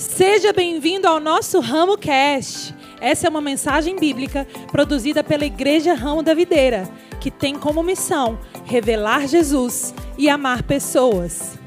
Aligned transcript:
Seja 0.00 0.50
bem-vindo 0.50 1.06
ao 1.06 1.20
nosso 1.20 1.60
Ramo 1.60 1.98
Cast. 1.98 2.74
Essa 3.02 3.26
é 3.26 3.30
uma 3.30 3.42
mensagem 3.42 3.96
bíblica 3.96 4.46
produzida 4.72 5.22
pela 5.22 5.44
Igreja 5.44 5.92
Ramo 5.92 6.22
da 6.22 6.32
Videira, 6.32 6.84
que 7.20 7.30
tem 7.30 7.58
como 7.58 7.82
missão 7.82 8.40
revelar 8.64 9.28
Jesus 9.28 9.94
e 10.16 10.30
amar 10.30 10.62
pessoas. 10.62 11.58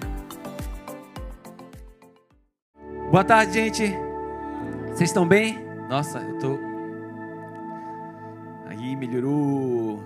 Boa 3.12 3.24
tarde, 3.24 3.54
gente. 3.54 3.94
Vocês 4.88 5.12
estão 5.12 5.28
bem? 5.28 5.64
Nossa, 5.88 6.18
eu 6.18 6.40
tô. 6.40 6.58
Aí, 8.66 8.96
melhorou. 8.96 10.04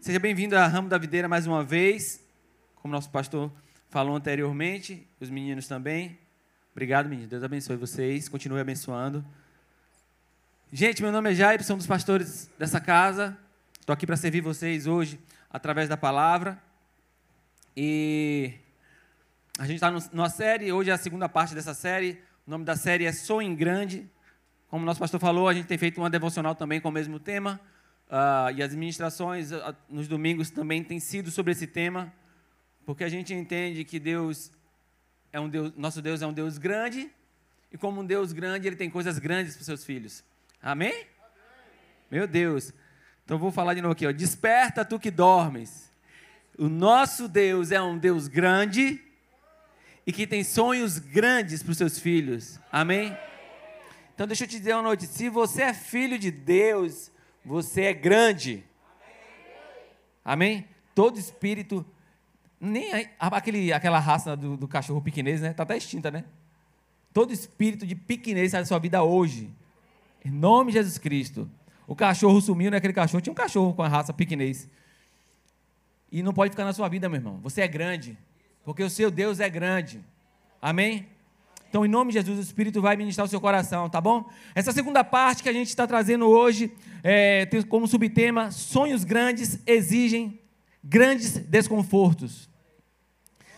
Seja 0.00 0.18
bem-vindo 0.18 0.56
a 0.56 0.66
Ramo 0.66 0.88
da 0.88 0.98
Videira 0.98 1.28
mais 1.28 1.46
uma 1.46 1.62
vez. 1.62 2.26
Como 2.74 2.92
nosso 2.92 3.10
pastor 3.10 3.52
falou 3.88 4.16
anteriormente, 4.16 5.08
os 5.20 5.30
meninos 5.30 5.68
também. 5.68 6.25
Obrigado, 6.76 7.08
meninos. 7.08 7.30
Deus 7.30 7.42
abençoe 7.42 7.74
vocês. 7.74 8.28
Continue 8.28 8.60
abençoando. 8.60 9.24
Gente, 10.70 11.00
meu 11.00 11.10
nome 11.10 11.32
é 11.32 11.34
Jair, 11.34 11.64
sou 11.64 11.72
um 11.72 11.78
dos 11.78 11.86
pastores 11.86 12.50
dessa 12.58 12.78
casa. 12.78 13.34
Estou 13.80 13.94
aqui 13.94 14.04
para 14.04 14.14
servir 14.14 14.42
vocês 14.42 14.86
hoje 14.86 15.18
através 15.48 15.88
da 15.88 15.96
palavra. 15.96 16.62
E 17.74 18.52
a 19.58 19.64
gente 19.64 19.76
está 19.76 19.90
numa 19.90 20.28
série, 20.28 20.70
hoje 20.70 20.90
é 20.90 20.92
a 20.92 20.98
segunda 20.98 21.30
parte 21.30 21.54
dessa 21.54 21.72
série. 21.72 22.20
O 22.46 22.50
nome 22.50 22.66
da 22.66 22.76
série 22.76 23.06
é 23.06 23.12
Sonho 23.12 23.56
Grande. 23.56 24.06
Como 24.68 24.82
o 24.82 24.86
nosso 24.86 25.00
pastor 25.00 25.18
falou, 25.18 25.48
a 25.48 25.54
gente 25.54 25.64
tem 25.64 25.78
feito 25.78 25.96
uma 25.96 26.10
devocional 26.10 26.54
também 26.54 26.78
com 26.78 26.90
o 26.90 26.92
mesmo 26.92 27.18
tema. 27.18 27.58
Uh, 28.06 28.52
e 28.54 28.62
as 28.62 28.74
ministrações 28.74 29.50
uh, 29.50 29.74
nos 29.88 30.08
domingos 30.08 30.50
também 30.50 30.84
têm 30.84 31.00
sido 31.00 31.30
sobre 31.30 31.52
esse 31.52 31.66
tema, 31.66 32.12
porque 32.84 33.02
a 33.02 33.08
gente 33.08 33.32
entende 33.32 33.82
que 33.82 33.98
Deus 33.98 34.52
é 35.36 35.40
um 35.40 35.50
Deus, 35.50 35.70
nosso 35.76 36.00
Deus 36.00 36.22
é 36.22 36.26
um 36.26 36.32
Deus 36.32 36.56
grande, 36.56 37.10
e 37.70 37.76
como 37.76 38.00
um 38.00 38.06
Deus 38.06 38.32
grande, 38.32 38.66
ele 38.66 38.76
tem 38.76 38.88
coisas 38.88 39.18
grandes 39.18 39.52
para 39.52 39.60
os 39.60 39.66
seus 39.66 39.84
filhos. 39.84 40.24
Amém? 40.62 40.88
Amém? 40.88 41.06
Meu 42.10 42.26
Deus. 42.26 42.72
Então 43.22 43.38
vou 43.38 43.52
falar 43.52 43.74
de 43.74 43.82
novo 43.82 43.92
aqui, 43.92 44.06
ó. 44.06 44.12
Desperta 44.12 44.82
tu 44.82 44.98
que 44.98 45.10
dormes. 45.10 45.92
O 46.56 46.70
nosso 46.70 47.28
Deus 47.28 47.70
é 47.70 47.82
um 47.82 47.98
Deus 47.98 48.28
grande 48.28 48.98
e 50.06 50.12
que 50.12 50.26
tem 50.26 50.42
sonhos 50.42 50.98
grandes 50.98 51.62
para 51.62 51.72
os 51.72 51.76
seus 51.76 51.98
filhos. 51.98 52.58
Amém? 52.72 53.14
Então 54.14 54.26
deixa 54.26 54.44
eu 54.44 54.48
te 54.48 54.58
dizer 54.58 54.72
uma 54.72 54.80
noite, 54.80 55.06
se 55.06 55.28
você 55.28 55.64
é 55.64 55.74
filho 55.74 56.18
de 56.18 56.30
Deus, 56.30 57.10
você 57.44 57.82
é 57.82 57.92
grande. 57.92 58.64
Amém? 60.24 60.66
Todo 60.94 61.18
espírito 61.18 61.84
nem 62.60 63.08
aquele, 63.18 63.72
aquela 63.72 63.98
raça 63.98 64.36
do, 64.36 64.56
do 64.56 64.66
cachorro 64.66 65.00
piquinês, 65.00 65.40
né? 65.40 65.50
Está 65.50 65.62
até 65.62 65.76
extinta, 65.76 66.10
né? 66.10 66.24
Todo 67.12 67.32
espírito 67.32 67.86
de 67.86 67.94
piquinês 67.94 68.50
sai 68.50 68.60
da 68.60 68.66
sua 68.66 68.78
vida 68.78 69.02
hoje. 69.02 69.50
Em 70.24 70.30
nome 70.30 70.72
de 70.72 70.78
Jesus 70.78 70.98
Cristo. 70.98 71.48
O 71.86 71.94
cachorro 71.94 72.40
sumiu, 72.40 72.70
né? 72.70 72.78
Aquele 72.78 72.92
cachorro. 72.92 73.20
Tinha 73.20 73.32
um 73.32 73.36
cachorro 73.36 73.74
com 73.74 73.82
a 73.82 73.88
raça 73.88 74.12
piquinês. 74.12 74.68
E 76.10 76.22
não 76.22 76.32
pode 76.32 76.50
ficar 76.50 76.64
na 76.64 76.72
sua 76.72 76.88
vida, 76.88 77.08
meu 77.08 77.18
irmão. 77.18 77.38
Você 77.42 77.60
é 77.60 77.68
grande. 77.68 78.18
Porque 78.64 78.82
o 78.82 78.90
seu 78.90 79.10
Deus 79.10 79.38
é 79.40 79.48
grande. 79.48 80.00
Amém? 80.60 81.06
Então, 81.68 81.84
em 81.84 81.88
nome 81.88 82.12
de 82.12 82.18
Jesus, 82.18 82.38
o 82.38 82.42
Espírito 82.42 82.80
vai 82.80 82.96
ministrar 82.96 83.26
o 83.26 83.28
seu 83.28 83.40
coração, 83.40 83.88
tá 83.90 84.00
bom? 84.00 84.28
Essa 84.54 84.72
segunda 84.72 85.04
parte 85.04 85.42
que 85.42 85.48
a 85.48 85.52
gente 85.52 85.68
está 85.68 85.86
trazendo 85.86 86.26
hoje 86.26 86.72
é, 87.02 87.44
tem 87.46 87.60
como 87.62 87.86
subtema: 87.86 88.50
sonhos 88.50 89.04
grandes 89.04 89.60
exigem 89.66 90.40
grandes 90.88 91.32
desconfortos. 91.32 92.48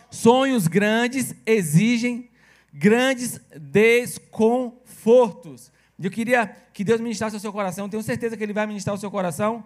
Sonhos 0.09 0.67
grandes 0.67 1.35
exigem 1.45 2.31
grandes 2.73 3.39
desconfortos. 3.55 5.71
Eu 6.01 6.09
queria 6.09 6.47
que 6.73 6.83
Deus 6.83 6.99
ministrasse 6.99 7.35
ao 7.35 7.39
seu 7.39 7.53
coração, 7.53 7.87
tenho 7.87 8.01
certeza 8.01 8.35
que 8.35 8.43
Ele 8.43 8.53
vai 8.53 8.65
ministrar 8.65 8.93
ao 8.93 8.99
seu 8.99 9.11
coração 9.11 9.63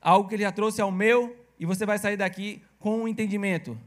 algo 0.00 0.28
que 0.28 0.34
Ele 0.34 0.42
já 0.42 0.52
trouxe 0.52 0.82
ao 0.82 0.92
meu, 0.92 1.34
e 1.58 1.64
você 1.64 1.86
vai 1.86 1.98
sair 1.98 2.18
daqui 2.18 2.60
com 2.78 3.02
um 3.02 3.08
entendimento. 3.08 3.78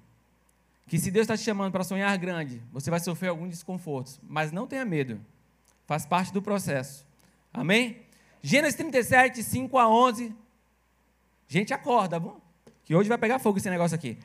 Que 0.87 0.97
se 0.97 1.11
Deus 1.11 1.25
está 1.25 1.37
te 1.37 1.43
chamando 1.43 1.71
para 1.71 1.83
sonhar 1.83 2.17
grande, 2.17 2.63
você 2.71 2.89
vai 2.89 2.99
sofrer 2.99 3.27
alguns 3.27 3.49
desconfortos, 3.49 4.19
mas 4.23 4.51
não 4.51 4.65
tenha 4.65 4.85
medo, 4.85 5.21
faz 5.85 6.05
parte 6.05 6.33
do 6.33 6.41
processo. 6.41 7.05
Amém? 7.53 7.97
Gênesis 8.41 8.77
37, 8.77 9.43
5 9.43 9.77
a 9.77 9.87
11. 9.87 10.33
Gente, 11.47 11.73
acorda, 11.73 12.19
bom? 12.19 12.46
Que 12.87 12.95
hoje 12.95 13.09
vai 13.09 13.17
pegar 13.17 13.37
fogo 13.37 13.57
esse 13.57 13.69
negócio 13.69 13.93
aqui. 13.93 14.17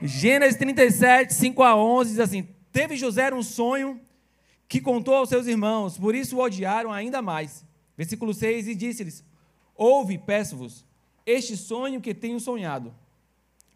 Gênesis 0.00 0.56
37, 0.56 1.34
5 1.34 1.60
a 1.64 1.74
11 1.74 2.10
diz 2.10 2.20
assim: 2.20 2.48
Teve 2.70 2.96
José 2.96 3.34
um 3.34 3.42
sonho 3.42 4.00
que 4.68 4.80
contou 4.80 5.16
aos 5.16 5.28
seus 5.28 5.48
irmãos, 5.48 5.98
por 5.98 6.14
isso 6.14 6.36
o 6.36 6.40
odiaram 6.40 6.92
ainda 6.92 7.20
mais. 7.20 7.64
Versículo 7.96 8.32
6: 8.32 8.68
E 8.68 8.76
disse-lhes: 8.76 9.24
Ouve, 9.74 10.18
peço-vos, 10.18 10.86
este 11.26 11.56
sonho 11.56 12.00
que 12.00 12.14
tenho 12.14 12.38
sonhado. 12.38 12.94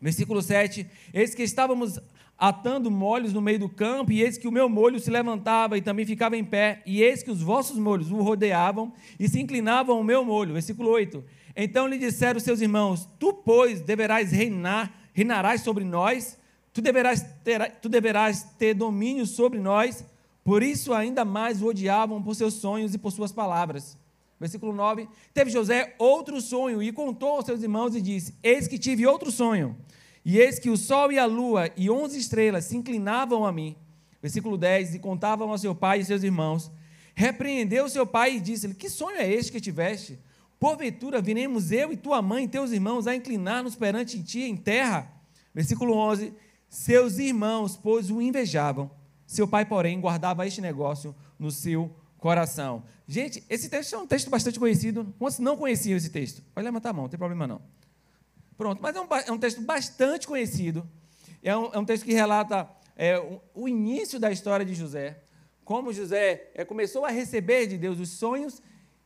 Versículo 0.01 0.41
7: 0.41 0.89
Eis 1.13 1.35
que 1.35 1.43
estávamos 1.43 1.99
atando 2.39 2.89
molhos 2.89 3.33
no 3.33 3.43
meio 3.43 3.59
do 3.59 3.69
campo, 3.69 4.13
e 4.13 4.23
eis 4.23 4.39
que 4.39 4.47
o 4.47 4.53
meu 4.53 4.69
molho 4.69 5.01
se 5.01 5.11
levantava 5.11 5.77
e 5.77 5.83
também 5.83 6.07
ficava 6.07 6.37
em 6.37 6.45
pé, 6.45 6.83
e 6.87 7.03
eis 7.03 7.25
que 7.25 7.33
os 7.33 7.43
vossos 7.43 7.81
molhos 7.81 8.13
o 8.13 8.23
rodeavam 8.23 8.93
e 9.19 9.29
se 9.29 9.41
inclinavam 9.41 9.97
ao 9.97 10.05
meu 10.05 10.25
molho. 10.25 10.53
Versículo 10.53 10.89
8: 10.89 11.25
Então 11.55 11.87
lhe 11.87 11.99
disseram 11.99 12.41
seus 12.41 12.61
irmãos: 12.61 13.09
Tu, 13.19 13.33
pois, 13.33 13.81
deverás 13.81 14.31
reinar 14.33 15.01
reinarás 15.13 15.61
sobre 15.63 15.85
nós, 15.85 16.39
tu 16.73 16.81
deverás, 16.81 17.25
ter, 17.45 17.73
tu 17.81 17.89
deverás 17.89 18.45
ter 18.59 18.75
domínio 18.75 19.27
sobre 19.27 19.59
nós, 19.59 20.05
por 20.43 20.63
isso 20.63 20.93
ainda 20.93 21.25
mais 21.25 21.61
o 21.61 21.67
odiavam 21.67 22.23
por 22.23 22.35
seus 22.35 22.55
sonhos 22.55 22.95
e 22.95 22.99
por 22.99 23.13
suas 23.13 23.33
palavras. 23.33 23.99
Versículo 24.39 24.73
9: 24.73 25.09
Teve 25.35 25.51
José 25.51 25.95
outro 25.99 26.41
sonho 26.41 26.83
e 26.83 26.91
contou 26.93 27.37
aos 27.37 27.45
seus 27.45 27.63
irmãos 27.63 27.95
e 27.95 28.01
disse: 28.01 28.35
Eis 28.43 28.67
que 28.67 28.79
tive 28.79 29.07
outro 29.07 29.31
sonho, 29.31 29.77
e 30.25 30.39
eis 30.39 30.59
que 30.59 30.71
o 30.71 30.77
sol 30.77 31.13
e 31.13 31.19
a 31.19 31.27
lua 31.27 31.71
e 31.77 31.91
onze 31.91 32.19
estrelas 32.19 32.65
se 32.65 32.77
inclinavam 32.77 33.45
a 33.45 33.53
mim. 33.53 33.77
Versículo 34.23 34.57
10: 34.57 34.95
E 34.95 34.99
contavam 34.99 35.53
a 35.53 35.59
seu 35.59 35.75
pai 35.75 36.01
e 36.01 36.05
seus 36.05 36.23
irmãos. 36.23 36.71
Repreendeu 37.15 37.87
seu 37.91 38.07
pai 38.07 38.37
e 38.37 38.41
disse-lhe: 38.41 38.75
Que 38.75 38.89
sonho 38.89 39.19
é 39.19 39.31
este 39.31 39.53
que 39.53 39.61
tiveste? 39.61 40.19
Porventura 40.61 41.23
viremos 41.23 41.73
eu 41.73 41.91
e 41.91 41.97
tua 41.97 42.21
mãe 42.21 42.45
e 42.45 42.49
teus 42.49 42.71
irmãos 42.71 43.07
a 43.07 43.17
inclinar-nos 43.17 43.75
perante 43.75 44.23
ti 44.23 44.43
em 44.43 44.55
terra? 44.55 45.11
Versículo 45.55 45.95
11: 45.97 46.35
Seus 46.69 47.19
irmãos, 47.19 47.79
pois 47.79 48.11
o 48.11 48.21
invejavam, 48.21 48.91
seu 49.27 49.49
pai, 49.49 49.65
porém, 49.65 49.99
guardava 49.99 50.47
este 50.47 50.61
negócio 50.61 51.17
no 51.39 51.51
seu 51.51 51.97
coração. 52.19 52.85
Gente, 53.09 53.43
esse 53.49 53.71
texto 53.71 53.95
é 53.95 53.99
um 53.99 54.07
texto 54.07 54.29
bastante 54.29 54.61
conhecido. 54.61 55.15
Quantos 55.19 55.39
não 55.39 55.57
conheciam 55.57 55.97
esse 55.97 56.11
texto? 56.11 56.43
Pode 56.55 56.67
levantar 56.67 56.91
a 56.91 56.93
mão, 56.93 57.05
não 57.05 57.09
tem 57.09 57.19
problema 57.19 57.47
não. 57.47 57.63
Pronto, 58.59 58.83
mas 58.83 58.95
é 58.95 59.01
um, 59.01 59.07
é 59.29 59.33
um 59.33 59.39
texto 59.39 59.63
bastante 59.63 60.27
conhecido. 60.27 60.87
É 61.43 61.57
um, 61.57 61.73
é 61.73 61.79
um 61.79 61.87
texto 61.87 62.05
que 62.05 62.13
relata 62.13 62.69
é, 62.95 63.19
o, 63.19 63.41
o, 63.55 63.67
início 63.67 64.21
da 64.21 64.31
história 64.31 64.67
de 64.67 64.75
José, 64.75 65.23
como 65.65 65.91
José 65.91 66.51
é, 66.55 66.67
começou 66.67 67.07
a 67.07 67.09
receber 67.09 67.67
de 67.67 67.79
Deus 67.79 67.99
os 67.99 68.11
sonhos 68.11 68.61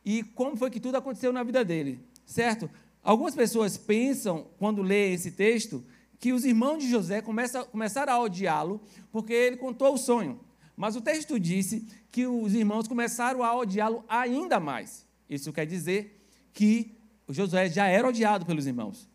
e 0.05 0.21
como 0.21 0.55
foi 0.55 0.69
que 0.69 0.79
tudo 0.79 0.95
aconteceu 0.95 1.33
na 1.33 1.41
vida 1.41 1.65
dele, 1.65 1.99
certo? 2.25 2.69
Algumas 3.03 3.33
pessoas 3.33 3.75
pensam, 3.75 4.47
quando 4.59 4.83
lêem 4.83 5.13
esse 5.13 5.31
texto, 5.31 5.83
que 6.19 6.31
os 6.31 6.45
irmãos 6.45 6.79
de 6.79 6.89
José 6.89 7.21
começam, 7.21 7.65
começaram 7.65 8.13
a 8.13 8.19
odiá-lo 8.19 8.81
porque 9.11 9.33
ele 9.33 9.57
contou 9.57 9.93
o 9.93 9.97
sonho. 9.97 10.39
Mas 10.77 10.95
o 10.95 11.01
texto 11.01 11.39
disse 11.39 11.87
que 12.11 12.27
os 12.27 12.53
irmãos 12.53 12.87
começaram 12.87 13.43
a 13.43 13.55
odiá-lo 13.55 14.03
ainda 14.07 14.59
mais. 14.59 15.05
Isso 15.29 15.51
quer 15.51 15.65
dizer 15.65 16.27
que 16.53 16.95
José 17.27 17.69
já 17.69 17.87
era 17.87 18.07
odiado 18.07 18.45
pelos 18.45 18.67
irmãos. 18.67 19.09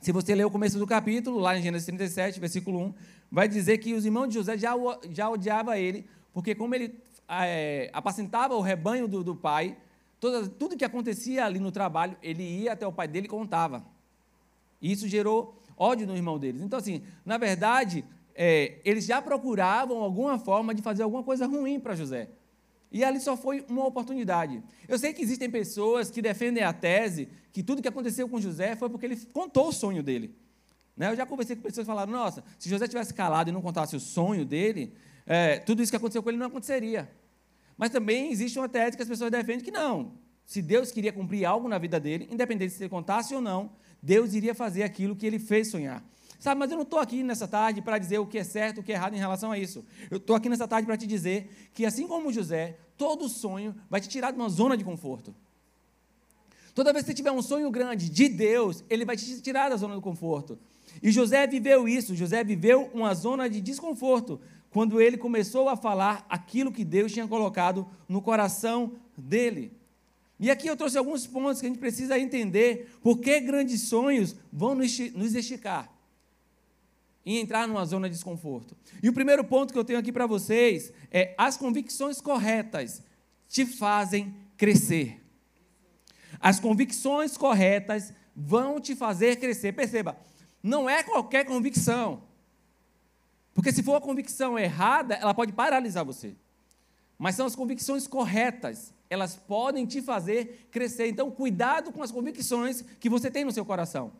Se 0.00 0.12
você 0.12 0.34
ler 0.34 0.44
o 0.44 0.50
começo 0.50 0.78
do 0.78 0.86
capítulo, 0.86 1.38
lá 1.38 1.58
em 1.58 1.62
Gênesis 1.62 1.86
37, 1.86 2.38
versículo 2.38 2.78
1, 2.78 2.94
vai 3.30 3.48
dizer 3.48 3.78
que 3.78 3.94
os 3.94 4.04
irmãos 4.04 4.28
de 4.28 4.34
José 4.34 4.56
já, 4.56 4.74
já 5.10 5.28
odiavam 5.28 5.74
ele, 5.74 6.06
porque 6.32 6.54
como 6.54 6.74
ele 6.74 6.94
é, 7.28 7.90
apacentava 7.92 8.54
o 8.54 8.60
rebanho 8.60 9.08
do, 9.08 9.24
do 9.24 9.34
pai, 9.34 9.76
Toda, 10.20 10.48
tudo 10.48 10.76
que 10.76 10.84
acontecia 10.84 11.44
ali 11.44 11.58
no 11.58 11.70
trabalho, 11.70 12.16
ele 12.22 12.42
ia 12.42 12.72
até 12.72 12.86
o 12.86 12.92
pai 12.92 13.06
dele 13.06 13.26
e 13.26 13.30
contava. 13.30 13.84
E 14.80 14.90
isso 14.90 15.08
gerou 15.08 15.62
ódio 15.76 16.06
no 16.06 16.16
irmão 16.16 16.38
deles. 16.38 16.62
Então, 16.62 16.78
assim, 16.78 17.02
na 17.24 17.38
verdade, 17.38 18.04
é, 18.34 18.78
eles 18.84 19.04
já 19.04 19.22
procuravam 19.22 19.98
alguma 19.98 20.38
forma 20.38 20.74
de 20.74 20.82
fazer 20.82 21.02
alguma 21.02 21.22
coisa 21.22 21.46
ruim 21.46 21.78
para 21.78 21.94
José. 21.94 22.28
E 22.90 23.04
ali 23.04 23.20
só 23.20 23.36
foi 23.36 23.64
uma 23.68 23.86
oportunidade. 23.86 24.62
Eu 24.88 24.98
sei 24.98 25.12
que 25.12 25.22
existem 25.22 25.50
pessoas 25.50 26.10
que 26.10 26.22
defendem 26.22 26.64
a 26.64 26.72
tese 26.72 27.28
que 27.52 27.62
tudo 27.62 27.82
que 27.82 27.88
aconteceu 27.88 28.28
com 28.28 28.40
José 28.40 28.74
foi 28.76 28.88
porque 28.88 29.06
ele 29.06 29.16
contou 29.32 29.68
o 29.68 29.72
sonho 29.72 30.02
dele. 30.02 30.34
Né? 30.96 31.10
Eu 31.10 31.16
já 31.16 31.26
conversei 31.26 31.54
com 31.54 31.62
pessoas 31.62 31.84
que 31.84 31.92
falaram: 31.92 32.12
nossa, 32.12 32.42
se 32.58 32.68
José 32.68 32.88
tivesse 32.88 33.12
calado 33.12 33.50
e 33.50 33.52
não 33.52 33.60
contasse 33.60 33.94
o 33.94 34.00
sonho 34.00 34.44
dele, 34.44 34.94
é, 35.26 35.58
tudo 35.58 35.82
isso 35.82 35.92
que 35.92 35.96
aconteceu 35.96 36.22
com 36.22 36.30
ele 36.30 36.38
não 36.38 36.46
aconteceria. 36.46 37.08
Mas 37.78 37.90
também 37.90 38.30
existe 38.32 38.58
uma 38.58 38.68
tese 38.68 38.96
que 38.96 39.02
as 39.02 39.08
pessoas 39.08 39.30
defendem 39.30 39.64
que 39.64 39.70
não. 39.70 40.12
Se 40.44 40.60
Deus 40.60 40.90
queria 40.90 41.12
cumprir 41.12 41.44
algo 41.44 41.68
na 41.68 41.78
vida 41.78 42.00
dele, 42.00 42.28
independente 42.30 42.72
se 42.72 42.82
ele 42.82 42.90
contasse 42.90 43.34
ou 43.34 43.40
não, 43.40 43.70
Deus 44.02 44.34
iria 44.34 44.54
fazer 44.54 44.82
aquilo 44.82 45.14
que 45.14 45.24
ele 45.24 45.38
fez 45.38 45.68
sonhar. 45.68 46.02
Sabe, 46.38 46.58
mas 46.58 46.70
eu 46.70 46.76
não 46.76 46.84
estou 46.84 47.00
aqui 47.00 47.22
nessa 47.22 47.48
tarde 47.48 47.82
para 47.82 47.98
dizer 47.98 48.18
o 48.18 48.26
que 48.26 48.38
é 48.38 48.44
certo, 48.44 48.80
o 48.80 48.82
que 48.82 48.92
é 48.92 48.94
errado 48.94 49.14
em 49.14 49.18
relação 49.18 49.50
a 49.50 49.58
isso. 49.58 49.84
Eu 50.10 50.18
estou 50.18 50.36
aqui 50.36 50.48
nessa 50.48 50.68
tarde 50.68 50.86
para 50.86 50.96
te 50.96 51.06
dizer 51.06 51.50
que, 51.74 51.84
assim 51.84 52.06
como 52.06 52.32
José, 52.32 52.76
todo 52.96 53.28
sonho 53.28 53.74
vai 53.90 54.00
te 54.00 54.08
tirar 54.08 54.30
de 54.30 54.38
uma 54.38 54.48
zona 54.48 54.76
de 54.76 54.84
conforto. 54.84 55.34
Toda 56.74 56.92
vez 56.92 57.04
que 57.04 57.10
você 57.10 57.14
tiver 57.14 57.32
um 57.32 57.42
sonho 57.42 57.68
grande 57.70 58.08
de 58.08 58.28
Deus, 58.28 58.84
ele 58.88 59.04
vai 59.04 59.16
te 59.16 59.40
tirar 59.40 59.68
da 59.68 59.76
zona 59.76 59.96
do 59.96 60.00
conforto. 60.00 60.56
E 61.02 61.10
José 61.10 61.44
viveu 61.46 61.88
isso, 61.88 62.14
José 62.14 62.42
viveu 62.44 62.88
uma 62.94 63.14
zona 63.14 63.50
de 63.50 63.60
desconforto 63.60 64.40
quando 64.70 65.00
ele 65.00 65.16
começou 65.16 65.68
a 65.68 65.76
falar 65.76 66.26
aquilo 66.28 66.72
que 66.72 66.84
Deus 66.84 67.12
tinha 67.12 67.26
colocado 67.26 67.86
no 68.08 68.20
coração 68.20 68.92
dele. 69.16 69.72
E 70.40 70.50
aqui 70.50 70.68
eu 70.68 70.76
trouxe 70.76 70.96
alguns 70.96 71.26
pontos 71.26 71.60
que 71.60 71.66
a 71.66 71.68
gente 71.68 71.80
precisa 71.80 72.18
entender 72.18 72.90
por 73.02 73.18
que 73.18 73.40
grandes 73.40 73.82
sonhos 73.82 74.36
vão 74.52 74.74
nos 74.74 75.34
esticar 75.34 75.92
e 77.26 77.38
entrar 77.38 77.66
numa 77.66 77.84
zona 77.84 78.08
de 78.08 78.14
desconforto. 78.14 78.76
E 79.02 79.08
o 79.08 79.12
primeiro 79.12 79.44
ponto 79.44 79.72
que 79.72 79.78
eu 79.78 79.84
tenho 79.84 79.98
aqui 79.98 80.12
para 80.12 80.26
vocês 80.26 80.92
é 81.10 81.34
as 81.36 81.56
convicções 81.56 82.20
corretas 82.20 83.02
te 83.48 83.66
fazem 83.66 84.34
crescer. 84.56 85.20
As 86.40 86.60
convicções 86.60 87.36
corretas 87.36 88.12
vão 88.34 88.80
te 88.80 88.94
fazer 88.94 89.36
crescer. 89.36 89.72
Perceba, 89.72 90.16
não 90.62 90.88
é 90.88 91.02
qualquer 91.02 91.44
convicção. 91.44 92.22
Porque 93.58 93.72
se 93.72 93.82
for 93.82 93.96
a 93.96 94.00
convicção 94.00 94.56
errada, 94.56 95.14
ela 95.14 95.34
pode 95.34 95.52
paralisar 95.52 96.04
você. 96.04 96.32
Mas 97.18 97.34
são 97.34 97.44
as 97.44 97.56
convicções 97.56 98.06
corretas. 98.06 98.94
Elas 99.10 99.34
podem 99.34 99.84
te 99.84 100.00
fazer 100.00 100.68
crescer. 100.70 101.08
Então, 101.08 101.28
cuidado 101.28 101.90
com 101.90 102.00
as 102.00 102.12
convicções 102.12 102.84
que 103.00 103.10
você 103.10 103.28
tem 103.28 103.44
no 103.44 103.50
seu 103.50 103.64
coração. 103.64 104.12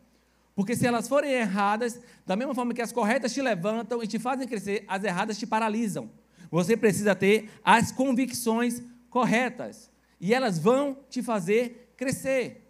Porque 0.56 0.74
se 0.74 0.84
elas 0.84 1.06
forem 1.06 1.30
erradas, 1.30 2.00
da 2.26 2.34
mesma 2.34 2.52
forma 2.52 2.74
que 2.74 2.82
as 2.82 2.90
corretas 2.90 3.32
te 3.32 3.40
levantam 3.40 4.02
e 4.02 4.08
te 4.08 4.18
fazem 4.18 4.48
crescer, 4.48 4.84
as 4.88 5.04
erradas 5.04 5.38
te 5.38 5.46
paralisam. 5.46 6.10
Você 6.50 6.76
precisa 6.76 7.14
ter 7.14 7.48
as 7.64 7.92
convicções 7.92 8.82
corretas. 9.08 9.88
E 10.20 10.34
elas 10.34 10.58
vão 10.58 10.98
te 11.08 11.22
fazer 11.22 11.92
crescer. 11.96 12.68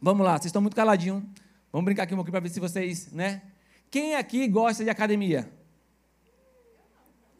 Vamos 0.00 0.24
lá, 0.24 0.38
vocês 0.38 0.46
estão 0.46 0.62
muito 0.62 0.74
caladinhos. 0.74 1.22
Vamos 1.70 1.84
brincar 1.84 2.04
aqui 2.04 2.14
um 2.14 2.16
pouquinho 2.16 2.32
para 2.32 2.40
ver 2.40 2.48
se 2.48 2.60
vocês, 2.60 3.12
né? 3.12 3.42
Quem 3.90 4.14
aqui 4.14 4.46
gosta 4.46 4.84
de 4.84 4.90
academia? 4.90 5.50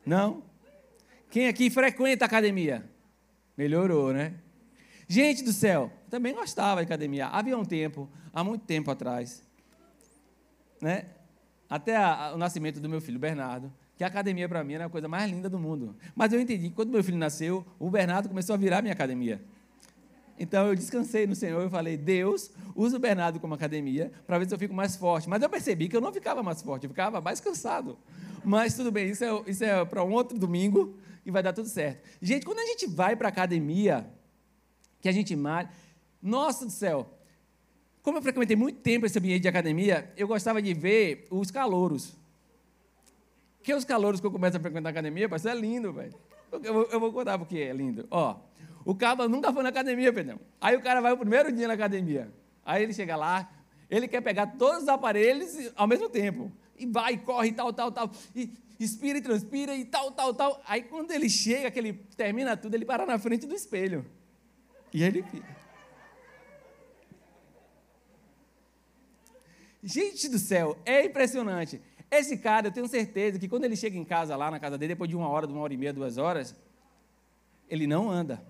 Não? 0.04 0.42
Quem 1.30 1.46
aqui 1.46 1.70
frequenta 1.70 2.24
academia? 2.24 2.84
Melhorou, 3.56 4.12
né? 4.12 4.34
Gente 5.06 5.44
do 5.44 5.52
céu, 5.52 5.92
também 6.08 6.34
gostava 6.34 6.80
de 6.80 6.86
academia. 6.86 7.26
Havia 7.28 7.56
um 7.56 7.64
tempo, 7.64 8.08
há 8.32 8.42
muito 8.42 8.64
tempo 8.64 8.90
atrás, 8.90 9.42
né? 10.80 11.06
Até 11.68 11.96
a, 11.96 12.32
o 12.34 12.38
nascimento 12.38 12.80
do 12.80 12.88
meu 12.88 13.00
filho 13.00 13.18
Bernardo, 13.18 13.72
que 13.96 14.02
a 14.02 14.08
academia 14.08 14.48
para 14.48 14.64
mim 14.64 14.74
era 14.74 14.86
a 14.86 14.88
coisa 14.88 15.06
mais 15.06 15.30
linda 15.30 15.48
do 15.48 15.58
mundo. 15.58 15.94
Mas 16.16 16.32
eu 16.32 16.40
entendi 16.40 16.68
que 16.68 16.74
quando 16.74 16.90
meu 16.90 17.04
filho 17.04 17.18
nasceu, 17.18 17.64
o 17.78 17.90
Bernardo 17.90 18.28
começou 18.28 18.54
a 18.54 18.56
virar 18.56 18.82
minha 18.82 18.92
academia. 18.92 19.40
Então 20.40 20.66
eu 20.66 20.74
descansei 20.74 21.26
no 21.26 21.34
Senhor 21.34 21.64
e 21.66 21.68
falei: 21.68 21.98
Deus, 21.98 22.50
usa 22.74 22.96
o 22.96 22.98
Bernardo 22.98 23.38
como 23.38 23.52
academia 23.52 24.10
para 24.26 24.38
ver 24.38 24.48
se 24.48 24.54
eu 24.54 24.58
fico 24.58 24.72
mais 24.72 24.96
forte. 24.96 25.28
Mas 25.28 25.42
eu 25.42 25.50
percebi 25.50 25.86
que 25.86 25.94
eu 25.94 26.00
não 26.00 26.10
ficava 26.10 26.42
mais 26.42 26.62
forte, 26.62 26.84
eu 26.84 26.90
ficava 26.90 27.20
mais 27.20 27.40
cansado. 27.40 27.98
Mas 28.42 28.74
tudo 28.74 28.90
bem, 28.90 29.10
isso 29.10 29.22
é, 29.22 29.42
isso 29.46 29.62
é 29.62 29.84
para 29.84 30.02
um 30.02 30.12
outro 30.12 30.38
domingo 30.38 30.96
e 31.26 31.30
vai 31.30 31.42
dar 31.42 31.52
tudo 31.52 31.68
certo. 31.68 32.08
Gente, 32.22 32.46
quando 32.46 32.58
a 32.58 32.64
gente 32.64 32.86
vai 32.86 33.14
para 33.14 33.28
a 33.28 33.30
academia, 33.30 34.10
que 35.00 35.10
a 35.10 35.12
gente 35.12 35.36
malha. 35.36 35.70
Nossa 36.22 36.64
do 36.64 36.72
céu! 36.72 37.18
Como 38.02 38.16
eu 38.16 38.22
frequentei 38.22 38.56
muito 38.56 38.80
tempo 38.80 39.04
esse 39.04 39.18
ambiente 39.18 39.42
de 39.42 39.48
academia, 39.48 40.10
eu 40.16 40.26
gostava 40.26 40.62
de 40.62 40.72
ver 40.72 41.26
os 41.30 41.50
calouros. 41.50 42.16
Que 43.62 43.74
os 43.74 43.84
calouros 43.84 44.20
que 44.20 44.26
eu 44.26 44.30
começo 44.30 44.56
a 44.56 44.60
frequentar 44.60 44.88
a 44.88 44.92
academia, 44.92 45.28
parece 45.28 45.50
é 45.50 45.54
lindo, 45.54 45.92
velho. 45.92 46.14
Eu, 46.50 46.88
eu, 46.90 46.98
vou 46.98 47.12
contar 47.12 47.38
porque 47.38 47.58
é 47.58 47.72
lindo. 47.72 48.08
Ó, 48.10 48.36
o 48.84 48.94
cara 48.94 49.28
nunca 49.28 49.52
foi 49.52 49.62
na 49.62 49.68
academia, 49.68 50.12
Pedrão. 50.12 50.40
Aí 50.60 50.76
o 50.76 50.82
cara 50.82 51.00
vai 51.00 51.12
o 51.12 51.16
primeiro 51.16 51.52
dia 51.52 51.68
na 51.68 51.74
academia. 51.74 52.32
Aí 52.64 52.82
ele 52.82 52.92
chega 52.92 53.16
lá, 53.16 53.50
ele 53.88 54.08
quer 54.08 54.20
pegar 54.20 54.46
todos 54.58 54.82
os 54.82 54.88
aparelhos 54.88 55.72
ao 55.76 55.86
mesmo 55.86 56.08
tempo. 56.08 56.50
E 56.78 56.86
vai, 56.86 57.16
corre, 57.18 57.52
tal, 57.52 57.72
tal, 57.72 57.92
tal. 57.92 58.10
E 58.34 58.50
inspira 58.78 59.18
e 59.18 59.20
transpira 59.20 59.74
e 59.74 59.84
tal, 59.84 60.10
tal, 60.12 60.32
tal. 60.32 60.62
Aí 60.66 60.82
quando 60.82 61.10
ele 61.10 61.28
chega, 61.28 61.70
que 61.70 61.78
ele 61.78 61.92
termina 62.16 62.56
tudo, 62.56 62.74
ele 62.74 62.84
para 62.84 63.04
na 63.04 63.18
frente 63.18 63.46
do 63.46 63.54
espelho. 63.54 64.06
E 64.92 65.02
ele 65.02 65.22
fica. 65.22 65.60
Gente 69.82 70.28
do 70.28 70.38
céu, 70.38 70.76
é 70.84 71.04
impressionante. 71.04 71.80
Esse 72.10 72.36
cara, 72.36 72.68
eu 72.68 72.72
tenho 72.72 72.88
certeza 72.88 73.38
que 73.38 73.48
quando 73.48 73.64
ele 73.64 73.76
chega 73.76 73.96
em 73.96 74.04
casa, 74.04 74.36
lá 74.36 74.50
na 74.50 74.58
casa 74.58 74.76
dele, 74.76 74.94
depois 74.94 75.08
de 75.08 75.16
uma 75.16 75.28
hora, 75.28 75.46
de 75.46 75.52
uma 75.52 75.62
hora 75.62 75.72
e 75.72 75.76
meia, 75.76 75.92
duas 75.92 76.18
horas, 76.18 76.54
ele 77.68 77.86
não 77.86 78.10
anda. 78.10 78.44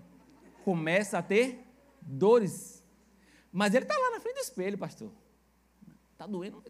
Começa 0.65 1.19
a 1.19 1.23
ter 1.23 1.65
dores. 2.01 2.85
Mas 3.53 3.75
ele 3.75 3.85
está 3.85 3.97
lá 3.97 4.11
na 4.12 4.21
frente 4.21 4.37
do 4.37 4.41
espelho, 4.41 4.79
pastor. 4.79 5.11
Está 6.12 6.27
doendo. 6.27 6.62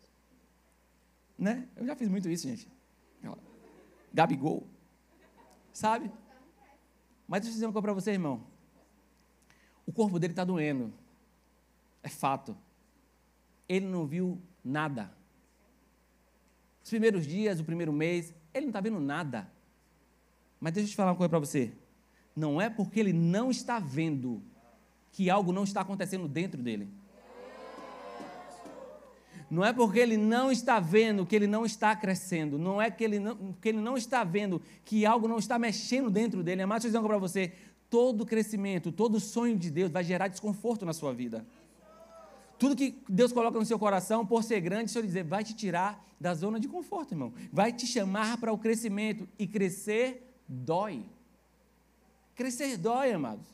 Né? 1.39 1.69
Eu 1.77 1.87
já 1.87 1.97
fiz 1.97 2.09
muito 2.09 2.29
isso, 2.29 2.49
gente. 2.49 2.71
Gabigol. 4.13 4.67
Sabe? 5.73 6.11
Mas 7.27 7.43
deixa 7.43 7.51
eu 7.51 7.55
dizer 7.55 7.67
uma 7.67 7.73
coisa 7.73 7.83
para 7.83 7.93
você, 7.93 8.13
irmão. 8.13 8.45
O 9.87 9.93
corpo 9.93 10.19
dele 10.19 10.33
está 10.33 10.45
doendo. 10.45 10.93
É 12.03 12.09
fato. 12.09 12.57
Ele 13.69 13.87
não 13.87 14.07
viu 14.07 14.41
nada. 14.65 15.13
Os 16.83 16.91
primeiros 16.91 17.27
dias, 17.27 17.61
o 17.61 17.65
primeiro 17.65 17.93
mês, 17.93 18.35
ele 18.53 18.67
não 18.67 18.71
está 18.71 18.81
vendo 18.81 18.99
nada. 18.99 19.51
Mas 20.59 20.73
deixa 20.73 20.89
eu 20.89 20.91
te 20.91 20.97
falar 20.97 21.13
uma 21.13 21.17
coisa 21.17 21.29
para 21.29 21.39
você. 21.39 21.73
Não 22.41 22.59
é 22.59 22.71
porque 22.71 22.99
ele 22.99 23.13
não 23.13 23.51
está 23.51 23.79
vendo 23.79 24.43
que 25.13 25.29
algo 25.29 25.53
não 25.53 25.63
está 25.63 25.83
acontecendo 25.83 26.27
dentro 26.27 26.63
dele. 26.63 26.89
Não 29.51 29.63
é 29.63 29.75
porque 29.75 29.99
ele 29.99 30.17
não 30.17 30.51
está 30.51 30.81
vendo 30.81 31.27
que 31.27 31.37
ele 31.37 31.47
não 31.47 31.67
está 31.67 31.95
crescendo. 31.95 32.59
Não 32.59 32.81
é 32.81 32.91
que 32.91 33.05
ele 33.05 33.19
não, 33.19 33.53
que 33.61 33.69
ele 33.69 33.79
não 33.79 33.95
está 33.95 34.25
vendo 34.25 34.63
que 34.87 35.05
algo 35.05 35.29
não 35.29 35.37
está 35.37 35.59
mexendo 35.59 36.09
dentro 36.09 36.43
dele. 36.43 36.63
É 36.63 36.67
mais 36.67 36.83
dizer 36.83 36.99
para 37.03 37.19
você 37.19 37.53
todo 37.91 38.25
crescimento, 38.25 38.91
todo 38.91 39.21
sonho 39.21 39.59
de 39.59 39.71
Deus 39.71 39.91
vai 39.91 40.03
gerar 40.03 40.29
desconforto 40.29 40.87
na 40.87 40.95
sua 40.95 41.13
vida. 41.13 41.45
Tudo 42.59 42.75
que 42.75 43.03
Deus 43.07 43.33
coloca 43.35 43.59
no 43.59 43.67
seu 43.67 43.79
coração, 43.79 44.25
por 44.25 44.43
ser 44.43 44.61
grande, 44.61 44.91
se 44.91 44.99
eu 44.99 45.03
dizer, 45.03 45.25
vai 45.25 45.45
te 45.45 45.55
tirar 45.55 46.07
da 46.19 46.33
zona 46.33 46.59
de 46.59 46.69
conforto, 46.69 47.13
irmão. 47.13 47.35
Vai 47.53 47.71
te 47.71 47.87
chamar 47.87 48.39
para 48.39 48.51
o 48.51 48.57
crescimento. 48.57 49.29
E 49.39 49.47
crescer 49.47 50.27
dói. 50.49 51.05
Crescer 52.35 52.77
dói, 52.77 53.13
amados. 53.13 53.47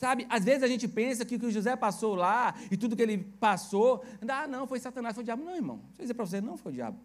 Sabe, 0.00 0.26
às 0.30 0.44
vezes 0.44 0.62
a 0.62 0.66
gente 0.66 0.88
pensa 0.88 1.26
que 1.26 1.36
o 1.36 1.38
que 1.38 1.44
o 1.44 1.50
José 1.50 1.76
passou 1.76 2.14
lá 2.14 2.54
e 2.70 2.76
tudo 2.76 2.96
que 2.96 3.02
ele 3.02 3.18
passou, 3.38 4.02
ah, 4.26 4.46
não, 4.46 4.66
foi 4.66 4.80
Satanás, 4.80 5.14
foi 5.14 5.22
o 5.22 5.24
diabo. 5.24 5.44
Não, 5.44 5.54
irmão. 5.54 5.76
Deixa 5.88 6.00
eu 6.00 6.04
dizer 6.04 6.14
para 6.14 6.24
você, 6.24 6.40
não 6.40 6.56
foi 6.56 6.72
o 6.72 6.74
diabo. 6.74 6.98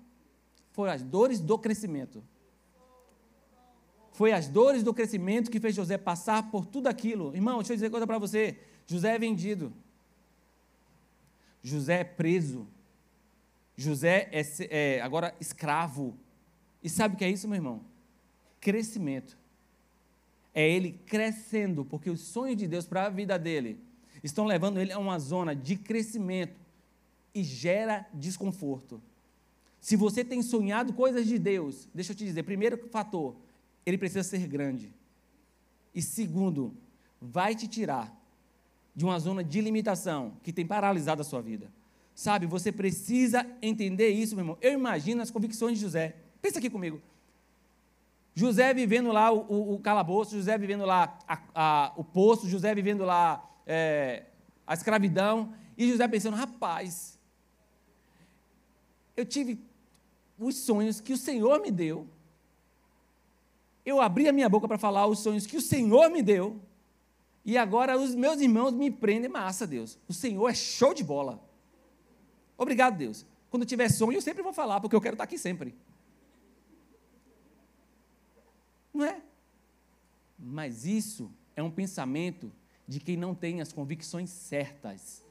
Foram 0.71 0.93
as 0.93 1.03
dores 1.03 1.41
do 1.41 1.57
crescimento. 1.57 2.23
Foi 4.13 4.31
as 4.31 4.47
dores 4.47 4.81
do 4.81 4.93
crescimento 4.93 5.51
que 5.51 5.59
fez 5.59 5.75
José 5.75 5.97
passar 5.97 6.49
por 6.49 6.65
tudo 6.65 6.87
aquilo. 6.87 7.35
Irmão, 7.35 7.57
deixa 7.57 7.73
eu 7.73 7.75
dizer 7.75 7.87
uma 7.87 7.91
coisa 7.91 8.07
para 8.07 8.17
você. 8.17 8.57
José 8.87 9.13
é 9.13 9.19
vendido. 9.19 9.73
José 11.61 11.99
é 11.99 12.03
preso. 12.05 12.65
José 13.75 14.29
é, 14.31 14.41
é 14.69 15.01
agora 15.01 15.35
escravo. 15.41 16.17
E 16.81 16.89
sabe 16.89 17.15
o 17.15 17.17
que 17.17 17.25
é 17.25 17.29
isso, 17.29 17.45
meu 17.45 17.55
irmão? 17.55 17.81
Crescimento. 18.61 19.37
É 20.55 20.67
ele 20.67 20.93
crescendo, 21.05 21.83
porque 21.83 22.09
os 22.09 22.21
sonhos 22.21 22.55
de 22.55 22.65
Deus 22.65 22.87
para 22.87 23.05
a 23.05 23.09
vida 23.09 23.37
dele 23.37 23.77
estão 24.23 24.45
levando 24.45 24.79
ele 24.79 24.93
a 24.93 24.97
uma 24.97 25.19
zona 25.19 25.53
de 25.53 25.75
crescimento 25.75 26.55
e 27.33 27.43
gera 27.43 28.07
desconforto. 28.13 29.01
Se 29.81 29.97
você 29.97 30.23
tem 30.23 30.41
sonhado 30.41 30.93
coisas 30.93 31.27
de 31.27 31.37
Deus, 31.37 31.89
deixa 31.93 32.13
eu 32.13 32.15
te 32.15 32.23
dizer, 32.23 32.43
primeiro 32.43 32.77
fator, 32.89 33.35
ele 33.85 33.97
precisa 33.97 34.23
ser 34.23 34.47
grande. 34.47 34.91
E 35.93 36.01
segundo, 36.01 36.73
vai 37.21 37.53
te 37.53 37.67
tirar 37.67 38.11
de 38.95 39.03
uma 39.03 39.19
zona 39.19 39.43
de 39.43 39.59
limitação 39.59 40.37
que 40.41 40.53
tem 40.53 40.65
paralisado 40.65 41.21
a 41.21 41.25
sua 41.25 41.41
vida. 41.41 41.69
Sabe, 42.15 42.45
você 42.45 42.71
precisa 42.71 43.45
entender 43.61 44.09
isso, 44.09 44.35
meu 44.35 44.43
irmão. 44.43 44.57
Eu 44.61 44.71
imagino 44.71 45.21
as 45.21 45.29
convicções 45.29 45.77
de 45.77 45.83
José. 45.83 46.15
Pensa 46.41 46.59
aqui 46.59 46.69
comigo. 46.69 47.01
José 48.35 48.73
vivendo 48.73 49.13
lá 49.13 49.31
o, 49.31 49.39
o, 49.49 49.75
o 49.75 49.79
calabouço, 49.79 50.35
José 50.35 50.57
vivendo 50.57 50.85
lá 50.85 51.17
a, 51.25 51.39
a, 51.55 51.93
o 51.95 52.03
poço, 52.03 52.49
José 52.49 52.75
vivendo 52.75 53.05
lá 53.05 53.49
é, 53.65 54.25
a 54.67 54.73
escravidão, 54.73 55.53
e 55.77 55.89
José 55.89 56.05
pensando, 56.05 56.35
rapaz, 56.35 57.17
eu 59.15 59.25
tive 59.25 59.57
os 60.37 60.57
sonhos 60.57 60.99
que 60.99 61.13
o 61.13 61.17
Senhor 61.17 61.61
me 61.61 61.71
deu, 61.71 62.07
eu 63.85 64.01
abri 64.01 64.27
a 64.27 64.33
minha 64.33 64.49
boca 64.49 64.67
para 64.67 64.77
falar 64.77 65.07
os 65.07 65.19
sonhos 65.19 65.47
que 65.47 65.55
o 65.55 65.61
Senhor 65.61 66.09
me 66.09 66.21
deu, 66.21 66.59
e 67.45 67.57
agora 67.57 67.97
os 67.97 68.13
meus 68.13 68.41
irmãos 68.41 68.73
me 68.73 68.91
prendem 68.91 69.29
massa, 69.29 69.65
Deus. 69.65 69.99
O 70.09 70.13
Senhor 70.13 70.49
é 70.49 70.53
show 70.53 70.93
de 70.93 71.03
bola. 71.03 71.39
Obrigado, 72.57 72.97
Deus. 72.97 73.23
Quando 73.51 73.65
tiver 73.65 73.87
sonho, 73.87 74.17
eu 74.17 74.21
sempre 74.21 74.41
vou 74.41 74.51
falar, 74.51 74.81
porque 74.81 74.95
eu 74.95 74.99
quero 74.99 75.13
estar 75.13 75.23
aqui 75.23 75.37
sempre. 75.37 75.75
Não 78.95 79.05
é? 79.05 79.17
Mas 80.39 80.85
isso 80.85 81.29
é 81.53 81.61
um 81.61 81.69
pensamento 81.69 82.49
de 82.87 83.01
quem 83.01 83.17
não 83.17 83.35
tem 83.35 83.59
as 83.59 83.73
convicções 83.73 84.29
certas. 84.29 85.21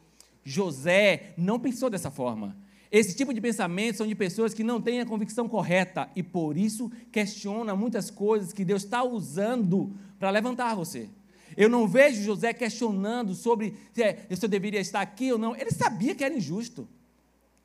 José 0.44 1.32
não 1.38 1.58
pensou 1.58 1.88
dessa 1.88 2.10
forma. 2.10 2.54
Esse 2.92 3.16
tipo 3.16 3.32
de 3.32 3.40
pensamento 3.40 3.96
são 3.96 4.06
de 4.06 4.14
pessoas 4.14 4.52
que 4.52 4.62
não 4.62 4.82
têm 4.82 5.00
a 5.00 5.06
convicção 5.06 5.48
correta 5.48 6.10
e 6.14 6.22
por 6.22 6.58
isso 6.58 6.92
questiona 7.10 7.74
muitas 7.74 8.10
coisas 8.10 8.52
que 8.52 8.66
Deus 8.66 8.84
está 8.84 9.02
usando 9.02 9.96
para 10.18 10.30
levantar 10.30 10.74
você. 10.74 11.08
Eu 11.56 11.70
não 11.70 11.88
vejo 11.88 12.22
José 12.22 12.52
questionando 12.52 13.34
sobre 13.34 13.74
é, 13.96 14.34
se 14.36 14.44
eu 14.44 14.48
deveria 14.48 14.80
estar 14.80 15.00
aqui 15.00 15.32
ou 15.32 15.38
não. 15.38 15.56
Ele 15.56 15.70
sabia 15.70 16.14
que 16.14 16.22
era 16.22 16.34
injusto. 16.34 16.86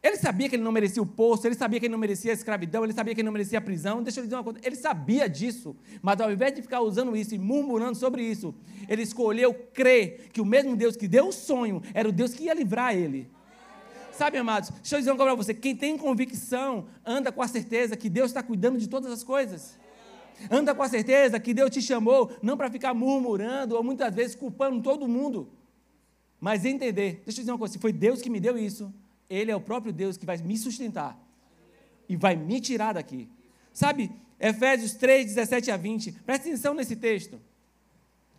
Ele 0.01 0.15
sabia 0.15 0.48
que 0.48 0.56
ele 0.56 0.63
não 0.63 0.72
merecia 0.72 1.03
o 1.03 1.06
posto, 1.06 1.46
ele 1.46 1.56
sabia 1.56 1.77
que 1.77 1.86
ele 1.86 1.91
não 1.91 2.00
merecia 2.00 2.32
a 2.32 2.34
escravidão, 2.34 2.86
ele 2.86 2.94
sabia 2.94 3.13
que 3.13 3.20
ele 3.20 3.25
não 3.25 3.34
merecia 3.34 3.60
a 3.60 3.62
prisão. 3.62 4.01
Deixa 4.01 4.20
eu 4.20 4.24
lhe 4.24 4.27
dizer 4.27 4.38
uma 4.38 4.44
coisa: 4.44 4.60
ele 4.63 4.75
sabia 4.77 5.27
disso, 5.27 5.75
mas 6.01 6.22
ao 6.22 6.32
invés 6.32 6.53
de 6.53 6.62
ficar 6.62 6.79
usando 6.79 7.15
isso 7.18 7.36
e 7.36 7.38
murmurando 7.38 7.96
sobre 7.96 8.24
isso, 8.24 8.56
ele 8.88 9.01
escolheu 9.01 9.53
crer 9.74 10.29
que 10.32 10.39
o 10.39 10.46
mesmo 10.46 10.75
Deus 10.75 10.96
que 10.96 11.08
deu 11.08 11.27
o 11.27 11.34
sonho 11.34 11.82
era 11.94 12.08
o 12.08 12.13
Deus 12.13 12.34
que 12.34 12.44
ia 12.44 12.53
livrar 12.53 12.96
ele. 12.96 13.29
Sabe, 14.13 14.38
amados, 14.38 14.70
deixa 14.70 14.96
eu 14.96 15.00
dizer 15.00 15.12
uma 15.12 15.18
coisa 15.18 15.36
para 15.36 15.44
você: 15.44 15.53
quem 15.53 15.75
tem 15.75 15.98
convicção 15.98 16.88
anda 17.06 17.29
com 17.29 17.41
a 17.41 17.48
certeza 17.48 17.98
que 17.98 18.10
Deus 18.10 18.29
está 18.29 18.41
cuidando 18.41 18.77
de 18.77 18.88
todas 18.88 19.12
as 19.12 19.22
coisas. 19.22 19.77
Anda 20.50 20.74
com 20.74 20.82
a 20.82 20.88
certeza 20.88 21.38
que 21.41 21.53
Deus 21.53 21.70
te 21.70 21.82
chamou 21.82 22.32
não 22.41 22.56
para 22.56 22.72
ficar 22.72 22.94
murmurando 22.94 23.75
ou 23.75 23.84
muitas 23.84 24.15
vezes 24.15 24.34
culpando 24.34 24.82
todo 24.82 25.10
mundo, 25.10 25.50
mas 26.39 26.63
entender. 26.63 27.22
Deixa 27.25 27.39
eu 27.39 27.44
dizer 27.44 27.51
uma 27.51 27.58
coisa: 27.58 27.74
se 27.74 27.79
foi 27.79 27.91
Deus 27.91 28.22
que 28.22 28.29
me 28.29 28.39
deu 28.39 28.58
isso, 28.58 28.94
Ele 29.29 29.51
é 29.51 29.55
o 29.55 29.62
próprio 29.62 29.93
Deus 29.93 30.17
que 30.17 30.25
vai 30.25 30.38
me 30.38 30.57
sustentar 30.57 31.17
e 32.07 32.15
vai 32.15 32.36
me 32.36 32.59
tirar 32.59 32.93
daqui. 32.93 33.29
Sabe, 33.71 34.12
Efésios 34.39 34.93
3, 34.93 35.27
17 35.27 35.69
a 35.71 35.77
20, 35.77 36.12
presta 36.25 36.48
atenção 36.48 36.74
nesse 36.74 36.95
texto. 36.95 37.39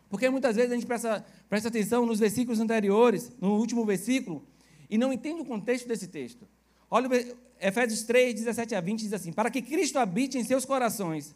Porque 0.09 0.29
muitas 0.29 0.57
vezes 0.57 0.73
a 0.73 0.75
gente 0.75 0.87
presta, 0.87 1.25
presta 1.49 1.69
atenção 1.69 2.05
nos 2.05 2.19
versículos 2.19 2.59
anteriores, 2.59 3.31
no 3.41 3.57
último 3.57 3.87
versículo, 3.87 4.45
e 4.91 4.99
não 4.99 5.13
entende 5.13 5.41
o 5.41 5.45
contexto 5.45 5.87
desse 5.87 6.09
texto. 6.09 6.49
Olha 6.91 7.09
Efésios 7.61 8.03
3, 8.03 8.35
17 8.35 8.75
a 8.75 8.81
20 8.81 9.01
diz 9.01 9.13
assim: 9.13 9.33
Para 9.33 9.51
que 9.51 9.63
Cristo 9.63 9.99
habite 9.99 10.37
em 10.37 10.43
seus 10.43 10.65
corações, 10.65 11.35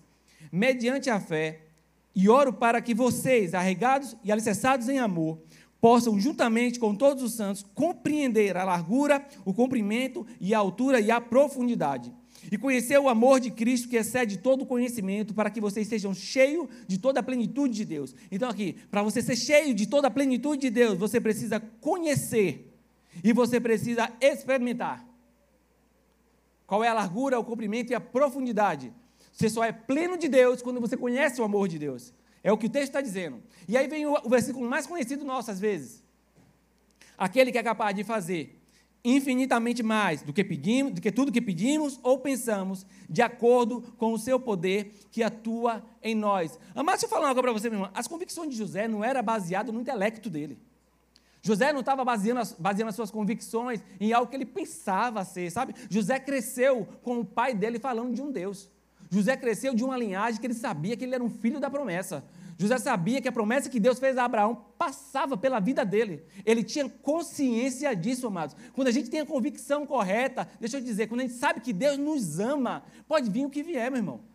mediante 0.50 1.08
a 1.08 1.20
fé, 1.20 1.60
e 2.14 2.28
oro 2.28 2.52
para 2.52 2.80
que 2.80 2.94
vocês, 2.94 3.54
arregados 3.54 4.16
e 4.24 4.32
alicerçados 4.32 4.88
em 4.88 4.98
amor, 4.98 5.38
possam, 5.84 6.18
juntamente 6.18 6.80
com 6.80 6.94
todos 6.94 7.22
os 7.22 7.34
santos, 7.34 7.62
compreender 7.74 8.56
a 8.56 8.64
largura, 8.64 9.22
o 9.44 9.52
comprimento 9.52 10.26
e 10.40 10.54
a 10.54 10.58
altura 10.58 10.98
e 10.98 11.10
a 11.10 11.20
profundidade. 11.20 12.10
E 12.50 12.56
conhecer 12.56 12.98
o 12.98 13.06
amor 13.06 13.38
de 13.38 13.50
Cristo 13.50 13.90
que 13.90 13.96
excede 13.96 14.38
todo 14.38 14.62
o 14.62 14.66
conhecimento, 14.66 15.34
para 15.34 15.50
que 15.50 15.60
vocês 15.60 15.86
sejam 15.86 16.14
cheios 16.14 16.68
de 16.88 16.96
toda 16.96 17.20
a 17.20 17.22
plenitude 17.22 17.74
de 17.74 17.84
Deus. 17.84 18.14
Então, 18.32 18.48
aqui, 18.48 18.78
para 18.90 19.02
você 19.02 19.20
ser 19.20 19.36
cheio 19.36 19.74
de 19.74 19.86
toda 19.86 20.08
a 20.08 20.10
plenitude 20.10 20.62
de 20.62 20.70
Deus, 20.70 20.96
você 20.96 21.20
precisa 21.20 21.60
conhecer 21.82 22.74
e 23.22 23.34
você 23.34 23.60
precisa 23.60 24.10
experimentar. 24.22 25.06
Qual 26.66 26.82
é 26.82 26.88
a 26.88 26.94
largura, 26.94 27.38
o 27.38 27.44
comprimento 27.44 27.92
e 27.92 27.94
a 27.94 28.00
profundidade? 28.00 28.90
Você 29.34 29.50
só 29.50 29.62
é 29.62 29.70
pleno 29.70 30.16
de 30.16 30.28
Deus 30.30 30.62
quando 30.62 30.80
você 30.80 30.96
conhece 30.96 31.42
o 31.42 31.44
amor 31.44 31.68
de 31.68 31.78
Deus. 31.78 32.14
É 32.44 32.52
o 32.52 32.58
que 32.58 32.66
o 32.66 32.70
texto 32.70 32.90
está 32.90 33.00
dizendo. 33.00 33.42
E 33.66 33.76
aí 33.76 33.88
vem 33.88 34.06
o, 34.06 34.12
o 34.22 34.28
versículo 34.28 34.68
mais 34.68 34.86
conhecido 34.86 35.24
nosso, 35.24 35.50
às 35.50 35.58
vezes. 35.58 36.04
Aquele 37.16 37.50
que 37.50 37.56
é 37.56 37.62
capaz 37.62 37.96
de 37.96 38.04
fazer 38.04 38.60
infinitamente 39.04 39.82
mais 39.82 40.22
do 40.22 40.32
que 40.32 40.42
pedimos, 40.42 40.94
do 40.94 41.00
que 41.00 41.12
tudo 41.12 41.30
que 41.30 41.40
pedimos 41.40 42.00
ou 42.02 42.18
pensamos, 42.18 42.86
de 43.08 43.20
acordo 43.20 43.82
com 43.98 44.12
o 44.12 44.18
seu 44.18 44.40
poder 44.40 44.94
que 45.10 45.22
atua 45.22 45.84
em 46.02 46.14
nós. 46.14 46.58
Mas 46.74 46.86
deixa 46.86 47.06
eu 47.06 47.10
falar 47.10 47.26
uma 47.26 47.34
coisa 47.34 47.42
para 47.42 47.52
você, 47.52 47.68
meu 47.68 47.80
irmão. 47.80 47.90
As 47.94 48.08
convicções 48.08 48.50
de 48.50 48.56
José 48.56 48.88
não 48.88 49.04
eram 49.04 49.22
baseadas 49.22 49.74
no 49.74 49.80
intelecto 49.80 50.30
dele. 50.30 50.58
José 51.42 51.72
não 51.74 51.80
estava 51.80 52.02
baseando, 52.02 52.40
baseando 52.58 52.88
as 52.88 52.96
suas 52.96 53.10
convicções 53.10 53.82
em 54.00 54.14
algo 54.14 54.30
que 54.30 54.36
ele 54.36 54.46
pensava 54.46 55.22
ser, 55.24 55.50
sabe? 55.50 55.74
José 55.90 56.18
cresceu 56.18 56.88
com 57.02 57.20
o 57.20 57.24
pai 57.24 57.54
dele 57.54 57.78
falando 57.78 58.14
de 58.14 58.22
um 58.22 58.32
Deus. 58.32 58.70
José 59.10 59.36
cresceu 59.36 59.74
de 59.74 59.84
uma 59.84 59.96
linhagem 59.98 60.40
que 60.40 60.46
ele 60.46 60.54
sabia 60.54 60.96
que 60.96 61.04
ele 61.04 61.14
era 61.14 61.22
um 61.22 61.28
filho 61.28 61.60
da 61.60 61.68
promessa. 61.68 62.24
José 62.58 62.78
sabia 62.78 63.20
que 63.20 63.28
a 63.28 63.32
promessa 63.32 63.68
que 63.68 63.80
Deus 63.80 63.98
fez 63.98 64.16
a 64.16 64.24
Abraão 64.24 64.64
passava 64.78 65.36
pela 65.36 65.60
vida 65.60 65.84
dele. 65.84 66.22
Ele 66.44 66.62
tinha 66.62 66.88
consciência 66.88 67.94
disso, 67.94 68.26
amados. 68.26 68.56
Quando 68.72 68.88
a 68.88 68.92
gente 68.92 69.10
tem 69.10 69.20
a 69.20 69.26
convicção 69.26 69.84
correta, 69.86 70.48
deixa 70.60 70.76
eu 70.76 70.80
dizer, 70.80 71.08
quando 71.08 71.20
a 71.20 71.24
gente 71.24 71.34
sabe 71.34 71.60
que 71.60 71.72
Deus 71.72 71.98
nos 71.98 72.38
ama, 72.38 72.84
pode 73.08 73.30
vir 73.30 73.44
o 73.44 73.50
que 73.50 73.62
vier, 73.62 73.90
meu 73.90 73.98
irmão. 73.98 74.34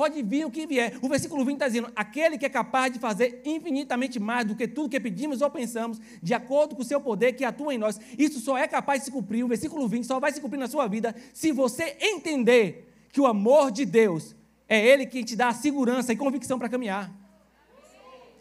Pode 0.00 0.22
vir 0.22 0.46
o 0.46 0.50
que 0.50 0.66
vier. 0.66 0.98
O 1.02 1.08
versículo 1.10 1.44
20 1.44 1.56
está 1.56 1.68
dizendo: 1.68 1.92
aquele 1.94 2.38
que 2.38 2.46
é 2.46 2.48
capaz 2.48 2.90
de 2.90 2.98
fazer 2.98 3.42
infinitamente 3.44 4.18
mais 4.18 4.46
do 4.46 4.56
que 4.56 4.66
tudo 4.66 4.88
que 4.88 4.98
pedimos 4.98 5.42
ou 5.42 5.50
pensamos, 5.50 6.00
de 6.22 6.32
acordo 6.32 6.74
com 6.74 6.80
o 6.80 6.84
seu 6.84 7.02
poder 7.02 7.34
que 7.34 7.44
atua 7.44 7.74
em 7.74 7.78
nós. 7.78 8.00
Isso 8.18 8.40
só 8.40 8.56
é 8.56 8.66
capaz 8.66 9.00
de 9.00 9.04
se 9.04 9.10
cumprir. 9.10 9.44
O 9.44 9.48
versículo 9.48 9.86
20 9.86 10.04
só 10.04 10.18
vai 10.18 10.32
se 10.32 10.40
cumprir 10.40 10.58
na 10.58 10.68
sua 10.68 10.88
vida 10.88 11.14
se 11.34 11.52
você 11.52 11.98
entender 12.00 12.90
que 13.12 13.20
o 13.20 13.26
amor 13.26 13.70
de 13.70 13.84
Deus 13.84 14.34
é 14.66 14.82
Ele 14.82 15.04
quem 15.04 15.22
te 15.22 15.36
dá 15.36 15.48
a 15.48 15.52
segurança 15.52 16.14
e 16.14 16.16
convicção 16.16 16.58
para 16.58 16.70
caminhar. 16.70 17.19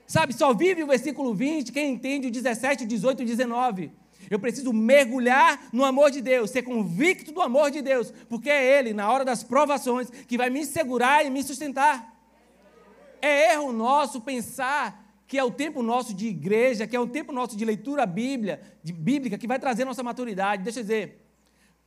Sabe, 0.10 0.34
só 0.34 0.56
vive 0.56 0.82
o 0.82 0.88
versículo 0.88 1.36
20 1.36 1.72
quem 1.72 1.94
entende 1.94 2.30
o 2.30 2.32
17, 2.32 2.84
o 2.84 2.88
18 2.88 3.22
e 3.22 3.26
o 3.26 3.28
19. 3.28 3.92
Eu 4.28 4.40
preciso 4.40 4.74
mergulhar 4.74 5.70
no 5.72 5.86
amor 5.86 6.10
de 6.10 6.20
Deus, 6.20 6.50
ser 6.50 6.64
convicto 6.64 7.32
do 7.32 7.44
amor 7.44 7.70
de 7.70 7.80
Deus, 7.80 8.12
porque 8.28 8.50
é 8.50 8.80
Ele, 8.80 8.92
na 8.92 9.12
hora 9.12 9.24
das 9.24 9.44
provações, 9.44 10.10
que 10.10 10.36
vai 10.36 10.50
me 10.50 10.66
segurar 10.66 11.24
e 11.24 11.30
me 11.30 11.44
sustentar. 11.44 12.12
É 13.22 13.54
erro 13.54 13.72
nosso 13.72 14.20
pensar 14.20 15.06
que 15.28 15.38
é 15.38 15.44
o 15.44 15.52
tempo 15.52 15.84
nosso 15.84 16.12
de 16.12 16.26
igreja, 16.26 16.88
que 16.88 16.96
é 16.96 17.00
o 17.00 17.06
tempo 17.06 17.32
nosso 17.32 17.56
de 17.56 17.64
leitura 17.64 18.04
bíblia, 18.08 18.64
de 18.84 18.92
bíblica, 18.92 19.38
que 19.38 19.46
vai 19.46 19.60
trazer 19.60 19.86
nossa 19.86 20.02
maturidade. 20.02 20.64
Deixa 20.64 20.80
eu 20.80 20.84
dizer, 20.84 21.29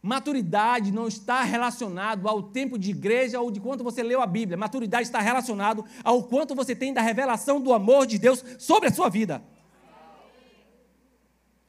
maturidade 0.02 0.90
não 0.90 1.06
está 1.06 1.42
relacionado 1.42 2.28
ao 2.28 2.42
tempo 2.42 2.76
de 2.76 2.90
igreja 2.90 3.40
ou 3.40 3.52
de 3.52 3.61
quanto 3.61 3.85
você 3.85 4.02
leu 4.02 4.21
a 4.21 4.26
Bíblia. 4.26 4.59
Maturidade 4.59 5.04
está 5.04 5.21
relacionado 5.21 5.85
ao 6.02 6.25
quanto 6.25 6.56
você 6.56 6.75
tem 6.75 6.92
da 6.92 7.00
revelação 7.00 7.61
do 7.61 7.73
amor 7.73 8.04
de 8.04 8.18
Deus 8.18 8.44
sobre 8.59 8.88
a 8.88 8.92
sua 8.92 9.09
vida. 9.09 9.40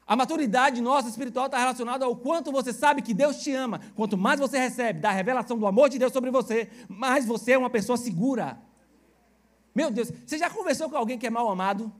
A 0.05 0.15
maturidade 0.15 0.81
nossa 0.81 1.07
espiritual 1.07 1.45
está 1.45 1.57
relacionada 1.59 2.05
ao 2.05 2.15
quanto 2.15 2.51
você 2.51 2.73
sabe 2.73 3.01
que 3.01 3.13
Deus 3.13 3.37
te 3.37 3.53
ama. 3.53 3.79
Quanto 3.95 4.17
mais 4.17 4.39
você 4.39 4.57
recebe 4.57 4.99
da 4.99 5.11
revelação 5.11 5.57
do 5.57 5.67
amor 5.67 5.87
de 5.87 5.99
Deus 5.99 6.11
sobre 6.11 6.31
você, 6.31 6.69
mais 6.89 7.25
você 7.25 7.53
é 7.53 7.57
uma 7.57 7.69
pessoa 7.69 7.97
segura. 7.97 8.59
Meu 9.73 9.89
Deus, 9.89 10.11
você 10.25 10.37
já 10.37 10.49
conversou 10.49 10.89
com 10.89 10.97
alguém 10.97 11.17
que 11.17 11.27
é 11.27 11.29
mal 11.29 11.47
amado? 11.49 11.91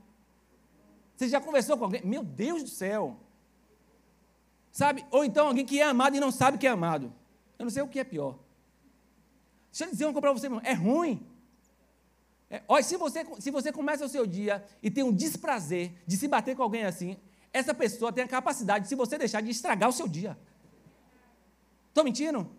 Você 1.16 1.28
já 1.28 1.40
conversou 1.40 1.78
com 1.78 1.84
alguém? 1.84 2.02
Meu 2.04 2.22
Deus 2.22 2.62
do 2.62 2.68
céu. 2.68 3.23
Sabe? 4.74 5.06
Ou 5.12 5.24
então 5.24 5.46
alguém 5.46 5.64
que 5.64 5.80
é 5.80 5.84
amado 5.84 6.16
e 6.16 6.20
não 6.20 6.32
sabe 6.32 6.58
que 6.58 6.66
é 6.66 6.70
amado. 6.70 7.12
Eu 7.56 7.62
não 7.64 7.70
sei 7.70 7.80
o 7.80 7.86
que 7.86 8.00
é 8.00 8.02
pior. 8.02 8.36
Deixa 9.70 9.84
eu 9.84 9.90
dizer 9.92 10.04
uma 10.04 10.12
coisa 10.12 10.20
para 10.22 10.32
você, 10.32 10.46
irmão. 10.46 10.60
É 10.64 10.72
ruim. 10.72 11.24
É, 12.50 12.60
olha, 12.66 12.82
se 12.82 12.96
você, 12.96 13.24
se 13.38 13.52
você 13.52 13.70
começa 13.70 14.04
o 14.04 14.08
seu 14.08 14.26
dia 14.26 14.64
e 14.82 14.90
tem 14.90 15.04
um 15.04 15.12
desprazer 15.12 15.92
de 16.04 16.16
se 16.16 16.26
bater 16.26 16.56
com 16.56 16.62
alguém 16.64 16.84
assim, 16.84 17.16
essa 17.52 17.72
pessoa 17.72 18.12
tem 18.12 18.24
a 18.24 18.26
capacidade, 18.28 18.88
se 18.88 18.96
você 18.96 19.16
deixar, 19.16 19.40
de 19.40 19.50
estragar 19.50 19.88
o 19.88 19.92
seu 19.92 20.08
dia. 20.08 20.36
Estou 21.90 22.02
mentindo? 22.02 22.50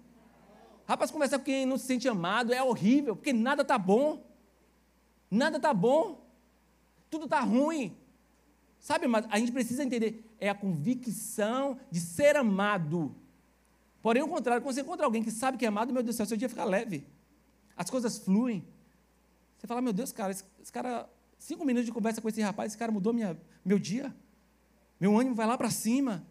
Rapaz, 0.88 1.12
conversar 1.12 1.40
com 1.40 1.44
quem 1.44 1.66
não 1.66 1.78
se 1.78 1.86
sente 1.86 2.08
amado 2.08 2.54
é 2.54 2.64
horrível, 2.64 3.18
porque 3.18 3.34
nada 3.34 3.62
está 3.62 3.78
bom. 3.78 4.26
Nada 5.30 5.58
está 5.58 5.74
bom. 5.74 6.26
Tudo 7.10 7.26
está 7.26 7.42
ruim. 7.42 7.98
Sabe, 8.80 9.06
mas 9.06 9.26
a 9.30 9.38
gente 9.38 9.52
precisa 9.52 9.84
entender, 9.84 10.25
é 10.40 10.50
a 10.50 10.56
convicção 10.56 11.78
de 11.90 12.00
ser 12.00 12.36
amado. 12.36 13.16
Porém, 14.02 14.22
o 14.22 14.28
contrário, 14.28 14.62
quando 14.62 14.76
você 14.76 14.82
encontra 14.82 15.06
alguém 15.06 15.24
que 15.24 15.32
sabe 15.32 15.58
que 15.58 15.66
é 15.66 15.68
amado, 15.68 15.94
meu 15.94 16.04
Deus 16.04 16.16
do 16.16 16.18
céu, 16.18 16.26
seu 16.26 16.38
dia 16.38 16.50
fica 16.50 16.64
leve. 16.64 17.08
As 17.76 17.90
coisas 17.90 18.18
fluem. 18.18 18.64
Você 19.58 19.68
fala, 19.68 19.82
meu 19.82 19.94
Deus, 19.94 20.12
cara, 20.12 20.32
esse, 20.32 20.44
esse 20.62 20.72
cara, 20.72 21.10
cinco 21.40 21.66
minutos 21.66 21.86
de 21.86 21.92
conversa 21.92 22.22
com 22.22 22.30
esse 22.30 22.42
rapaz, 22.42 22.72
esse 22.72 22.78
cara 22.78 22.92
mudou 22.92 23.14
minha, 23.14 23.36
meu 23.64 23.80
dia. 23.80 24.16
Meu 25.00 25.18
ânimo 25.18 25.36
vai 25.36 25.48
lá 25.48 25.58
para 25.58 25.70
cima. 25.70 26.26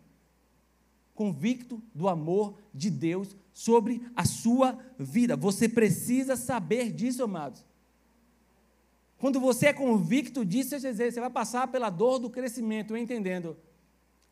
Convicto 1.15 1.83
do 1.95 2.09
amor 2.09 2.59
de 2.73 2.91
Deus 2.91 3.37
sobre 3.53 4.07
a 4.17 4.25
sua 4.25 4.79
vida. 4.99 5.37
Você 5.37 5.69
precisa 5.69 6.37
saber 6.37 6.93
disso, 6.93 7.23
amados. 7.23 7.65
Quando 9.19 9.41
você 9.41 9.67
é 9.67 9.73
convicto 9.73 10.45
disso, 10.45 10.79
você 10.79 11.21
vai 11.21 11.31
passar 11.31 11.69
pela 11.69 11.89
dor 11.89 12.19
do 12.19 12.29
crescimento, 12.29 12.97
entendendo. 12.97 13.57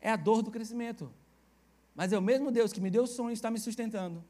É 0.03 0.11
a 0.11 0.17
dor 0.17 0.41
do 0.41 0.51
crescimento. 0.51 1.09
Mas 1.95 2.11
é 2.11 2.17
o 2.17 2.21
mesmo 2.21 2.51
Deus 2.51 2.73
que 2.73 2.81
me 2.81 2.89
deu 2.89 3.03
o 3.03 3.07
sonho 3.07 3.29
e 3.29 3.33
está 3.33 3.49
me 3.49 3.57
sustentando. 3.57 4.21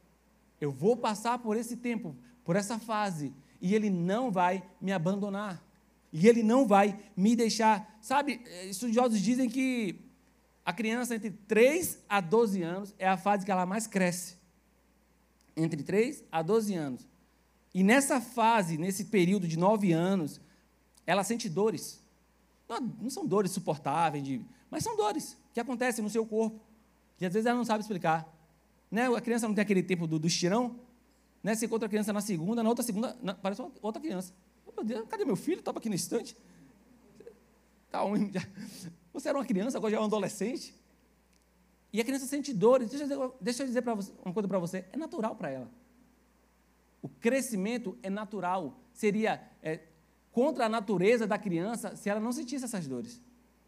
Eu 0.62 0.72
vou 0.72 0.96
passar 0.96 1.39
por 1.39 1.58
esse 1.58 1.75
tempo, 1.75 2.15
por 2.46 2.56
essa 2.56 2.77
fase, 2.77 3.34
e 3.60 3.74
Ele 3.74 3.89
não 3.89 4.32
vai 4.32 4.63
me 4.80 4.92
abandonar. 4.92 5.60
E 6.12 6.27
Ele 6.27 6.44
não 6.44 6.68
vai 6.68 7.00
me 7.18 7.36
deixar. 7.36 7.98
Sabe, 8.00 8.39
estudiosos 8.70 9.20
dizem 9.20 9.50
que 9.50 10.00
A 10.63 10.72
criança 10.72 11.15
entre 11.15 11.32
3 11.32 12.00
a 12.08 12.22
12 12.22 12.62
anos 12.62 12.94
é 12.98 13.08
a 13.08 13.18
fase 13.18 13.44
que 13.44 13.51
ela 13.51 13.65
mais 13.65 13.88
cresce. 13.88 14.38
Entre 15.58 15.82
3 15.84 16.24
a 16.32 16.42
12 16.44 16.75
anos. 16.75 17.08
E 17.74 17.84
nessa 17.84 18.22
fase, 18.22 18.77
nesse 18.77 19.06
período 19.06 19.48
de 19.48 19.58
9 19.58 19.92
anos, 19.92 20.39
ela 21.06 21.24
sente 21.24 21.50
dores. 21.50 22.00
Não, 22.70 22.80
não 22.80 23.10
são 23.10 23.25
dores 23.25 23.51
suportáveis, 23.51 24.24
de, 24.24 24.46
mas 24.70 24.84
são 24.84 24.96
dores 24.96 25.36
que 25.53 25.60
acontecem 25.60 26.03
no 26.03 26.10
seu 26.10 26.25
corpo. 26.25 26.60
Que 27.17 27.25
às 27.25 27.33
vezes 27.33 27.45
ela 27.45 27.57
não 27.57 27.65
sabe 27.65 27.81
explicar. 27.81 28.27
Né? 28.89 29.07
A 29.07 29.22
criança 29.22 29.48
não 29.48 29.55
tem 29.55 29.62
aquele 29.62 29.83
tempo 29.83 30.07
do, 30.07 30.19
do 30.19 30.27
estirão. 30.27 30.79
Né? 31.41 31.55
Você 31.55 31.65
encontra 31.65 31.86
a 31.86 31.89
criança 31.89 32.12
na 32.12 32.22
segunda, 32.22 32.63
na 32.63 32.69
outra 32.69 32.83
segunda, 32.83 33.17
na, 33.22 33.33
parece 33.33 33.62
outra 33.81 34.01
criança. 34.01 34.33
Oh, 34.65 34.72
meu 34.75 34.83
Deus, 34.83 35.07
cadê 35.07 35.25
meu 35.25 35.36
filho? 35.36 35.60
Estava 35.60 35.77
aqui 35.77 35.89
no 35.89 35.95
estante. 35.95 36.36
Tá 37.91 38.03
um, 38.03 38.31
já, 38.31 38.41
você 39.13 39.29
era 39.29 39.38
uma 39.38 39.45
criança, 39.45 39.77
agora 39.77 39.91
já 39.91 39.98
é 39.98 40.01
um 40.01 40.05
adolescente. 40.05 40.74
E 41.91 42.01
a 42.01 42.03
criança 42.03 42.25
sente 42.25 42.51
dores. 42.51 42.89
Deixa 42.89 43.03
eu 43.03 43.07
dizer, 43.07 43.31
deixa 43.39 43.63
eu 43.63 43.67
dizer 43.67 43.83
você, 43.83 44.12
uma 44.25 44.33
coisa 44.33 44.48
para 44.48 44.57
você: 44.57 44.86
é 44.91 44.98
natural 44.98 45.36
para 45.36 45.51
ela. 45.51 45.69
O 47.01 47.07
crescimento 47.07 47.95
é 48.01 48.10
natural. 48.10 48.79
Seria 48.93 49.48
é, 49.62 49.81
contra 50.31 50.65
a 50.65 50.69
natureza 50.69 51.27
da 51.27 51.38
criança 51.38 51.95
se 51.95 52.10
ela 52.10 52.19
não 52.19 52.31
sentisse 52.31 52.65
essas 52.65 52.88
dores, 52.88 53.22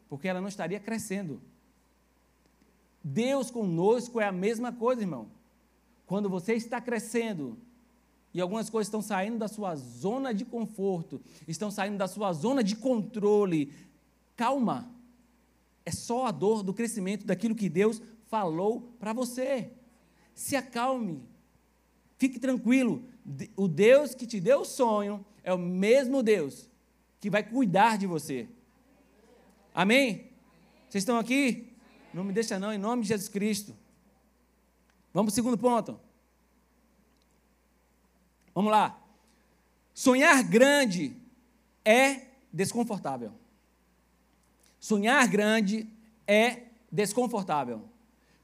porque 0.09 0.27
ela 0.27 0.41
não 0.41 0.47
estaria 0.47 0.79
crescendo. 0.79 1.39
Deus 3.07 3.51
conosco 3.51 4.19
é 4.19 4.25
a 4.25 4.31
mesma 4.31 4.73
coisa, 4.73 5.01
irmão. 5.01 5.27
Quando 6.07 6.27
você 6.27 6.55
está 6.55 6.81
crescendo 6.81 7.55
e 8.33 8.41
algumas 8.41 8.67
coisas 8.67 8.87
estão 8.87 8.99
saindo 8.99 9.37
da 9.37 9.47
sua 9.47 9.75
zona 9.75 10.33
de 10.33 10.43
conforto, 10.43 11.21
estão 11.47 11.69
saindo 11.69 11.99
da 11.99 12.07
sua 12.07 12.33
zona 12.33 12.63
de 12.63 12.75
controle, 12.75 13.71
calma. 14.35 14.89
É 15.85 15.91
só 15.91 16.25
a 16.25 16.31
dor 16.31 16.63
do 16.63 16.73
crescimento 16.73 17.27
daquilo 17.27 17.53
que 17.53 17.69
Deus 17.69 18.01
falou 18.25 18.91
para 18.99 19.13
você. 19.13 19.69
Se 20.33 20.55
acalme. 20.55 21.21
Fique 22.17 22.39
tranquilo. 22.39 23.03
O 23.55 23.67
Deus 23.67 24.15
que 24.15 24.25
te 24.25 24.39
deu 24.39 24.61
o 24.61 24.65
sonho 24.65 25.23
é 25.43 25.53
o 25.53 25.59
mesmo 25.59 26.23
Deus 26.23 26.67
que 27.19 27.29
vai 27.29 27.43
cuidar 27.43 27.99
de 27.99 28.07
você. 28.07 28.49
Amém? 29.75 30.31
Vocês 30.89 31.03
estão 31.03 31.19
aqui? 31.19 31.74
Não 32.15 32.23
me 32.23 32.31
deixa 32.31 32.57
não, 32.57 32.71
em 32.71 32.77
nome 32.77 33.01
de 33.01 33.09
Jesus 33.09 33.27
Cristo. 33.27 33.75
Vamos 35.13 35.33
para 35.33 35.33
o 35.33 35.35
segundo 35.35 35.57
ponto. 35.57 35.99
Vamos 38.53 38.71
lá. 38.71 38.97
Sonhar 39.93 40.41
grande 40.41 41.13
é 41.83 42.27
desconfortável. 42.53 43.33
Sonhar 44.79 45.27
grande 45.27 45.89
é 46.25 46.67
desconfortável. 46.89 47.83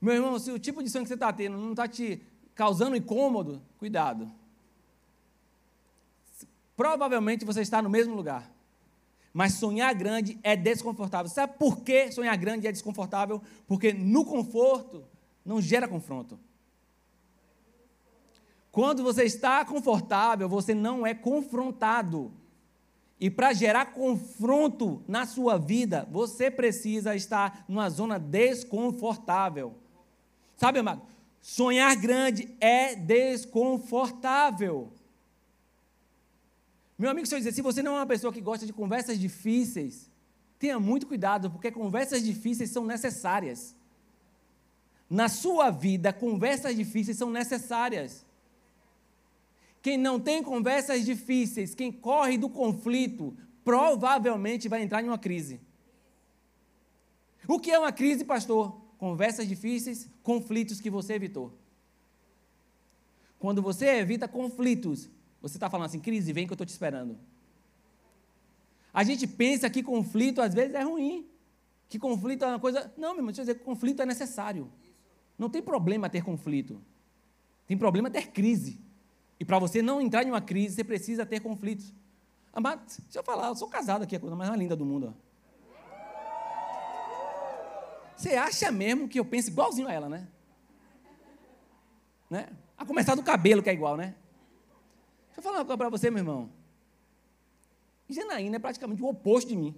Meu 0.01 0.15
irmão, 0.15 0.37
se 0.37 0.51
o 0.51 0.59
tipo 0.59 0.83
de 0.83 0.89
sonho 0.89 1.05
que 1.05 1.07
você 1.07 1.13
está 1.13 1.31
tendo 1.31 1.55
não 1.55 1.71
está 1.71 1.87
te 1.87 2.21
causando 2.53 2.97
incômodo, 2.97 3.61
cuidado. 3.77 4.29
Provavelmente 6.75 7.45
você 7.45 7.61
está 7.61 7.81
no 7.81 7.89
mesmo 7.89 8.15
lugar. 8.15 8.51
Mas 9.33 9.53
sonhar 9.53 9.93
grande 9.95 10.38
é 10.43 10.55
desconfortável. 10.55 11.29
Sabe 11.29 11.53
por 11.57 11.81
que 11.81 12.11
sonhar 12.11 12.35
grande 12.38 12.67
é 12.67 12.71
desconfortável? 12.71 13.41
Porque 13.67 13.93
no 13.93 14.25
conforto 14.25 15.03
não 15.45 15.61
gera 15.61 15.88
confronto. 15.88 16.39
Quando 18.71 19.03
você 19.03 19.23
está 19.23 19.63
confortável, 19.65 20.47
você 20.47 20.73
não 20.73 21.05
é 21.05 21.13
confrontado. 21.13 22.31
E 23.19 23.29
para 23.29 23.53
gerar 23.53 23.93
confronto 23.93 25.03
na 25.07 25.25
sua 25.25 25.57
vida, 25.57 26.07
você 26.09 26.50
precisa 26.50 27.15
estar 27.15 27.65
numa 27.67 27.89
zona 27.89 28.17
desconfortável. 28.17 29.75
Sabe, 30.57 30.79
amado? 30.79 31.03
Sonhar 31.41 31.95
grande 31.95 32.55
é 32.59 32.95
desconfortável. 32.95 34.91
Meu 37.01 37.10
amigo, 37.10 37.25
se 37.25 37.34
eu 37.34 37.39
dizer, 37.39 37.51
se 37.51 37.63
você 37.63 37.81
não 37.81 37.93
é 37.93 38.00
uma 38.01 38.05
pessoa 38.05 38.31
que 38.31 38.39
gosta 38.39 38.63
de 38.63 38.72
conversas 38.72 39.20
difíceis, 39.20 40.08
tenha 40.60 40.80
muito 40.80 41.08
cuidado, 41.08 41.49
porque 41.49 41.71
conversas 41.71 42.23
difíceis 42.23 42.69
são 42.69 42.86
necessárias. 42.86 43.75
Na 45.10 45.28
sua 45.28 45.71
vida, 45.71 46.13
conversas 46.13 46.75
difíceis 46.75 47.17
são 47.17 47.32
necessárias. 47.32 48.23
Quem 49.82 49.97
não 49.97 50.19
tem 50.19 50.43
conversas 50.43 51.04
difíceis, 51.04 51.73
quem 51.73 51.91
corre 51.91 52.38
do 52.38 52.47
conflito, 52.47 53.36
provavelmente 53.63 54.69
vai 54.69 54.84
entrar 54.84 55.02
em 55.02 55.08
uma 55.08 55.17
crise. 55.17 55.60
O 57.47 57.60
que 57.60 57.71
é 57.71 57.80
uma 57.80 57.91
crise, 57.91 58.23
pastor? 58.23 58.80
Conversas 58.99 59.47
difíceis, 59.47 60.08
conflitos 60.21 60.80
que 60.80 60.91
você 60.91 61.13
evitou. 61.13 61.52
Quando 63.39 63.60
você 63.60 63.88
evita 63.88 64.28
conflitos, 64.28 65.10
você 65.41 65.58
está 65.58 65.69
falando 65.69 65.88
assim, 65.88 65.99
crise, 65.99 66.32
vem 66.32 66.45
que 66.45 66.54
eu 66.54 66.56
estou 66.56 66.65
te 66.65 66.69
esperando. 66.69 67.17
A 68.93 69.04
gente 69.04 69.25
pensa 69.25 69.69
que 69.69 69.82
conflito 69.82 70.41
às 70.41 70.54
vezes 70.54 70.75
é 70.75 70.84
ruim. 70.84 71.27
Que 71.89 71.97
conflito 71.97 72.45
é 72.45 72.47
uma 72.47 72.60
coisa. 72.60 72.91
Não, 72.95 73.10
meu 73.10 73.19
irmão, 73.19 73.27
deixa 73.27 73.41
eu 73.41 73.45
dizer 73.45 73.63
conflito 73.63 74.01
é 74.01 74.06
necessário. 74.06 74.71
Não 75.38 75.49
tem 75.49 75.62
problema 75.62 76.10
ter 76.10 76.23
conflito. 76.23 76.82
Tem 77.65 77.77
problema 77.77 78.10
ter 78.10 78.27
crise. 78.27 78.80
E 79.39 79.45
para 79.45 79.58
você 79.58 79.82
não 79.82 79.99
entrar 79.99 80.23
em 80.23 80.30
uma 80.30 80.41
crise, 80.41 80.75
você 80.75 80.84
precisa 80.84 81.25
ter 81.25 81.39
conflitos. 81.39 81.91
Amado, 82.54 82.82
deixa 82.86 83.19
eu 83.19 83.23
falar, 83.23 83.47
eu 83.47 83.56
sou 83.56 83.67
casado 83.67 84.04
aqui, 84.04 84.15
a 84.15 84.19
coisa 84.19 84.36
mais 84.36 84.54
linda 84.56 84.75
do 84.75 84.86
mundo. 84.86 85.15
Ó. 85.15 85.32
Você 88.15 88.36
acha 88.36 88.71
mesmo 88.71 89.08
que 89.08 89.19
eu 89.19 89.25
penso 89.25 89.49
igualzinho 89.49 89.88
a 89.88 89.93
ela, 89.93 90.08
né? 90.08 90.27
né? 92.30 92.49
A 92.77 92.86
começar 92.86 93.15
do 93.15 93.23
cabelo, 93.23 93.63
que 93.63 93.69
é 93.69 93.73
igual, 93.73 93.97
né? 93.97 94.13
Deixa 95.32 95.39
eu 95.39 95.44
falar 95.44 95.60
uma 95.60 95.65
coisa 95.65 95.78
para 95.78 95.89
você, 95.89 96.12
meu 96.12 96.20
irmão. 96.20 96.50
Janaína 98.10 98.58
é 98.58 98.60
praticamente 98.60 99.02
o 99.02 99.08
oposto 99.08 99.50
de 99.50 99.56
mim. 99.56 99.76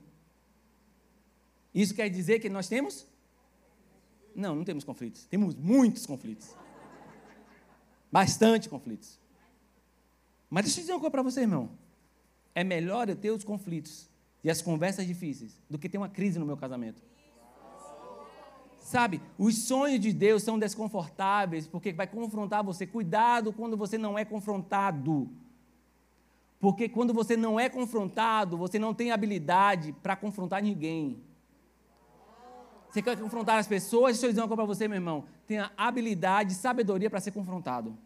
Isso 1.73 1.93
quer 1.93 2.09
dizer 2.09 2.39
que 2.39 2.49
nós 2.49 2.67
temos? 2.67 3.05
Não, 4.35 4.55
não 4.55 4.63
temos 4.63 4.83
conflitos. 4.83 5.25
Temos 5.25 5.55
muitos 5.55 6.05
conflitos. 6.05 6.55
Bastante 8.11 8.67
conflitos. 8.67 9.19
Mas 10.49 10.65
deixa 10.65 10.79
eu 10.79 10.81
dizer 10.81 10.93
uma 10.93 10.99
coisa 10.99 11.11
para 11.11 11.21
você, 11.21 11.41
irmão. 11.41 11.69
É 12.55 12.63
melhor 12.63 13.09
eu 13.09 13.15
ter 13.15 13.31
os 13.31 13.43
conflitos 13.43 14.09
e 14.43 14.49
as 14.49 14.61
conversas 14.61 15.05
difíceis 15.05 15.59
do 15.69 15.77
que 15.77 15.87
ter 15.87 15.97
uma 15.97 16.09
crise 16.09 16.37
no 16.37 16.45
meu 16.45 16.57
casamento. 16.57 17.01
Sabe, 18.79 19.21
os 19.37 19.63
sonhos 19.63 19.99
de 19.99 20.11
Deus 20.11 20.43
são 20.43 20.59
desconfortáveis 20.59 21.65
porque 21.65 21.93
vai 21.93 22.05
confrontar 22.05 22.63
você. 22.63 22.85
Cuidado 22.85 23.53
quando 23.53 23.77
você 23.77 23.97
não 23.97 24.19
é 24.19 24.25
confrontado. 24.25 25.29
Porque 26.63 26.87
quando 26.87 27.13
você 27.13 27.35
não 27.35 27.59
é 27.59 27.67
confrontado, 27.67 28.55
você 28.55 28.79
não 28.79 28.93
tem 28.93 29.11
habilidade 29.11 29.91
para 30.01 30.15
confrontar 30.15 30.63
ninguém. 30.63 31.21
Você 32.89 33.01
quer 33.01 33.19
confrontar 33.19 33.57
as 33.57 33.67
pessoas? 33.67 34.13
Deixa 34.13 34.27
eu 34.27 34.29
dizer 34.29 34.39
uma 34.39 34.47
coisa 34.47 34.63
para 34.63 34.73
você, 34.73 34.87
meu 34.87 34.95
irmão. 34.95 35.25
Tenha 35.45 35.73
habilidade 35.75 36.53
e 36.53 36.55
sabedoria 36.55 37.09
para 37.09 37.19
ser 37.19 37.31
confrontado. 37.31 37.97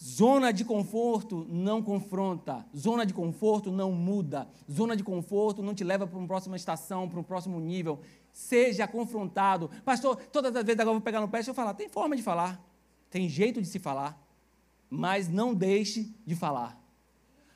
Zona 0.00 0.52
de 0.52 0.64
conforto 0.64 1.44
não 1.50 1.82
confronta. 1.82 2.64
Zona 2.76 3.04
de 3.04 3.12
conforto 3.12 3.72
não 3.72 3.90
muda. 3.90 4.48
Zona 4.70 4.94
de 4.94 5.02
conforto 5.02 5.64
não 5.64 5.74
te 5.74 5.82
leva 5.82 6.06
para 6.06 6.16
uma 6.16 6.28
próxima 6.28 6.54
estação, 6.54 7.08
para 7.08 7.18
um 7.18 7.24
próximo 7.24 7.58
nível. 7.58 7.98
Seja 8.32 8.86
confrontado. 8.86 9.68
Pastor, 9.84 10.14
todas 10.30 10.54
as 10.54 10.62
vezes 10.62 10.78
agora 10.78 10.94
eu 10.94 11.00
vou 11.00 11.04
pegar 11.04 11.20
no 11.20 11.26
pé, 11.26 11.38
deixa 11.38 11.50
eu 11.50 11.54
falar. 11.56 11.74
Tem 11.74 11.88
forma 11.88 12.14
de 12.14 12.22
falar. 12.22 12.64
Tem 13.10 13.28
jeito 13.28 13.60
de 13.60 13.66
se 13.66 13.80
falar 13.80 14.16
mas 14.92 15.26
não 15.26 15.54
deixe 15.54 16.14
de 16.26 16.36
falar. 16.36 16.78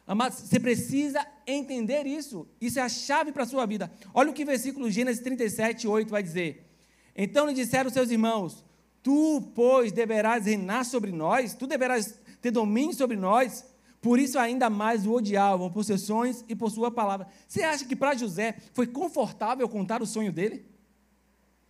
Amados, 0.06 0.38
você 0.38 0.58
precisa 0.58 1.24
entender 1.46 2.06
isso. 2.06 2.48
Isso 2.58 2.78
é 2.78 2.82
a 2.82 2.88
chave 2.88 3.30
para 3.30 3.42
a 3.42 3.46
sua 3.46 3.66
vida. 3.66 3.92
Olha 4.14 4.30
o 4.30 4.32
que 4.32 4.42
o 4.42 4.46
versículo 4.46 4.90
Gênesis 4.90 5.22
37, 5.22 5.86
8 5.86 6.08
vai 6.08 6.22
dizer. 6.22 6.66
Então 7.14 7.46
lhe 7.46 7.52
disseram 7.52 7.90
seus 7.90 8.10
irmãos: 8.10 8.64
Tu, 9.02 9.52
pois, 9.54 9.92
deverás 9.92 10.46
reinar 10.46 10.86
sobre 10.86 11.12
nós, 11.12 11.54
tu 11.54 11.66
deverás 11.66 12.18
ter 12.40 12.50
domínio 12.50 12.94
sobre 12.94 13.16
nós. 13.16 13.66
Por 14.00 14.18
isso 14.18 14.38
ainda 14.38 14.70
mais 14.70 15.06
o 15.06 15.12
odiavam 15.12 15.70
por 15.70 15.84
seus 15.84 16.02
sonhos 16.02 16.42
e 16.48 16.54
por 16.54 16.70
sua 16.70 16.90
palavra. 16.90 17.26
Você 17.46 17.62
acha 17.62 17.84
que 17.84 17.96
para 17.96 18.14
José 18.14 18.56
foi 18.72 18.86
confortável 18.86 19.68
contar 19.68 20.00
o 20.00 20.06
sonho 20.06 20.32
dele? 20.32 20.64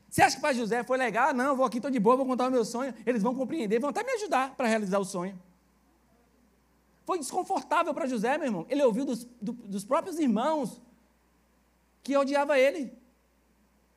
Você 0.08 0.22
acha 0.22 0.36
que 0.36 0.42
para 0.42 0.52
José 0.52 0.84
foi 0.84 0.96
legal? 0.96 1.34
Não, 1.34 1.56
vou 1.56 1.66
aqui, 1.66 1.78
estou 1.78 1.90
de 1.90 1.98
boa, 1.98 2.16
vou 2.16 2.26
contar 2.26 2.48
o 2.48 2.50
meu 2.52 2.64
sonho. 2.64 2.94
Eles 3.04 3.22
vão 3.22 3.34
compreender, 3.34 3.80
vão 3.80 3.90
até 3.90 4.04
me 4.04 4.12
ajudar 4.12 4.54
para 4.54 4.68
realizar 4.68 4.98
o 4.98 5.04
sonho. 5.04 5.36
Foi 7.06 7.18
desconfortável 7.20 7.94
para 7.94 8.08
José, 8.08 8.36
meu 8.36 8.48
irmão. 8.48 8.66
Ele 8.68 8.82
ouviu 8.82 9.04
dos, 9.04 9.24
do, 9.40 9.52
dos 9.52 9.84
próprios 9.84 10.18
irmãos 10.18 10.82
que 12.02 12.16
odiava 12.16 12.58
ele. 12.58 12.92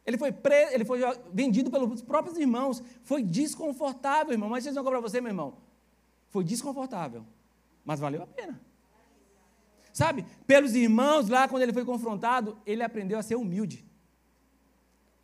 Ele 0.05 0.15
foi, 0.15 0.33
ele 0.71 0.85
foi 0.85 0.99
vendido 1.33 1.71
pelos 1.71 2.03
próprios 2.03 2.37
irmãos. 2.37 2.83
Foi 3.03 3.23
desconfortável, 3.23 4.31
irmão. 4.31 4.47
Mas 4.47 4.63
deixa 4.63 4.77
eu 4.77 4.83
dizer 4.83 4.91
para 4.91 5.01
você, 5.01 5.19
meu 5.19 5.31
irmão. 5.31 5.57
Foi 6.29 6.43
desconfortável, 6.43 7.25
mas 7.83 7.99
valeu 7.99 8.21
a 8.21 8.27
pena. 8.27 8.61
Sabe, 9.91 10.23
pelos 10.45 10.75
irmãos 10.75 11.27
lá, 11.29 11.47
quando 11.47 11.63
ele 11.63 11.73
foi 11.73 11.83
confrontado, 11.83 12.59
ele 12.63 12.83
aprendeu 12.83 13.17
a 13.17 13.23
ser 13.23 13.35
humilde. 13.35 13.83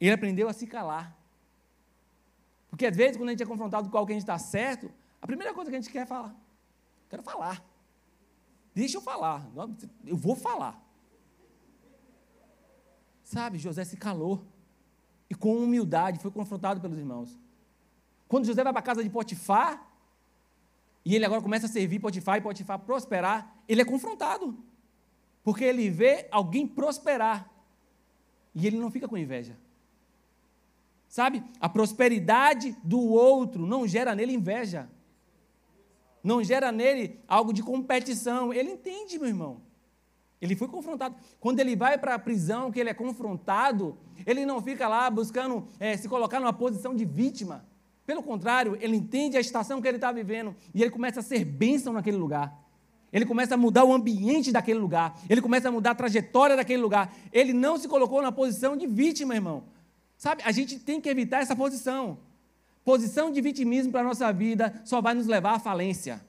Ele 0.01 0.11
aprendeu 0.11 0.49
a 0.49 0.53
se 0.53 0.65
calar. 0.65 1.15
Porque 2.67 2.87
às 2.87 2.97
vezes, 2.97 3.15
quando 3.15 3.29
a 3.29 3.31
gente 3.31 3.43
é 3.43 3.45
confrontado 3.45 3.91
com 3.91 3.97
alguém 3.97 4.17
que 4.17 4.23
está 4.23 4.39
certo, 4.39 4.91
a 5.21 5.27
primeira 5.27 5.53
coisa 5.53 5.69
que 5.69 5.77
a 5.77 5.79
gente 5.79 5.91
quer 5.91 5.99
é 5.99 6.05
falar. 6.07 6.35
Quero 7.09 7.21
falar. 7.21 7.63
Deixa 8.75 8.97
eu 8.97 9.01
falar. 9.01 9.49
Eu 10.05 10.17
vou 10.17 10.35
falar. 10.35 10.83
Sabe, 13.23 13.57
José 13.57 13.85
se 13.85 13.95
calou. 13.95 14.45
E 15.29 15.33
com 15.33 15.57
humildade 15.57 16.19
foi 16.19 16.29
confrontado 16.29 16.81
pelos 16.81 16.97
irmãos. 16.97 17.39
Quando 18.27 18.45
José 18.45 18.63
vai 18.63 18.73
para 18.73 18.81
a 18.81 18.83
casa 18.83 19.01
de 19.01 19.09
Potifar, 19.09 19.89
e 21.03 21.15
ele 21.15 21.25
agora 21.25 21.41
começa 21.41 21.67
a 21.67 21.69
servir 21.69 21.99
Potifar 21.99 22.37
e 22.37 22.41
Potifar 22.41 22.77
prosperar, 22.79 23.55
ele 23.67 23.81
é 23.81 23.85
confrontado. 23.85 24.57
Porque 25.41 25.63
ele 25.63 25.89
vê 25.89 26.27
alguém 26.29 26.67
prosperar. 26.67 27.49
E 28.53 28.67
ele 28.67 28.77
não 28.77 28.91
fica 28.91 29.07
com 29.07 29.17
inveja. 29.17 29.57
Sabe? 31.07 31.43
A 31.61 31.69
prosperidade 31.69 32.75
do 32.83 32.99
outro 32.99 33.65
não 33.65 33.87
gera 33.87 34.13
nele 34.13 34.33
inveja. 34.33 34.89
Não 36.25 36.43
gera 36.43 36.71
nele 36.71 37.19
algo 37.27 37.53
de 37.53 37.61
competição. 37.61 38.51
Ele 38.51 38.71
entende, 38.71 39.19
meu 39.19 39.27
irmão. 39.27 39.61
Ele 40.41 40.55
foi 40.55 40.67
confrontado. 40.67 41.15
Quando 41.39 41.59
ele 41.59 41.75
vai 41.75 41.99
para 41.99 42.15
a 42.15 42.19
prisão, 42.19 42.71
que 42.71 42.79
ele 42.79 42.89
é 42.89 42.95
confrontado, 42.95 43.95
ele 44.25 44.43
não 44.43 44.59
fica 44.59 44.87
lá 44.87 45.07
buscando 45.07 45.67
é, 45.79 45.95
se 45.95 46.09
colocar 46.09 46.39
numa 46.39 46.51
posição 46.51 46.95
de 46.95 47.05
vítima. 47.05 47.63
Pelo 48.07 48.23
contrário, 48.23 48.75
ele 48.81 48.97
entende 48.97 49.37
a 49.37 49.39
estação 49.39 49.79
que 49.79 49.87
ele 49.87 49.97
está 49.97 50.11
vivendo 50.11 50.55
e 50.73 50.81
ele 50.81 50.89
começa 50.89 51.19
a 51.19 51.23
ser 51.23 51.45
bênção 51.45 51.93
naquele 51.93 52.17
lugar. 52.17 52.59
Ele 53.13 53.25
começa 53.25 53.53
a 53.53 53.57
mudar 53.57 53.85
o 53.85 53.93
ambiente 53.93 54.51
daquele 54.51 54.79
lugar. 54.79 55.15
Ele 55.29 55.41
começa 55.41 55.69
a 55.69 55.71
mudar 55.71 55.91
a 55.91 55.95
trajetória 55.95 56.55
daquele 56.55 56.81
lugar. 56.81 57.15
Ele 57.31 57.53
não 57.53 57.77
se 57.77 57.87
colocou 57.87 58.19
na 58.19 58.31
posição 58.31 58.75
de 58.75 58.87
vítima, 58.87 59.35
irmão. 59.35 59.63
Sabe, 60.17 60.41
a 60.43 60.51
gente 60.51 60.79
tem 60.79 60.99
que 60.99 61.07
evitar 61.07 61.43
essa 61.43 61.55
posição. 61.55 62.17
Posição 62.85 63.31
de 63.31 63.41
vitimismo 63.41 63.91
para 63.91 64.01
a 64.01 64.03
nossa 64.03 64.31
vida 64.31 64.79
só 64.85 65.01
vai 65.01 65.15
nos 65.15 65.25
levar 65.25 65.55
à 65.55 65.59
falência. 65.59 66.23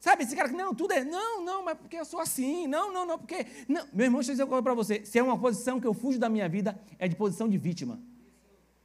Sabe, 0.00 0.22
esse 0.22 0.34
cara 0.34 0.48
que, 0.48 0.54
não, 0.54 0.74
tudo 0.74 0.92
é, 0.92 1.04
não, 1.04 1.44
não, 1.44 1.64
mas 1.64 1.76
porque 1.76 1.96
eu 1.96 2.04
sou 2.04 2.20
assim, 2.20 2.66
não, 2.66 2.92
não, 2.92 3.04
não, 3.04 3.18
porque, 3.18 3.44
não. 3.68 3.84
Meu 3.92 4.06
irmão, 4.06 4.20
deixa 4.20 4.30
eu 4.30 4.34
dizer 4.34 4.44
uma 4.44 4.48
coisa 4.48 4.62
para 4.62 4.72
você, 4.72 5.04
se 5.04 5.18
é 5.18 5.22
uma 5.22 5.38
posição 5.38 5.78
que 5.78 5.86
eu 5.86 5.92
fujo 5.92 6.18
da 6.18 6.28
minha 6.30 6.48
vida, 6.48 6.80
é 6.98 7.06
de 7.06 7.14
posição 7.14 7.46
de 7.48 7.58
vítima. 7.58 8.00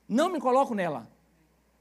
Não 0.09 0.29
me 0.29 0.41
coloco 0.41 0.75
nela. 0.75 1.09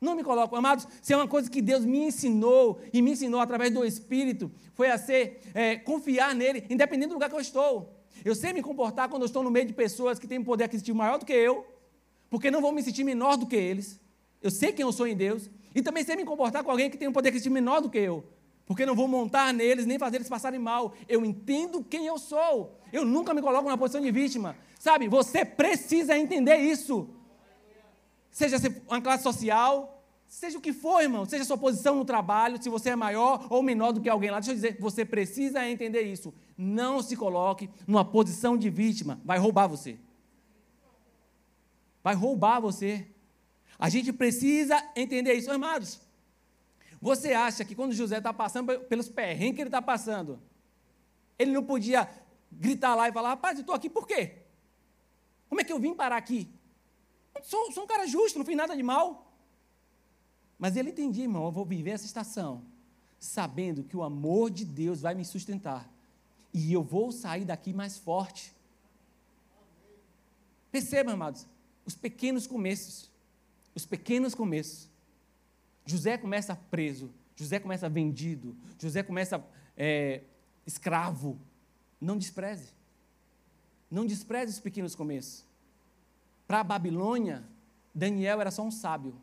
Não 0.00 0.14
me 0.14 0.22
coloco. 0.22 0.54
Amados, 0.54 0.86
se 1.02 1.12
é 1.12 1.16
uma 1.16 1.26
coisa 1.26 1.50
que 1.50 1.60
Deus 1.60 1.84
me 1.84 1.98
ensinou, 1.98 2.80
e 2.92 3.02
me 3.02 3.10
ensinou 3.10 3.40
através 3.40 3.72
do 3.72 3.84
Espírito, 3.84 4.52
foi 4.74 4.88
a 4.88 4.96
ser, 4.96 5.40
é, 5.52 5.76
confiar 5.76 6.32
nele, 6.32 6.64
independente 6.70 7.08
do 7.08 7.14
lugar 7.14 7.28
que 7.28 7.34
eu 7.34 7.40
estou. 7.40 7.92
Eu 8.24 8.36
sei 8.36 8.52
me 8.52 8.62
comportar 8.62 9.08
quando 9.08 9.22
eu 9.22 9.26
estou 9.26 9.42
no 9.42 9.50
meio 9.50 9.66
de 9.66 9.72
pessoas 9.72 10.18
que 10.18 10.28
têm 10.28 10.38
um 10.38 10.44
poder 10.44 10.64
aquisitivo 10.64 10.96
maior 10.96 11.18
do 11.18 11.26
que 11.26 11.32
eu, 11.32 11.66
porque 12.30 12.50
não 12.50 12.62
vou 12.62 12.72
me 12.72 12.82
sentir 12.82 13.04
menor 13.04 13.36
do 13.36 13.46
que 13.46 13.56
eles. 13.56 14.00
Eu 14.40 14.50
sei 14.50 14.72
quem 14.72 14.84
eu 14.84 14.92
sou 14.92 15.06
em 15.06 15.16
Deus. 15.16 15.50
E 15.74 15.82
também 15.82 16.02
sei 16.02 16.16
me 16.16 16.24
comportar 16.24 16.64
com 16.64 16.70
alguém 16.70 16.88
que 16.88 16.96
tem 16.96 17.06
um 17.08 17.12
poder 17.12 17.28
aquisitivo 17.28 17.52
menor 17.52 17.80
do 17.80 17.90
que 17.90 17.98
eu 17.98 18.24
porque 18.70 18.86
não 18.86 18.94
vou 18.94 19.08
montar 19.08 19.52
neles 19.52 19.84
nem 19.84 19.98
fazer 19.98 20.18
eles 20.18 20.28
passarem 20.28 20.60
mal. 20.60 20.94
Eu 21.08 21.24
entendo 21.24 21.82
quem 21.82 22.06
eu 22.06 22.16
sou. 22.16 22.78
Eu 22.92 23.04
nunca 23.04 23.34
me 23.34 23.42
coloco 23.42 23.68
na 23.68 23.76
posição 23.76 24.00
de 24.00 24.12
vítima. 24.12 24.56
Sabe, 24.78 25.08
você 25.08 25.44
precisa 25.44 26.16
entender 26.16 26.56
isso. 26.58 27.10
Seja 28.30 28.58
uma 28.86 29.00
classe 29.00 29.24
social, 29.24 30.04
seja 30.24 30.56
o 30.56 30.60
que 30.60 30.72
for, 30.72 31.02
irmão, 31.02 31.24
seja 31.24 31.42
sua 31.42 31.58
posição 31.58 31.96
no 31.96 32.04
trabalho, 32.04 32.62
se 32.62 32.68
você 32.68 32.90
é 32.90 32.94
maior 32.94 33.44
ou 33.50 33.60
menor 33.60 33.90
do 33.90 34.00
que 34.00 34.08
alguém 34.08 34.30
lá. 34.30 34.38
Deixa 34.38 34.52
eu 34.52 34.54
dizer, 34.54 34.76
você 34.78 35.04
precisa 35.04 35.68
entender 35.68 36.02
isso. 36.02 36.32
Não 36.56 37.02
se 37.02 37.16
coloque 37.16 37.68
numa 37.88 38.04
posição 38.04 38.56
de 38.56 38.70
vítima, 38.70 39.20
vai 39.24 39.40
roubar 39.40 39.66
você. 39.66 39.98
Vai 42.02 42.14
roubar 42.14 42.60
você. 42.60 43.06
A 43.78 43.88
gente 43.88 44.12
precisa 44.12 44.76
entender 44.96 45.34
isso, 45.34 45.50
amados. 45.50 46.00
Você 47.00 47.32
acha 47.32 47.64
que 47.64 47.74
quando 47.74 47.92
José 47.92 48.18
está 48.18 48.32
passando 48.32 48.80
pelos 48.80 49.08
perrengues 49.08 49.56
que 49.56 49.62
ele 49.62 49.68
está 49.68 49.80
passando, 49.80 50.40
ele 51.38 51.52
não 51.52 51.64
podia 51.64 52.08
gritar 52.52 52.94
lá 52.94 53.08
e 53.08 53.12
falar: 53.12 53.30
rapaz, 53.30 53.56
eu 53.56 53.62
estou 53.62 53.74
aqui 53.74 53.88
por 53.88 54.06
quê? 54.06 54.42
Como 55.48 55.60
é 55.60 55.64
que 55.64 55.72
eu 55.72 55.78
vim 55.78 55.94
parar 55.94 56.16
aqui? 56.16 56.48
Sou, 57.42 57.72
sou 57.72 57.84
um 57.84 57.86
cara 57.86 58.06
justo, 58.06 58.38
não 58.38 58.44
fiz 58.44 58.56
nada 58.56 58.76
de 58.76 58.82
mal. 58.82 59.32
Mas 60.58 60.76
ele 60.76 60.90
entendia, 60.90 61.24
irmão, 61.24 61.46
eu 61.46 61.50
vou 61.50 61.64
viver 61.64 61.92
essa 61.92 62.04
estação, 62.04 62.62
sabendo 63.18 63.82
que 63.82 63.96
o 63.96 64.02
amor 64.02 64.50
de 64.50 64.64
Deus 64.64 65.00
vai 65.00 65.14
me 65.14 65.24
sustentar. 65.24 65.88
E 66.52 66.70
eu 66.70 66.82
vou 66.82 67.10
sair 67.10 67.46
daqui 67.46 67.72
mais 67.72 67.96
forte. 67.96 68.54
Perceba, 70.70 71.12
amados, 71.12 71.46
os 71.90 71.96
pequenos 71.96 72.46
começos. 72.46 73.10
Os 73.74 73.84
pequenos 73.84 74.34
começos 74.34 74.90
José 75.90 76.16
começa 76.16 76.54
preso, 76.54 77.10
José 77.34 77.58
começa 77.58 77.88
vendido, 77.88 78.56
José 78.78 79.02
começa 79.02 79.44
é, 79.76 80.22
escravo. 80.64 81.36
Não 82.00 82.16
despreze. 82.16 82.72
Não 83.90 84.06
despreze 84.06 84.52
os 84.52 84.60
pequenos 84.60 84.94
começos. 84.94 85.44
Para 86.46 86.60
a 86.60 86.64
Babilônia, 86.64 87.44
Daniel 87.92 88.40
era 88.40 88.52
só 88.52 88.62
um 88.62 88.70
sábio. 88.70 89.20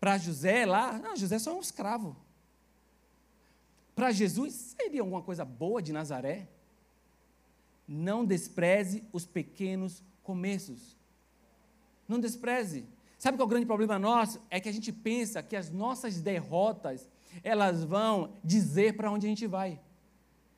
Para 0.00 0.18
José 0.18 0.66
lá, 0.66 0.98
não, 0.98 1.16
José 1.16 1.36
é 1.36 1.38
só 1.38 1.56
um 1.56 1.60
escravo. 1.60 2.16
Para 3.94 4.10
Jesus, 4.10 4.74
seria 4.76 5.00
alguma 5.00 5.22
coisa 5.22 5.44
boa 5.44 5.80
de 5.80 5.92
Nazaré? 5.92 6.48
Não 7.86 8.24
despreze 8.24 9.04
os 9.12 9.26
pequenos 9.26 10.02
começos. 10.22 10.96
Não 12.08 12.18
despreze. 12.18 12.86
Sabe 13.18 13.36
qual 13.36 13.44
é 13.44 13.46
o 13.46 13.50
grande 13.50 13.66
problema 13.66 13.98
nosso? 13.98 14.40
É 14.50 14.58
que 14.60 14.68
a 14.68 14.72
gente 14.72 14.92
pensa 14.92 15.42
que 15.42 15.56
as 15.56 15.70
nossas 15.70 16.20
derrotas, 16.20 17.08
elas 17.42 17.84
vão 17.84 18.32
dizer 18.42 18.96
para 18.96 19.10
onde 19.10 19.26
a 19.26 19.28
gente 19.28 19.46
vai. 19.46 19.80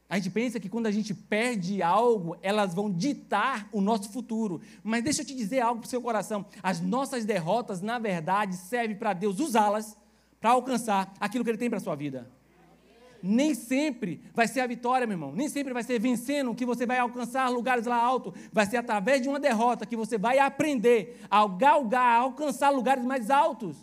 A 0.09 0.17
gente 0.17 0.31
pensa 0.31 0.61
que 0.61 0.69
quando 0.69 0.87
a 0.87 0.91
gente 0.91 1.13
perde 1.13 1.83
algo, 1.83 2.37
elas 2.41 2.73
vão 2.73 2.91
ditar 2.91 3.69
o 3.73 3.81
nosso 3.81 4.11
futuro. 4.11 4.61
Mas 4.83 5.03
deixa 5.03 5.23
eu 5.23 5.27
te 5.27 5.35
dizer 5.35 5.61
algo 5.61 5.81
para 5.81 5.87
o 5.87 5.91
seu 5.91 6.01
coração. 6.01 6.47
As 6.63 6.81
nossas 6.81 7.25
derrotas, 7.25 7.81
na 7.81 7.99
verdade, 7.99 8.57
servem 8.57 8.97
para 8.97 9.13
Deus 9.13 9.41
usá-las 9.41 9.97
para 10.41 10.51
alcançar 10.51 11.13
aquilo 11.19 11.43
que 11.43 11.51
Ele 11.51 11.59
tem 11.59 11.69
para 11.69 11.79
a 11.79 11.83
sua 11.83 11.97
vida 11.97 12.36
nem 13.27 13.55
sempre 13.55 14.21
vai 14.33 14.47
ser 14.47 14.61
a 14.61 14.67
vitória, 14.67 15.07
meu 15.07 15.15
irmão. 15.15 15.33
Nem 15.33 15.49
sempre 15.49 15.73
vai 15.73 15.83
ser 15.83 15.99
vencendo 15.99 16.55
que 16.55 16.65
você 16.65 16.87
vai 16.87 16.99
alcançar 16.99 17.49
lugares 17.49 17.87
lá 17.87 17.97
alto. 17.97 18.33
Vai 18.53 18.67
ser 18.67 18.77
através 18.77 19.21
de 19.21 19.29
uma 19.29 19.41
derrota 19.41 19.85
que 19.85 19.97
você 19.97 20.17
vai 20.17 20.39
aprender 20.39 21.21
a 21.31 21.47
galgar, 21.47 22.21
a 22.21 22.23
alcançar 22.23 22.71
lugares 22.71 23.05
mais 23.05 23.31
altos. 23.31 23.77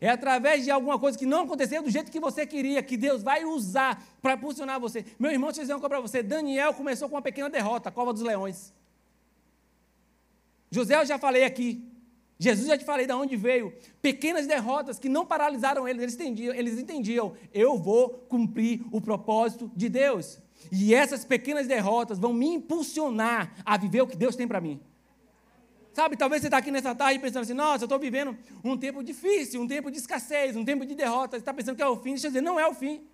É 0.00 0.10
através 0.10 0.64
de 0.64 0.70
alguma 0.70 0.98
coisa 0.98 1.16
que 1.16 1.26
não 1.26 1.44
aconteceu 1.44 1.82
do 1.82 1.90
jeito 1.90 2.10
que 2.10 2.20
você 2.20 2.46
queria, 2.46 2.82
que 2.82 2.96
Deus 2.96 3.22
vai 3.22 3.44
usar 3.44 4.02
para 4.20 4.34
impulsionar 4.34 4.78
você. 4.78 5.04
Meu 5.18 5.30
irmão, 5.30 5.48
deixa 5.48 5.60
eu 5.60 5.64
dizer 5.64 5.74
uma 5.74 5.80
coisa 5.80 5.94
para 5.94 6.00
você. 6.00 6.22
Daniel 6.22 6.74
começou 6.74 7.08
com 7.08 7.14
uma 7.14 7.22
pequena 7.22 7.48
derrota, 7.48 7.88
a 7.88 7.92
cova 7.92 8.12
dos 8.12 8.22
leões. 8.22 8.72
José, 10.70 10.96
eu 10.96 11.06
já 11.06 11.18
falei 11.18 11.44
aqui. 11.44 11.93
Jesus 12.38 12.66
já 12.66 12.76
te 12.76 12.84
falei 12.84 13.06
de 13.06 13.12
onde 13.12 13.36
veio. 13.36 13.72
Pequenas 14.02 14.46
derrotas 14.46 14.98
que 14.98 15.08
não 15.08 15.24
paralisaram 15.24 15.86
eles, 15.86 16.02
eles 16.02 16.14
entendiam, 16.14 16.54
eles 16.54 16.78
entendiam, 16.78 17.32
eu 17.52 17.78
vou 17.78 18.10
cumprir 18.28 18.84
o 18.90 19.00
propósito 19.00 19.70
de 19.74 19.88
Deus. 19.88 20.38
E 20.70 20.94
essas 20.94 21.24
pequenas 21.24 21.66
derrotas 21.66 22.18
vão 22.18 22.32
me 22.32 22.46
impulsionar 22.46 23.54
a 23.64 23.76
viver 23.76 24.02
o 24.02 24.06
que 24.06 24.16
Deus 24.16 24.34
tem 24.34 24.48
para 24.48 24.60
mim. 24.60 24.80
Sabe, 25.92 26.16
talvez 26.16 26.42
você 26.42 26.48
está 26.48 26.58
aqui 26.58 26.72
nessa 26.72 26.92
tarde 26.92 27.20
pensando 27.20 27.42
assim, 27.42 27.54
nossa, 27.54 27.84
eu 27.84 27.86
estou 27.86 28.00
vivendo 28.00 28.36
um 28.64 28.76
tempo 28.76 29.00
difícil, 29.00 29.62
um 29.62 29.68
tempo 29.68 29.92
de 29.92 29.98
escassez, 29.98 30.56
um 30.56 30.64
tempo 30.64 30.84
de 30.84 30.92
derrota. 30.92 31.36
Você 31.36 31.42
está 31.42 31.54
pensando 31.54 31.76
que 31.76 31.82
é 31.82 31.86
o 31.86 31.96
fim, 31.96 32.10
deixa 32.10 32.26
eu 32.26 32.30
dizer, 32.30 32.40
não 32.40 32.58
é 32.58 32.66
o 32.66 32.74
fim. 32.74 33.06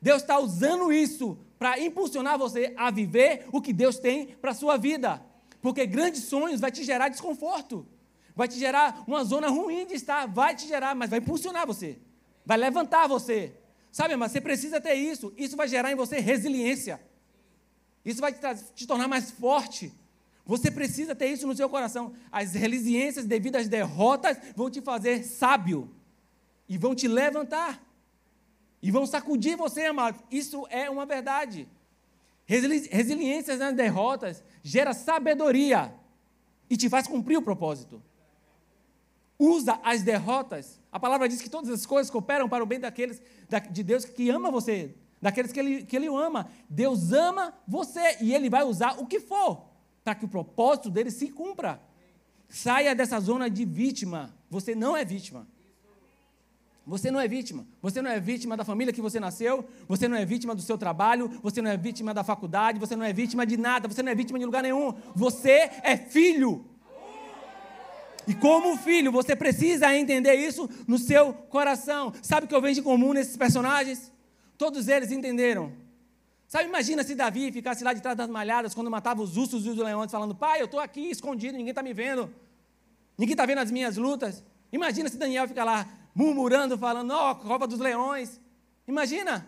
Deus 0.00 0.20
está 0.20 0.38
usando 0.38 0.92
isso 0.92 1.38
para 1.58 1.80
impulsionar 1.80 2.38
você 2.38 2.74
a 2.76 2.90
viver 2.90 3.46
o 3.50 3.62
que 3.62 3.72
Deus 3.72 3.98
tem 3.98 4.26
para 4.26 4.50
a 4.50 4.54
sua 4.54 4.76
vida. 4.76 5.22
Porque 5.62 5.86
grandes 5.86 6.24
sonhos 6.24 6.60
vai 6.60 6.70
te 6.70 6.84
gerar 6.84 7.08
desconforto 7.08 7.86
vai 8.36 8.46
te 8.46 8.58
gerar 8.58 9.02
uma 9.06 9.24
zona 9.24 9.48
ruim 9.48 9.86
de 9.86 9.94
estar, 9.94 10.26
vai 10.26 10.54
te 10.54 10.68
gerar, 10.68 10.94
mas 10.94 11.08
vai 11.08 11.18
impulsionar 11.18 11.66
você, 11.66 11.98
vai 12.44 12.58
levantar 12.58 13.08
você. 13.08 13.54
Sabe, 13.90 14.14
mas 14.14 14.30
você 14.30 14.42
precisa 14.42 14.78
ter 14.78 14.92
isso. 14.92 15.32
Isso 15.38 15.56
vai 15.56 15.66
gerar 15.66 15.90
em 15.90 15.94
você 15.94 16.20
resiliência. 16.20 17.00
Isso 18.04 18.20
vai 18.20 18.30
te, 18.30 18.40
te 18.74 18.86
tornar 18.86 19.08
mais 19.08 19.30
forte. 19.30 19.90
Você 20.44 20.70
precisa 20.70 21.14
ter 21.14 21.28
isso 21.28 21.46
no 21.46 21.56
seu 21.56 21.66
coração. 21.66 22.12
As 22.30 22.52
resiliências 22.52 23.24
devido 23.24 23.56
às 23.56 23.68
derrotas 23.68 24.36
vão 24.54 24.70
te 24.70 24.82
fazer 24.82 25.24
sábio 25.24 25.90
e 26.68 26.76
vão 26.76 26.94
te 26.94 27.08
levantar 27.08 27.82
e 28.82 28.90
vão 28.90 29.06
sacudir 29.06 29.56
você, 29.56 29.86
amado. 29.86 30.22
Isso 30.30 30.66
é 30.68 30.90
uma 30.90 31.06
verdade. 31.06 31.66
Resili 32.44 32.86
resiliências 32.88 33.58
nas 33.58 33.74
derrotas 33.74 34.44
gera 34.62 34.92
sabedoria 34.92 35.92
e 36.68 36.76
te 36.76 36.90
faz 36.90 37.06
cumprir 37.06 37.38
o 37.38 37.42
propósito 37.42 38.02
usa 39.38 39.78
as 39.82 40.02
derrotas. 40.02 40.80
A 40.90 40.98
palavra 40.98 41.28
diz 41.28 41.40
que 41.40 41.50
todas 41.50 41.70
as 41.70 41.84
coisas 41.84 42.10
cooperam 42.10 42.48
para 42.48 42.62
o 42.62 42.66
bem 42.66 42.80
daqueles 42.80 43.20
de 43.70 43.82
Deus 43.82 44.04
que 44.04 44.30
ama 44.30 44.50
você, 44.50 44.94
daqueles 45.20 45.52
que 45.52 45.60
ele, 45.60 45.84
que 45.84 45.96
ele 45.96 46.06
ama. 46.06 46.48
Deus 46.68 47.12
ama 47.12 47.54
você 47.66 48.16
e 48.20 48.34
ele 48.34 48.48
vai 48.48 48.64
usar 48.64 48.98
o 48.98 49.06
que 49.06 49.20
for 49.20 49.66
para 50.06 50.14
que 50.14 50.24
o 50.24 50.28
propósito 50.28 50.88
dele 50.88 51.10
se 51.10 51.28
cumpra. 51.28 51.80
Saia 52.48 52.94
dessa 52.94 53.18
zona 53.18 53.50
de 53.50 53.64
vítima. 53.64 54.32
Você 54.48 54.72
não 54.72 54.96
é 54.96 55.04
vítima. 55.04 55.48
Você 56.86 57.10
não 57.10 57.18
é 57.18 57.26
vítima. 57.26 57.66
Você 57.82 58.00
não 58.00 58.08
é 58.08 58.20
vítima 58.20 58.56
da 58.56 58.64
família 58.64 58.92
que 58.92 59.02
você 59.02 59.18
nasceu. 59.18 59.68
Você 59.88 60.06
não 60.06 60.16
é 60.16 60.24
vítima 60.24 60.54
do 60.54 60.62
seu 60.62 60.78
trabalho. 60.78 61.28
Você 61.42 61.60
não 61.60 61.68
é 61.68 61.76
vítima 61.76 62.14
da 62.14 62.22
faculdade. 62.22 62.78
Você 62.78 62.94
não 62.94 63.04
é 63.04 63.12
vítima 63.12 63.44
de 63.44 63.56
nada. 63.56 63.88
Você 63.88 64.00
não 64.00 64.12
é 64.12 64.14
vítima 64.14 64.38
de 64.38 64.44
lugar 64.44 64.62
nenhum. 64.62 64.94
Você 65.12 65.68
é 65.82 65.96
filho. 65.96 66.64
E 68.26 68.34
como 68.34 68.76
filho, 68.76 69.12
você 69.12 69.36
precisa 69.36 69.94
entender 69.94 70.34
isso 70.34 70.68
no 70.86 70.98
seu 70.98 71.32
coração. 71.32 72.12
Sabe 72.22 72.46
o 72.46 72.48
que 72.48 72.54
eu 72.54 72.60
vejo 72.60 72.80
em 72.80 72.82
comum 72.82 73.12
nesses 73.12 73.36
personagens? 73.36 74.12
Todos 74.58 74.88
eles 74.88 75.12
entenderam. 75.12 75.72
Sabe, 76.48 76.68
imagina 76.68 77.02
se 77.02 77.14
Davi 77.14 77.50
ficasse 77.50 77.82
lá 77.82 77.92
de 77.92 78.00
trás 78.00 78.16
das 78.16 78.28
malhadas 78.28 78.74
quando 78.74 78.90
matava 78.90 79.20
os 79.20 79.36
ursos 79.36 79.66
e 79.66 79.70
os 79.70 79.76
leões, 79.76 80.10
falando: 80.10 80.34
Pai, 80.34 80.60
eu 80.60 80.66
estou 80.66 80.80
aqui 80.80 81.10
escondido, 81.10 81.56
ninguém 81.56 81.70
está 81.70 81.82
me 81.82 81.92
vendo. 81.92 82.32
Ninguém 83.18 83.32
está 83.32 83.46
vendo 83.46 83.58
as 83.58 83.70
minhas 83.70 83.96
lutas. 83.96 84.44
Imagina 84.72 85.08
se 85.08 85.16
Daniel 85.16 85.48
fica 85.48 85.64
lá 85.64 85.88
murmurando, 86.14 86.78
falando: 86.78 87.10
Ó, 87.12 87.32
oh, 87.32 87.34
cova 87.36 87.66
dos 87.66 87.78
leões. 87.78 88.40
Imagina. 88.86 89.46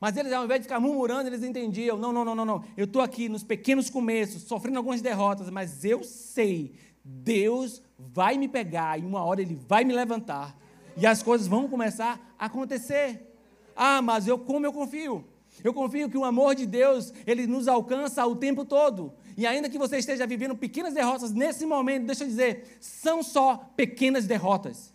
Mas 0.00 0.16
eles, 0.16 0.32
ao 0.32 0.44
invés 0.44 0.60
de 0.60 0.64
ficar 0.64 0.78
murmurando, 0.78 1.28
eles 1.28 1.42
entendiam: 1.42 1.96
Não, 1.96 2.12
não, 2.12 2.24
não, 2.24 2.34
não, 2.34 2.44
não. 2.44 2.64
Eu 2.76 2.84
estou 2.84 3.02
aqui 3.02 3.28
nos 3.28 3.42
pequenos 3.42 3.90
começos, 3.90 4.42
sofrendo 4.42 4.78
algumas 4.78 5.02
derrotas, 5.02 5.50
mas 5.50 5.84
eu 5.84 6.04
sei, 6.04 6.74
Deus 7.04 7.82
vai 7.98 8.38
me 8.38 8.48
pegar 8.48 8.98
e 8.98 9.04
uma 9.04 9.22
hora 9.22 9.42
Ele 9.42 9.54
vai 9.54 9.84
me 9.84 9.92
levantar. 9.92 10.56
E 10.96 11.06
as 11.06 11.22
coisas 11.22 11.46
vão 11.46 11.68
começar 11.68 12.20
a 12.38 12.46
acontecer. 12.46 13.34
Ah, 13.76 14.00
mas 14.00 14.26
eu 14.26 14.38
como 14.38 14.64
eu 14.64 14.72
confio? 14.72 15.24
Eu 15.62 15.72
confio 15.72 16.10
que 16.10 16.18
o 16.18 16.24
amor 16.24 16.54
de 16.54 16.66
Deus, 16.66 17.12
ele 17.26 17.46
nos 17.46 17.68
alcança 17.68 18.26
o 18.26 18.34
tempo 18.34 18.64
todo. 18.64 19.12
E 19.36 19.46
ainda 19.46 19.68
que 19.68 19.78
você 19.78 19.98
esteja 19.98 20.26
vivendo 20.26 20.56
pequenas 20.56 20.94
derrotas 20.94 21.32
nesse 21.32 21.64
momento, 21.64 22.06
deixa 22.06 22.24
eu 22.24 22.28
dizer, 22.28 22.78
são 22.80 23.22
só 23.22 23.56
pequenas 23.76 24.26
derrotas. 24.26 24.92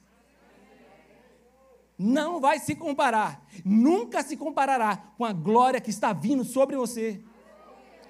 Não 1.97 2.39
vai 2.39 2.59
se 2.59 2.75
comparar, 2.75 3.45
nunca 3.65 4.23
se 4.23 4.37
comparará 4.37 4.95
com 5.17 5.25
a 5.25 5.33
glória 5.33 5.81
que 5.81 5.89
está 5.89 6.13
vindo 6.13 6.45
sobre 6.45 6.75
você. 6.75 7.21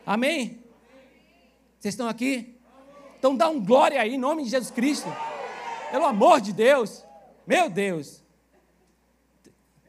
Amém? 0.06 0.64
Vocês 1.80 1.94
estão 1.94 2.08
aqui? 2.08 2.59
Então 3.20 3.36
dá 3.36 3.50
um 3.50 3.64
glória 3.64 4.02
aí 4.02 4.16
em 4.16 4.18
nome 4.18 4.44
de 4.44 4.50
Jesus 4.50 4.72
Cristo. 4.72 5.10
Pelo 5.92 6.06
amor 6.06 6.40
de 6.40 6.54
Deus. 6.54 7.06
Meu 7.46 7.70
Deus. 7.70 8.24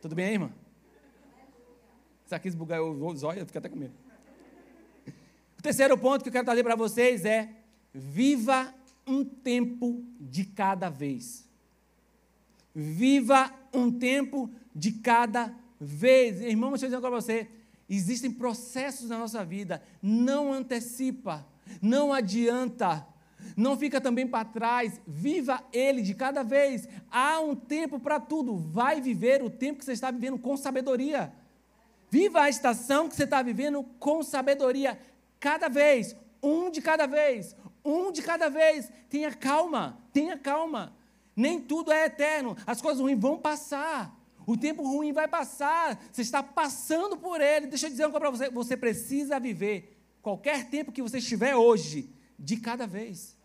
Tudo 0.03 0.15
bem 0.15 0.27
aí, 0.27 0.33
irmã? 0.33 0.51
Se 2.27 2.35
aqui 2.35 2.49
esbugar 2.49 2.83
os 2.83 3.23
olhos, 3.23 3.41
eu 3.41 3.47
fico 3.47 3.59
até 3.59 3.69
com 3.69 3.77
medo. 3.77 3.95
O 5.59 5.63
terceiro 5.63 5.97
ponto 5.97 6.23
que 6.23 6.29
eu 6.29 6.33
quero 6.33 6.45
trazer 6.45 6.63
para 6.65 6.75
vocês 6.75 7.25
é: 7.25 7.51
viva 7.93 8.75
um 9.07 9.25
tempo 9.25 10.03
de 10.19 10.45
cada 10.45 10.89
vez. 10.89 11.47
Viva 12.75 13.53
um 13.73 13.93
tempo 13.93 14.51
de 14.75 14.93
cada 14.93 15.55
vez. 15.79 16.41
Irmão, 16.41 16.71
deixa 16.71 16.87
eu 16.87 16.89
dizer 16.91 17.01
para 17.01 17.11
você: 17.11 17.49
existem 17.89 18.31
processos 18.31 19.09
na 19.09 19.19
nossa 19.19 19.45
vida, 19.45 19.83
não 20.03 20.53
antecipa, 20.53 21.47
não 21.83 22.13
adianta. 22.13 23.07
Não 23.57 23.77
fica 23.77 24.01
também 24.01 24.27
para 24.27 24.45
trás, 24.45 25.01
viva 25.07 25.63
ele 25.73 26.03
de 26.03 26.15
cada 26.15 26.43
vez. 26.43 26.89
Há 27.11 27.41
um 27.41 27.55
tempo 27.55 27.99
para 27.99 28.19
tudo. 28.19 28.57
Vai 28.57 29.01
viver 29.01 29.43
o 29.43 29.51
tempo 29.51 29.79
que 29.79 29.85
você 29.85 29.93
está 29.93 30.11
vivendo 30.11 30.39
com 30.39 30.57
sabedoria. 30.57 31.33
Viva 32.11 32.43
a 32.43 32.49
estação 32.49 33.09
que 33.09 33.15
você 33.15 33.23
está 33.23 33.41
vivendo 33.41 33.85
com 34.01 34.23
sabedoria, 34.23 34.99
cada 35.39 35.69
vez, 35.69 36.17
um 36.43 36.69
de 36.69 36.83
cada 36.83 37.07
vez, 37.07 37.55
um 37.85 38.11
de 38.11 38.21
cada 38.21 38.51
vez. 38.51 38.91
Tenha 39.09 39.33
calma, 39.33 39.97
tenha 40.13 40.37
calma. 40.37 40.93
Nem 41.37 41.61
tudo 41.61 41.93
é 41.93 42.07
eterno, 42.07 42.57
as 42.67 42.83
coisas 42.83 43.01
ruins 43.01 43.19
vão 43.19 43.39
passar. 43.39 44.15
O 44.45 44.57
tempo 44.57 44.83
ruim 44.83 45.13
vai 45.13 45.29
passar, 45.29 46.03
você 46.11 46.23
está 46.23 46.43
passando 46.43 47.17
por 47.17 47.41
ele. 47.41 47.69
Deixa 47.69 47.87
eu 47.87 47.91
dizer 47.91 48.05
uma 48.07 48.11
coisa 48.11 48.21
para 48.21 48.31
você: 48.31 48.51
você 48.51 48.77
precisa 48.77 49.39
viver 49.39 49.97
qualquer 50.21 50.69
tempo 50.69 50.91
que 50.91 51.01
você 51.01 51.19
estiver 51.19 51.55
hoje, 51.55 52.13
de 52.41 52.57
cada 52.57 52.87
vez. 52.87 53.37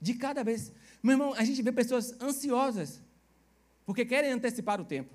De 0.00 0.14
cada 0.14 0.42
vez. 0.42 0.72
Meu 1.02 1.12
irmão, 1.12 1.34
a 1.34 1.44
gente 1.44 1.60
vê 1.60 1.70
pessoas 1.70 2.18
ansiosas, 2.20 3.00
porque 3.84 4.04
querem 4.06 4.32
antecipar 4.32 4.80
o 4.80 4.84
tempo. 4.84 5.14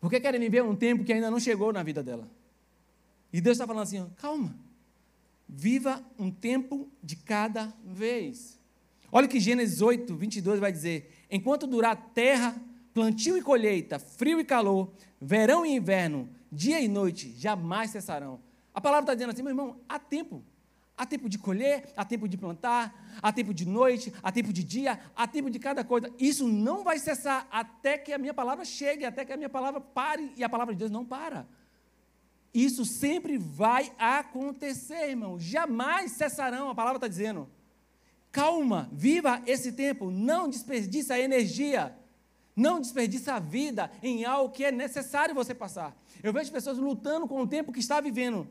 Porque 0.00 0.20
querem 0.20 0.38
viver 0.38 0.62
um 0.62 0.76
tempo 0.76 1.02
que 1.02 1.12
ainda 1.12 1.30
não 1.30 1.40
chegou 1.40 1.72
na 1.72 1.82
vida 1.82 2.02
dela. 2.02 2.30
E 3.32 3.40
Deus 3.40 3.56
está 3.56 3.66
falando 3.66 3.82
assim: 3.82 4.08
calma, 4.16 4.54
viva 5.48 6.04
um 6.18 6.30
tempo 6.30 6.88
de 7.02 7.16
cada 7.16 7.74
vez. 7.84 8.58
Olha 9.10 9.26
que 9.26 9.40
Gênesis 9.40 9.80
8, 9.80 10.14
22 10.14 10.60
vai 10.60 10.70
dizer: 10.70 11.10
enquanto 11.30 11.66
durar 11.66 11.96
terra, 12.14 12.60
plantio 12.92 13.36
e 13.36 13.42
colheita, 13.42 13.98
frio 13.98 14.38
e 14.38 14.44
calor, 14.44 14.92
verão 15.20 15.64
e 15.64 15.74
inverno, 15.74 16.28
dia 16.52 16.80
e 16.80 16.88
noite, 16.88 17.34
jamais 17.36 17.90
cessarão. 17.90 18.40
A 18.78 18.80
palavra 18.80 19.02
está 19.02 19.14
dizendo 19.14 19.30
assim, 19.30 19.42
meu 19.42 19.50
irmão, 19.50 19.80
há 19.88 19.98
tempo. 19.98 20.40
Há 20.96 21.04
tempo 21.04 21.28
de 21.28 21.36
colher, 21.36 21.92
há 21.96 22.04
tempo 22.04 22.28
de 22.28 22.38
plantar, 22.38 22.94
há 23.20 23.32
tempo 23.32 23.52
de 23.52 23.66
noite, 23.66 24.14
há 24.22 24.30
tempo 24.30 24.52
de 24.52 24.62
dia, 24.62 25.00
há 25.16 25.26
tempo 25.26 25.50
de 25.50 25.58
cada 25.58 25.82
coisa. 25.82 26.08
Isso 26.16 26.46
não 26.46 26.84
vai 26.84 26.96
cessar 27.00 27.48
até 27.50 27.98
que 27.98 28.12
a 28.12 28.18
minha 28.18 28.32
palavra 28.32 28.64
chegue, 28.64 29.04
até 29.04 29.24
que 29.24 29.32
a 29.32 29.36
minha 29.36 29.48
palavra 29.48 29.80
pare, 29.80 30.32
e 30.36 30.44
a 30.44 30.48
palavra 30.48 30.74
de 30.74 30.78
Deus 30.78 30.92
não 30.92 31.04
para. 31.04 31.44
Isso 32.54 32.84
sempre 32.84 33.36
vai 33.36 33.92
acontecer, 33.98 35.08
irmão. 35.08 35.40
Jamais 35.40 36.12
cessarão, 36.12 36.70
a 36.70 36.74
palavra 36.74 36.98
está 36.98 37.08
dizendo. 37.08 37.50
Calma, 38.30 38.88
viva 38.92 39.42
esse 39.44 39.72
tempo, 39.72 40.08
não 40.08 40.48
desperdice 40.48 41.12
a 41.12 41.18
energia, 41.18 41.98
não 42.54 42.80
desperdice 42.80 43.28
a 43.28 43.40
vida 43.40 43.90
em 44.02 44.24
algo 44.24 44.52
que 44.52 44.64
é 44.64 44.70
necessário 44.70 45.34
você 45.34 45.52
passar. 45.52 45.96
Eu 46.22 46.32
vejo 46.32 46.50
pessoas 46.50 46.78
lutando 46.78 47.26
com 47.28 47.40
o 47.40 47.46
tempo 47.46 47.72
que 47.72 47.78
está 47.78 48.00
vivendo, 48.00 48.48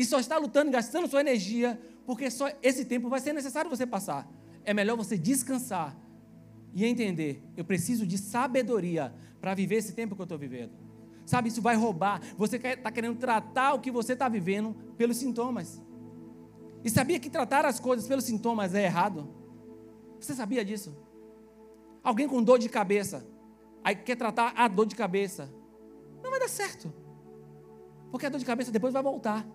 e 0.00 0.04
só 0.06 0.18
está 0.18 0.38
lutando, 0.38 0.70
gastando 0.70 1.06
sua 1.06 1.20
energia, 1.20 1.78
porque 2.06 2.30
só 2.30 2.48
esse 2.62 2.86
tempo 2.86 3.10
vai 3.10 3.20
ser 3.20 3.34
necessário 3.34 3.68
você 3.68 3.86
passar. 3.86 4.26
É 4.64 4.72
melhor 4.72 4.96
você 4.96 5.18
descansar 5.18 5.94
e 6.72 6.86
entender: 6.86 7.44
eu 7.54 7.66
preciso 7.66 8.06
de 8.06 8.16
sabedoria 8.16 9.14
para 9.42 9.52
viver 9.52 9.74
esse 9.74 9.92
tempo 9.92 10.16
que 10.16 10.22
eu 10.22 10.24
estou 10.24 10.38
vivendo. 10.38 10.72
Sabe, 11.26 11.50
isso 11.50 11.60
vai 11.60 11.76
roubar. 11.76 12.18
Você 12.38 12.56
está 12.56 12.90
querendo 12.90 13.18
tratar 13.18 13.74
o 13.74 13.78
que 13.78 13.90
você 13.90 14.14
está 14.14 14.26
vivendo 14.26 14.74
pelos 14.96 15.18
sintomas. 15.18 15.82
E 16.82 16.88
sabia 16.88 17.20
que 17.20 17.28
tratar 17.28 17.66
as 17.66 17.78
coisas 17.78 18.08
pelos 18.08 18.24
sintomas 18.24 18.74
é 18.74 18.84
errado? 18.84 19.28
Você 20.18 20.34
sabia 20.34 20.64
disso? 20.64 20.96
Alguém 22.02 22.26
com 22.26 22.42
dor 22.42 22.58
de 22.58 22.70
cabeça, 22.70 23.22
aí 23.84 23.94
quer 23.94 24.16
tratar 24.16 24.54
a 24.56 24.66
dor 24.66 24.86
de 24.86 24.96
cabeça. 24.96 25.52
Não 26.22 26.30
vai 26.30 26.40
dar 26.40 26.48
certo. 26.48 26.90
Porque 28.10 28.24
a 28.24 28.30
dor 28.30 28.38
de 28.38 28.46
cabeça 28.46 28.72
depois 28.72 28.94
vai 28.94 29.02
voltar. 29.02 29.46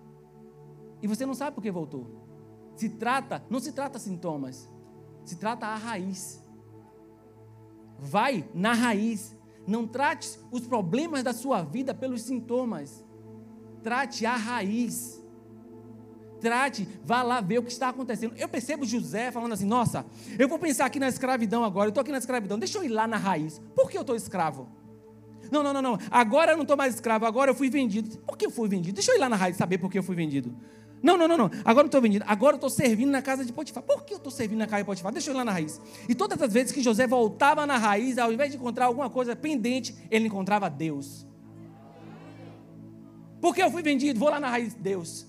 E 1.06 1.08
você 1.08 1.24
não 1.24 1.34
sabe 1.34 1.54
por 1.54 1.62
que 1.62 1.70
voltou. 1.70 2.04
Se 2.74 2.88
trata, 2.88 3.40
não 3.48 3.60
se 3.60 3.70
trata 3.70 3.96
sintomas, 3.96 4.68
se 5.24 5.36
trata 5.36 5.64
a 5.64 5.76
raiz. 5.76 6.44
Vai 7.96 8.44
na 8.52 8.72
raiz. 8.72 9.36
Não 9.68 9.86
trate 9.86 10.36
os 10.50 10.66
problemas 10.66 11.22
da 11.22 11.32
sua 11.32 11.62
vida 11.62 11.94
pelos 11.94 12.22
sintomas. 12.22 13.04
Trate 13.84 14.26
a 14.26 14.34
raiz. 14.34 15.22
Trate, 16.40 16.88
vá 17.04 17.22
lá 17.22 17.40
ver 17.40 17.60
o 17.60 17.62
que 17.62 17.70
está 17.70 17.90
acontecendo. 17.90 18.34
Eu 18.36 18.48
percebo 18.48 18.84
José 18.84 19.30
falando 19.30 19.52
assim: 19.52 19.64
nossa, 19.64 20.04
eu 20.36 20.48
vou 20.48 20.58
pensar 20.58 20.86
aqui 20.86 20.98
na 20.98 21.08
escravidão 21.08 21.62
agora, 21.62 21.86
eu 21.86 21.90
estou 21.90 22.02
aqui 22.02 22.10
na 22.10 22.18
escravidão, 22.18 22.58
deixa 22.58 22.78
eu 22.78 22.84
ir 22.84 22.88
lá 22.88 23.06
na 23.06 23.16
raiz. 23.16 23.60
Por 23.76 23.88
que 23.88 23.96
eu 23.96 24.00
estou 24.00 24.16
escravo? 24.16 24.68
Não, 25.52 25.62
não, 25.62 25.72
não, 25.72 25.82
não. 25.82 25.98
Agora 26.10 26.50
eu 26.52 26.56
não 26.56 26.62
estou 26.64 26.76
mais 26.76 26.96
escravo, 26.96 27.26
agora 27.26 27.52
eu 27.52 27.54
fui 27.54 27.70
vendido. 27.70 28.18
Por 28.18 28.36
que 28.36 28.46
eu 28.46 28.50
fui 28.50 28.68
vendido? 28.68 28.96
Deixa 28.96 29.12
eu 29.12 29.16
ir 29.16 29.20
lá 29.20 29.28
na 29.28 29.36
raiz 29.36 29.56
saber 29.56 29.78
por 29.78 29.88
que 29.88 29.98
eu 29.98 30.02
fui 30.02 30.16
vendido. 30.16 30.52
Não, 31.02 31.16
não, 31.16 31.28
não, 31.28 31.36
não. 31.36 31.50
Agora 31.64 31.82
não 31.82 31.86
estou 31.86 32.00
vendido. 32.00 32.24
Agora 32.26 32.56
estou 32.56 32.70
servindo 32.70 33.10
na 33.10 33.22
casa 33.22 33.44
de 33.44 33.52
Potifar. 33.52 33.82
Por 33.82 34.04
que 34.04 34.14
eu 34.14 34.18
estou 34.18 34.32
servindo 34.32 34.58
na 34.58 34.66
casa 34.66 34.82
de 34.82 34.86
Potifar? 34.86 35.12
Deixa 35.12 35.30
eu 35.30 35.34
ir 35.34 35.36
lá 35.36 35.44
na 35.44 35.52
raiz. 35.52 35.80
E 36.08 36.14
todas 36.14 36.40
as 36.40 36.52
vezes 36.52 36.72
que 36.72 36.82
José 36.82 37.06
voltava 37.06 37.66
na 37.66 37.76
raiz, 37.76 38.18
ao 38.18 38.32
invés 38.32 38.50
de 38.50 38.56
encontrar 38.56 38.86
alguma 38.86 39.10
coisa 39.10 39.36
pendente, 39.36 39.94
ele 40.10 40.26
encontrava 40.26 40.68
Deus. 40.68 41.26
Por 43.40 43.54
que 43.54 43.62
eu 43.62 43.70
fui 43.70 43.82
vendido? 43.82 44.18
Vou 44.18 44.30
lá 44.30 44.40
na 44.40 44.48
raiz, 44.48 44.74
Deus. 44.74 45.26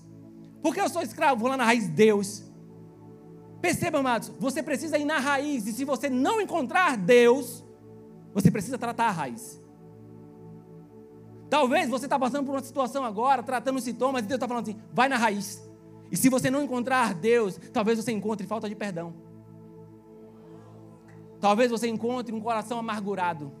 Por 0.62 0.74
que 0.74 0.80
eu 0.80 0.88
sou 0.88 1.02
escravo? 1.02 1.40
Vou 1.40 1.48
lá 1.48 1.56
na 1.56 1.64
raiz, 1.64 1.88
Deus. 1.88 2.42
Perceba, 3.60 3.98
amados, 3.98 4.32
você 4.38 4.62
precisa 4.62 4.98
ir 4.98 5.04
na 5.04 5.18
raiz. 5.18 5.66
E 5.66 5.72
se 5.72 5.84
você 5.84 6.08
não 6.08 6.40
encontrar 6.40 6.96
Deus, 6.96 7.64
você 8.32 8.50
precisa 8.50 8.78
tratar 8.78 9.08
a 9.08 9.12
raiz. 9.12 9.60
Talvez 11.48 11.88
você 11.88 12.06
está 12.06 12.18
passando 12.18 12.44
por 12.44 12.52
uma 12.52 12.62
situação 12.62 13.04
agora, 13.04 13.42
tratando 13.42 13.80
sintomas, 13.80 14.24
e 14.24 14.26
Deus 14.26 14.36
está 14.36 14.46
falando 14.46 14.64
assim: 14.68 14.78
vai 14.92 15.08
na 15.08 15.16
raiz. 15.16 15.66
E 16.10 16.16
se 16.16 16.28
você 16.28 16.50
não 16.50 16.62
encontrar 16.62 17.14
Deus, 17.14 17.58
talvez 17.72 17.98
você 17.98 18.12
encontre 18.12 18.46
falta 18.46 18.68
de 18.68 18.74
perdão. 18.74 19.14
Talvez 21.40 21.70
você 21.70 21.88
encontre 21.88 22.34
um 22.34 22.40
coração 22.40 22.78
amargurado. 22.78 23.52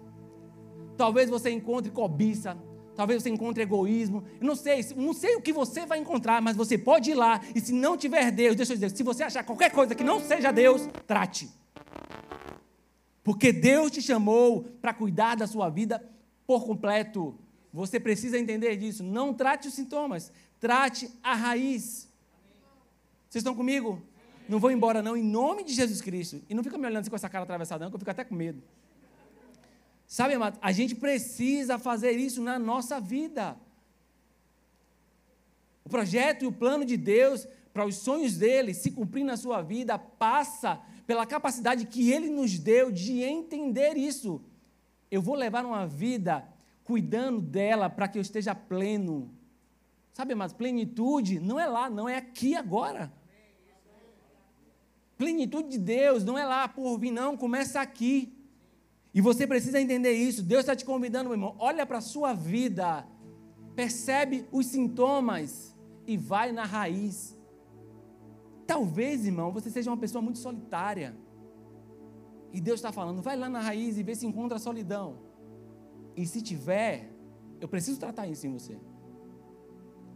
Talvez 0.96 1.30
você 1.30 1.50
encontre 1.50 1.92
cobiça, 1.92 2.56
talvez 2.96 3.22
você 3.22 3.30
encontre 3.30 3.62
egoísmo. 3.62 4.24
Eu 4.40 4.46
não 4.46 4.56
sei, 4.56 4.84
não 4.96 5.12
sei 5.12 5.36
o 5.36 5.40
que 5.40 5.52
você 5.52 5.86
vai 5.86 5.98
encontrar, 5.98 6.42
mas 6.42 6.56
você 6.56 6.76
pode 6.76 7.12
ir 7.12 7.14
lá 7.14 7.40
e 7.54 7.60
se 7.60 7.72
não 7.72 7.96
tiver 7.96 8.32
Deus, 8.32 8.56
deixa 8.56 8.72
eu 8.72 8.76
dizer, 8.76 8.90
se 8.90 9.02
você 9.04 9.22
achar 9.22 9.44
qualquer 9.44 9.70
coisa 9.70 9.94
que 9.94 10.02
não 10.02 10.18
seja 10.18 10.50
Deus, 10.50 10.88
trate. 11.06 11.48
Porque 13.22 13.52
Deus 13.52 13.92
te 13.92 14.02
chamou 14.02 14.64
para 14.80 14.92
cuidar 14.92 15.36
da 15.36 15.46
sua 15.46 15.68
vida 15.68 16.02
por 16.46 16.64
completo. 16.64 17.38
Você 17.78 18.00
precisa 18.00 18.36
entender 18.36 18.76
disso. 18.76 19.04
Não 19.04 19.32
trate 19.32 19.68
os 19.68 19.74
sintomas, 19.74 20.32
trate 20.58 21.08
a 21.22 21.32
raiz. 21.36 22.08
Vocês 23.30 23.40
estão 23.40 23.54
comigo? 23.54 24.02
Não 24.48 24.58
vou 24.58 24.72
embora, 24.72 25.00
não, 25.00 25.16
em 25.16 25.22
nome 25.22 25.62
de 25.62 25.72
Jesus 25.74 26.00
Cristo. 26.00 26.42
E 26.48 26.54
não 26.54 26.64
fica 26.64 26.76
me 26.76 26.86
olhando 26.86 27.02
assim 27.02 27.10
com 27.10 27.14
essa 27.14 27.28
cara 27.28 27.44
atravessada, 27.44 27.84
não, 27.84 27.90
que 27.92 27.94
eu 27.94 28.00
fico 28.00 28.10
até 28.10 28.24
com 28.24 28.34
medo. 28.34 28.60
Sabe, 30.08 30.34
amado, 30.34 30.58
a 30.60 30.72
gente 30.72 30.96
precisa 30.96 31.78
fazer 31.78 32.12
isso 32.12 32.42
na 32.42 32.58
nossa 32.58 33.00
vida. 33.00 33.56
O 35.84 35.88
projeto 35.88 36.42
e 36.42 36.48
o 36.48 36.52
plano 36.52 36.84
de 36.84 36.96
Deus 36.96 37.46
para 37.72 37.86
os 37.86 37.94
sonhos 37.94 38.36
dele 38.36 38.74
se 38.74 38.90
cumprir 38.90 39.22
na 39.22 39.36
sua 39.36 39.62
vida 39.62 39.96
passa 39.96 40.80
pela 41.06 41.24
capacidade 41.24 41.86
que 41.86 42.10
ele 42.10 42.28
nos 42.28 42.58
deu 42.58 42.90
de 42.90 43.22
entender 43.22 43.96
isso. 43.96 44.42
Eu 45.08 45.22
vou 45.22 45.36
levar 45.36 45.64
uma 45.64 45.86
vida 45.86 46.44
cuidando 46.88 47.42
dela 47.42 47.90
para 47.90 48.08
que 48.08 48.16
eu 48.16 48.22
esteja 48.22 48.54
pleno. 48.54 49.30
Sabe, 50.14 50.34
mas 50.34 50.54
plenitude 50.54 51.38
não 51.38 51.60
é 51.60 51.66
lá, 51.66 51.90
não 51.90 52.08
é 52.08 52.16
aqui 52.16 52.56
agora. 52.56 53.12
Plenitude 55.18 55.68
de 55.68 55.78
Deus 55.78 56.24
não 56.24 56.38
é 56.38 56.46
lá 56.46 56.66
por 56.66 56.98
vir, 56.98 57.10
não, 57.10 57.36
começa 57.36 57.78
aqui. 57.78 58.34
E 59.12 59.20
você 59.20 59.46
precisa 59.46 59.78
entender 59.78 60.12
isso. 60.12 60.42
Deus 60.42 60.60
está 60.60 60.74
te 60.74 60.86
convidando, 60.86 61.24
meu 61.28 61.34
irmão. 61.34 61.54
Olha 61.58 61.84
para 61.84 61.98
a 61.98 62.00
sua 62.00 62.32
vida, 62.32 63.06
percebe 63.76 64.48
os 64.50 64.64
sintomas 64.64 65.76
e 66.06 66.16
vai 66.16 66.52
na 66.52 66.64
raiz. 66.64 67.36
Talvez, 68.66 69.26
irmão, 69.26 69.52
você 69.52 69.68
seja 69.68 69.90
uma 69.90 69.98
pessoa 69.98 70.22
muito 70.22 70.38
solitária. 70.38 71.14
E 72.50 72.62
Deus 72.62 72.78
está 72.78 72.90
falando, 72.90 73.20
vai 73.20 73.36
lá 73.36 73.50
na 73.50 73.60
raiz 73.60 73.98
e 73.98 74.02
vê 74.02 74.14
se 74.14 74.26
encontra 74.26 74.56
a 74.56 74.60
solidão. 74.60 75.27
E 76.18 76.26
se 76.26 76.42
tiver, 76.42 77.08
eu 77.60 77.68
preciso 77.68 78.00
tratar 78.00 78.26
isso 78.26 78.44
em 78.44 78.52
você. 78.52 78.76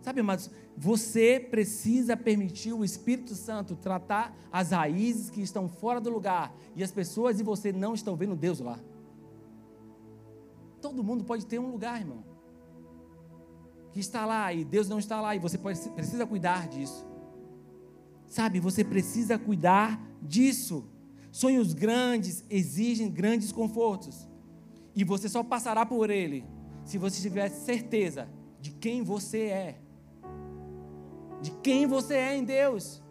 Sabe, 0.00 0.20
amados, 0.20 0.50
você 0.76 1.38
precisa 1.38 2.16
permitir 2.16 2.72
o 2.72 2.84
Espírito 2.84 3.36
Santo 3.36 3.76
tratar 3.76 4.36
as 4.50 4.72
raízes 4.72 5.30
que 5.30 5.40
estão 5.40 5.68
fora 5.68 6.00
do 6.00 6.10
lugar 6.10 6.52
e 6.74 6.82
as 6.82 6.90
pessoas 6.90 7.38
e 7.38 7.44
você 7.44 7.72
não 7.72 7.94
estão 7.94 8.16
vendo 8.16 8.34
Deus 8.34 8.58
lá. 8.58 8.80
Todo 10.80 11.04
mundo 11.04 11.22
pode 11.22 11.46
ter 11.46 11.60
um 11.60 11.70
lugar, 11.70 12.00
irmão, 12.00 12.24
que 13.92 14.00
está 14.00 14.26
lá 14.26 14.52
e 14.52 14.64
Deus 14.64 14.88
não 14.88 14.98
está 14.98 15.20
lá 15.20 15.36
e 15.36 15.38
você 15.38 15.56
pode, 15.56 15.78
precisa 15.90 16.26
cuidar 16.26 16.66
disso. 16.66 17.06
Sabe, 18.26 18.58
você 18.58 18.82
precisa 18.82 19.38
cuidar 19.38 20.04
disso. 20.20 20.84
Sonhos 21.30 21.72
grandes 21.72 22.44
exigem 22.50 23.08
grandes 23.08 23.52
confortos. 23.52 24.31
E 24.94 25.04
você 25.04 25.28
só 25.28 25.42
passará 25.42 25.86
por 25.86 26.10
ele 26.10 26.44
se 26.84 26.98
você 26.98 27.20
tiver 27.20 27.48
certeza 27.48 28.28
de 28.60 28.70
quem 28.70 29.02
você 29.02 29.44
é. 29.44 29.78
De 31.40 31.50
quem 31.62 31.86
você 31.86 32.14
é 32.14 32.36
em 32.36 32.44
Deus. 32.44 33.02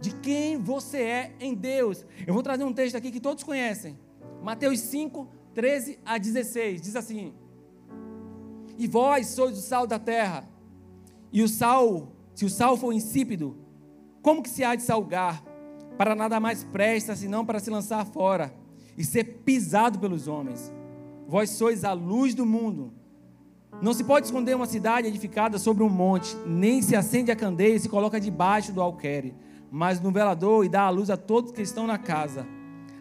De 0.00 0.14
quem 0.16 0.58
você 0.58 0.98
é 0.98 1.36
em 1.40 1.54
Deus. 1.54 2.04
Eu 2.26 2.34
vou 2.34 2.42
trazer 2.42 2.64
um 2.64 2.72
texto 2.72 2.96
aqui 2.96 3.10
que 3.10 3.20
todos 3.20 3.44
conhecem. 3.44 3.98
Mateus 4.42 4.80
5, 4.80 5.28
13 5.54 5.98
a 6.04 6.18
16. 6.18 6.82
Diz 6.82 6.96
assim: 6.96 7.32
E 8.76 8.86
vós 8.86 9.28
sois 9.28 9.56
o 9.56 9.62
sal 9.62 9.86
da 9.86 9.98
terra. 9.98 10.48
E 11.32 11.42
o 11.42 11.48
sal, 11.48 12.12
se 12.34 12.44
o 12.44 12.50
sal 12.50 12.76
for 12.76 12.92
insípido, 12.92 13.56
como 14.22 14.42
que 14.42 14.48
se 14.48 14.64
há 14.64 14.74
de 14.74 14.82
salgar? 14.82 15.42
Para 15.96 16.14
nada 16.14 16.38
mais 16.38 16.62
presta 16.64 17.16
senão 17.16 17.44
para 17.44 17.58
se 17.58 17.70
lançar 17.70 18.04
fora 18.06 18.54
e 18.96 19.04
ser 19.04 19.24
pisado 19.44 19.98
pelos 19.98 20.28
homens. 20.28 20.72
Vós 21.28 21.50
sois 21.50 21.84
a 21.84 21.92
luz 21.92 22.34
do 22.34 22.46
mundo. 22.46 22.90
Não 23.82 23.92
se 23.92 24.02
pode 24.02 24.24
esconder 24.24 24.56
uma 24.56 24.64
cidade 24.64 25.08
edificada 25.08 25.58
sobre 25.58 25.84
um 25.84 25.88
monte, 25.90 26.34
nem 26.46 26.80
se 26.80 26.96
acende 26.96 27.30
a 27.30 27.36
candeia 27.36 27.74
e 27.74 27.78
se 27.78 27.86
coloca 27.86 28.18
debaixo 28.18 28.72
do 28.72 28.80
alqueire, 28.80 29.34
mas 29.70 30.00
no 30.00 30.10
velador 30.10 30.64
e 30.64 30.70
dá 30.70 30.84
a 30.84 30.90
luz 30.90 31.10
a 31.10 31.18
todos 31.18 31.52
que 31.52 31.60
estão 31.60 31.86
na 31.86 31.98
casa. 31.98 32.46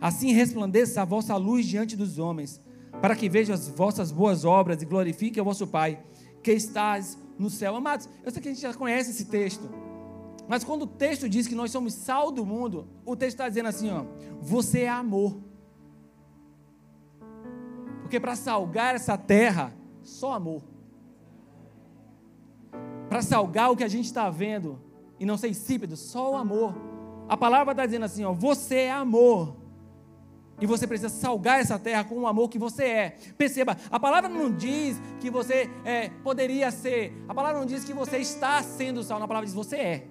Assim 0.02 0.34
resplandeça 0.34 1.02
a 1.02 1.06
vossa 1.06 1.38
luz 1.38 1.66
diante 1.66 1.96
dos 1.96 2.20
homens, 2.20 2.60
para 3.02 3.16
que 3.16 3.30
vejam 3.30 3.56
as 3.56 3.70
vossas 3.70 4.12
boas 4.12 4.44
obras 4.44 4.82
e 4.82 4.86
glorifiquem 4.86 5.42
o 5.42 5.46
vosso 5.46 5.66
Pai, 5.66 6.04
que 6.44 6.52
estás 6.52 7.18
no 7.40 7.50
céu. 7.50 7.78
Amados, 7.78 8.10
eu 8.26 8.32
sei 8.32 8.42
que 8.42 8.50
a 8.50 8.52
gente 8.52 8.62
já 8.62 8.74
conhece 8.74 9.12
esse 9.12 9.24
texto, 9.24 9.70
mas 10.50 10.66
quando 10.66 10.82
o 10.82 10.88
texto 10.88 11.30
diz 11.30 11.48
que 11.48 11.56
nós 11.56 11.72
somos 11.72 11.94
sal 11.94 12.30
do 12.30 12.46
mundo, 12.46 12.90
o 13.06 13.16
texto 13.16 13.36
está 13.36 13.48
dizendo 13.48 13.70
assim: 13.70 13.90
ó, 13.90 14.04
você 14.42 14.82
é 14.82 14.90
amor. 14.90 15.47
Porque 18.08 18.22
para 18.22 18.38
salgar 18.38 18.96
essa 18.96 19.18
terra, 19.18 19.74
só 20.02 20.32
amor. 20.32 20.64
Para 23.10 23.22
salgar 23.22 23.70
o 23.70 23.76
que 23.76 23.84
a 23.84 23.88
gente 23.90 24.06
está 24.06 24.30
vendo 24.30 24.82
e 25.20 25.26
não 25.26 25.36
ser 25.36 25.50
insípido, 25.50 25.98
só 25.98 26.32
o 26.32 26.38
amor. 26.38 26.74
A 27.28 27.36
palavra 27.36 27.74
está 27.74 27.86
dizendo 27.86 28.06
assim: 28.06 28.24
ó, 28.24 28.32
você 28.32 28.76
é 28.76 28.92
amor. 28.92 29.58
E 30.62 30.66
você 30.66 30.88
precisa 30.88 31.10
salgar 31.10 31.60
essa 31.60 31.78
terra 31.78 32.06
com 32.06 32.22
o 32.22 32.28
amor 32.28 32.48
que 32.48 32.58
você 32.58 32.86
é. 32.86 33.18
Perceba, 33.38 33.76
a 33.92 34.00
palavra 34.00 34.30
não 34.30 34.56
diz 34.56 34.98
que 35.20 35.30
você 35.30 35.70
é, 35.84 36.08
poderia 36.24 36.72
ser. 36.72 37.14
A 37.28 37.34
palavra 37.34 37.60
não 37.60 37.66
diz 37.66 37.84
que 37.84 37.92
você 37.92 38.20
está 38.20 38.64
sendo 38.64 39.04
sal. 39.04 39.22
A 39.22 39.28
palavra 39.28 39.46
diz 39.46 39.54
você 39.54 39.76
é. 39.76 40.08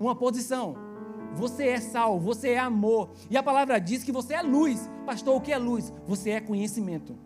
Uma 0.00 0.16
posição. 0.16 0.78
Você 1.34 1.68
é 1.68 1.80
sal, 1.80 2.18
você 2.20 2.50
é 2.50 2.58
amor. 2.58 3.10
E 3.30 3.36
a 3.36 3.42
palavra 3.42 3.78
diz 3.78 4.04
que 4.04 4.12
você 4.12 4.34
é 4.34 4.42
luz. 4.42 4.88
Pastor, 5.06 5.36
o 5.36 5.40
que 5.40 5.52
é 5.52 5.58
luz? 5.58 5.92
Você 6.06 6.30
é 6.30 6.40
conhecimento. 6.40 7.16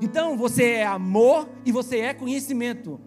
Então 0.00 0.36
você 0.36 0.64
é 0.72 0.86
amor 0.86 1.48
e 1.64 1.72
você 1.72 2.00
é 2.00 2.14
conhecimento. 2.14 3.00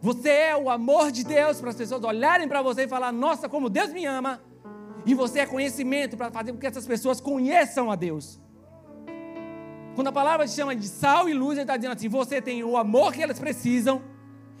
Você 0.00 0.30
é 0.30 0.56
o 0.56 0.70
amor 0.70 1.10
de 1.10 1.24
Deus 1.24 1.60
para 1.60 1.70
as 1.70 1.76
pessoas 1.76 2.02
olharem 2.02 2.48
para 2.48 2.62
você 2.62 2.84
e 2.84 2.88
falar: 2.88 3.12
Nossa, 3.12 3.48
como 3.48 3.68
Deus 3.68 3.92
me 3.92 4.06
ama. 4.06 4.40
E 5.04 5.14
você 5.14 5.40
é 5.40 5.46
conhecimento 5.46 6.16
para 6.16 6.30
fazer 6.30 6.52
com 6.52 6.58
que 6.58 6.66
essas 6.66 6.86
pessoas 6.86 7.20
conheçam 7.20 7.90
a 7.90 7.96
Deus. 7.96 8.40
Quando 9.94 10.08
a 10.08 10.12
palavra 10.12 10.46
te 10.46 10.52
chama 10.52 10.74
de 10.74 10.86
sal 10.86 11.28
e 11.28 11.34
luz, 11.34 11.52
ele 11.52 11.62
está 11.62 11.76
dizendo 11.76 11.92
assim: 11.92 12.08
você 12.08 12.40
tem 12.40 12.62
o 12.64 12.76
amor 12.76 13.12
que 13.12 13.22
elas 13.22 13.38
precisam 13.38 14.02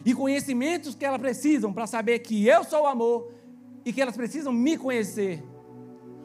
e 0.04 0.14
conhecimentos 0.14 0.94
que 0.94 1.04
elas 1.04 1.20
precisam 1.20 1.72
para 1.72 1.86
saber 1.86 2.18
que 2.20 2.46
eu 2.46 2.64
sou 2.64 2.82
o 2.82 2.86
amor 2.86 3.32
e 3.84 3.92
que 3.92 4.00
elas 4.00 4.16
precisam 4.16 4.52
me 4.52 4.76
conhecer. 4.76 5.42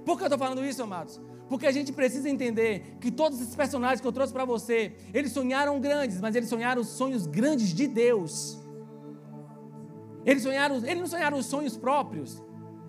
Por 0.05 0.17
que 0.17 0.23
eu 0.23 0.27
estou 0.27 0.39
falando 0.39 0.63
isso, 0.63 0.83
amados? 0.83 1.19
Porque 1.47 1.67
a 1.67 1.71
gente 1.71 1.91
precisa 1.91 2.29
entender 2.29 2.97
que 2.99 3.11
todos 3.11 3.39
esses 3.39 3.55
personagens 3.55 4.01
que 4.01 4.07
eu 4.07 4.11
trouxe 4.11 4.33
para 4.33 4.45
você, 4.45 4.93
eles 5.13 5.31
sonharam 5.31 5.79
grandes, 5.79 6.19
mas 6.19 6.35
eles 6.35 6.49
sonharam 6.49 6.81
os 6.81 6.89
sonhos 6.89 7.27
grandes 7.27 7.69
de 7.69 7.87
Deus. 7.87 8.59
Eles 10.25 10.41
sonharam, 10.41 10.77
eles 10.77 10.99
não 10.99 11.07
sonharam 11.07 11.37
os 11.37 11.45
sonhos 11.45 11.77
próprios. 11.77 12.41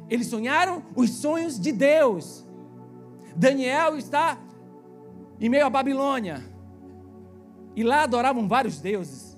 Eles 0.08 0.26
sonharam 0.28 0.82
os 0.94 1.10
sonhos 1.10 1.60
de 1.60 1.70
Deus. 1.70 2.46
Daniel 3.34 3.98
está 3.98 4.38
em 5.38 5.48
meio 5.48 5.66
à 5.66 5.70
Babilônia. 5.70 6.42
E 7.74 7.82
lá 7.82 8.04
adoravam 8.04 8.48
vários 8.48 8.80
deuses. 8.80 9.36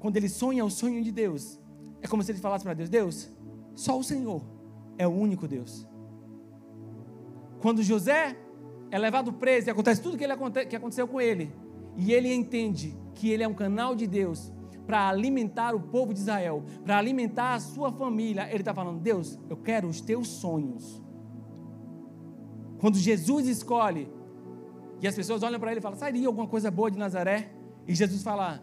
Quando 0.00 0.16
ele 0.16 0.28
sonha 0.28 0.64
o 0.64 0.70
sonho 0.70 1.02
de 1.02 1.12
Deus, 1.12 1.60
é 2.02 2.08
como 2.08 2.22
se 2.22 2.32
ele 2.32 2.40
falasse 2.40 2.64
para 2.64 2.74
Deus: 2.74 2.90
Deus, 2.90 3.30
só 3.74 3.98
o 3.98 4.04
Senhor 4.04 4.42
é 4.96 5.06
o 5.06 5.10
único 5.10 5.48
Deus. 5.48 5.86
Quando 7.60 7.82
José 7.82 8.36
é 8.90 8.98
levado 8.98 9.32
preso 9.32 9.68
e 9.68 9.70
acontece 9.70 10.02
tudo 10.02 10.16
que, 10.16 10.24
ele, 10.24 10.36
que 10.66 10.76
aconteceu 10.76 11.08
com 11.08 11.20
ele, 11.20 11.52
e 11.96 12.12
ele 12.12 12.32
entende 12.32 12.96
que 13.14 13.30
ele 13.30 13.42
é 13.42 13.48
um 13.48 13.54
canal 13.54 13.94
de 13.94 14.06
Deus 14.06 14.52
para 14.86 15.08
alimentar 15.08 15.74
o 15.74 15.80
povo 15.80 16.12
de 16.12 16.20
Israel, 16.20 16.62
para 16.84 16.98
alimentar 16.98 17.54
a 17.54 17.60
sua 17.60 17.90
família, 17.90 18.48
ele 18.48 18.58
está 18.58 18.74
falando: 18.74 19.00
Deus, 19.00 19.38
eu 19.48 19.56
quero 19.56 19.88
os 19.88 20.00
teus 20.00 20.28
sonhos. 20.28 21.02
Quando 22.78 22.98
Jesus 22.98 23.46
escolhe, 23.46 24.12
e 25.00 25.08
as 25.08 25.14
pessoas 25.14 25.42
olham 25.42 25.58
para 25.58 25.70
ele 25.70 25.80
e 25.80 25.82
falam: 25.82 25.98
sairia 25.98 26.26
alguma 26.26 26.46
coisa 26.46 26.70
boa 26.70 26.90
de 26.90 26.98
Nazaré? 26.98 27.50
E 27.86 27.94
Jesus 27.94 28.22
fala: 28.22 28.62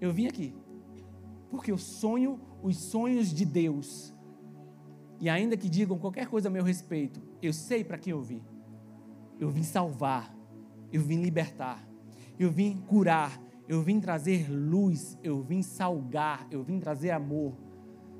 Eu 0.00 0.12
vim 0.12 0.26
aqui, 0.26 0.54
porque 1.50 1.72
eu 1.72 1.78
sonho 1.78 2.38
os 2.62 2.76
sonhos 2.76 3.32
de 3.32 3.44
Deus. 3.44 4.14
E 5.20 5.28
ainda 5.28 5.56
que 5.56 5.68
digam 5.68 5.98
qualquer 5.98 6.26
coisa 6.26 6.48
a 6.48 6.50
meu 6.50 6.64
respeito, 6.64 7.20
eu 7.40 7.52
sei 7.52 7.84
para 7.84 7.98
que 7.98 8.10
eu 8.10 8.22
vim. 8.22 8.42
Eu 9.38 9.50
vim 9.50 9.62
salvar, 9.62 10.34
eu 10.92 11.02
vim 11.02 11.20
libertar, 11.20 11.86
eu 12.38 12.50
vim 12.50 12.76
curar, 12.86 13.40
eu 13.68 13.82
vim 13.82 13.98
trazer 13.98 14.48
luz, 14.50 15.18
eu 15.22 15.42
vim 15.42 15.62
salgar, 15.62 16.46
eu 16.50 16.62
vim 16.62 16.78
trazer 16.78 17.10
amor. 17.10 17.54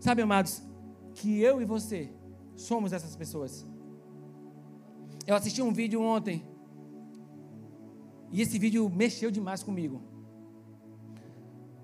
Sabe, 0.01 0.23
amados, 0.23 0.63
que 1.15 1.41
eu 1.41 1.63
e 1.63 1.65
você 1.65 2.11
somos 2.57 2.93
essas 2.93 3.15
pessoas. 3.15 3.67
Eu 5.27 5.37
assisti 5.37 5.63
um 5.63 5.73
vídeo 5.73 6.03
ontem 6.03 6.45
E 8.33 8.41
esse 8.41 8.59
vídeo 8.59 8.89
mexeu 8.89 9.31
demais 9.31 9.63
comigo. 9.63 10.01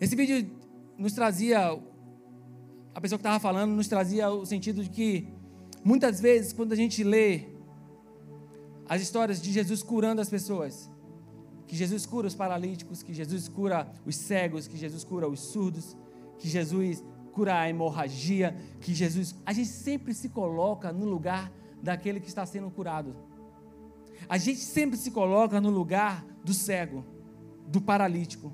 Esse 0.01 0.17
vídeo 0.17 0.51
nos 0.97 1.13
trazia, 1.13 1.79
a 2.99 3.01
pessoa 3.01 3.17
que 3.17 3.23
estava 3.23 3.39
falando, 3.39 3.71
nos 3.71 3.87
trazia 3.87 4.29
o 4.29 4.45
sentido 4.45 4.83
de 4.83 4.91
que, 4.91 5.29
muitas 5.85 6.21
vezes, 6.21 6.53
quando 6.53 6.73
a 6.73 6.75
gente 6.75 7.05
lê 7.05 7.45
as 8.89 9.01
histórias 9.01 9.41
de 9.41 9.53
Jesus 9.53 9.85
curando 9.85 10.21
as 10.21 10.29
pessoas, 10.29 10.91
que 11.69 11.77
Jesus 11.77 12.05
cura 12.05 12.27
os 12.27 12.35
paralíticos, 12.35 13.01
que 13.01 13.15
Jesus 13.15 13.47
cura 13.47 13.89
os 14.05 14.17
cegos, 14.17 14.67
que 14.67 14.77
Jesus 14.77 15.05
cura 15.05 15.29
os 15.29 15.39
surdos, 15.39 15.97
que 16.41 16.49
Jesus 16.49 17.05
cura 17.31 17.61
a 17.61 17.71
hemorragia, 17.71 18.57
que 18.81 18.93
Jesus. 18.93 19.33
A 19.47 19.53
gente 19.53 19.69
sempre 19.69 20.13
se 20.13 20.29
coloca 20.31 20.93
no 20.93 21.05
lugar 21.05 21.53
daquele 21.81 22.19
que 22.19 22.27
está 22.27 22.45
sendo 22.45 22.69
curado. 22.69 23.15
A 24.29 24.39
gente 24.39 24.59
sempre 24.59 24.97
se 24.97 25.13
coloca 25.13 25.61
no 25.61 25.71
lugar 25.71 26.27
do 26.43 26.53
cego, 26.53 27.05
do 27.69 27.81
paralítico. 27.81 28.53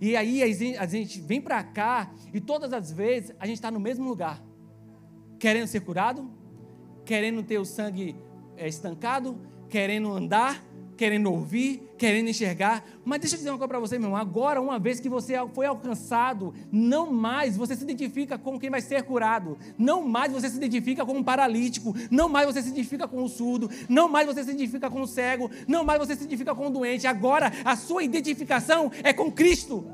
E 0.00 0.16
aí 0.16 0.42
a 0.78 0.86
gente 0.86 1.20
vem 1.20 1.40
para 1.40 1.62
cá 1.62 2.12
e 2.32 2.40
todas 2.40 2.72
as 2.72 2.92
vezes 2.92 3.32
a 3.38 3.46
gente 3.46 3.56
está 3.56 3.70
no 3.70 3.80
mesmo 3.80 4.08
lugar, 4.08 4.42
querendo 5.38 5.66
ser 5.66 5.80
curado, 5.80 6.30
querendo 7.04 7.42
ter 7.42 7.58
o 7.58 7.64
sangue 7.64 8.14
eh, 8.56 8.68
estancado, 8.68 9.38
querendo 9.68 10.12
andar, 10.12 10.64
querendo 10.96 11.32
ouvir, 11.32 11.87
querendo 11.98 12.28
enxergar. 12.28 12.84
Mas 13.04 13.20
deixa 13.20 13.34
eu 13.34 13.38
dizer 13.38 13.50
uma 13.50 13.58
coisa 13.58 13.68
para 13.68 13.80
você, 13.80 13.98
meu 13.98 14.06
irmão. 14.06 14.20
Agora, 14.20 14.60
uma 14.60 14.78
vez 14.78 15.00
que 15.00 15.08
você 15.08 15.34
foi 15.52 15.66
alcançado, 15.66 16.54
não 16.72 17.12
mais 17.12 17.56
você 17.56 17.74
se 17.76 17.82
identifica 17.82 18.38
com 18.38 18.58
quem 18.58 18.70
vai 18.70 18.80
ser 18.80 19.02
curado. 19.02 19.58
Não 19.76 20.02
mais 20.02 20.32
você 20.32 20.48
se 20.48 20.56
identifica 20.56 21.04
com 21.04 21.14
um 21.14 21.22
paralítico. 21.22 21.94
Não 22.10 22.28
mais 22.28 22.46
você 22.46 22.62
se 22.62 22.68
identifica 22.68 23.06
com 23.06 23.22
o 23.22 23.28
surdo. 23.28 23.70
Não 23.88 24.08
mais 24.08 24.26
você 24.26 24.44
se 24.44 24.50
identifica 24.50 24.88
com 24.88 25.02
o 25.02 25.06
cego. 25.06 25.50
Não 25.66 25.84
mais 25.84 25.98
você 25.98 26.14
se 26.14 26.22
identifica 26.22 26.54
com 26.54 26.68
o 26.68 26.70
doente. 26.70 27.06
Agora, 27.06 27.52
a 27.64 27.76
sua 27.76 28.02
identificação 28.02 28.90
é 29.02 29.12
com 29.12 29.30
Cristo. 29.30 29.84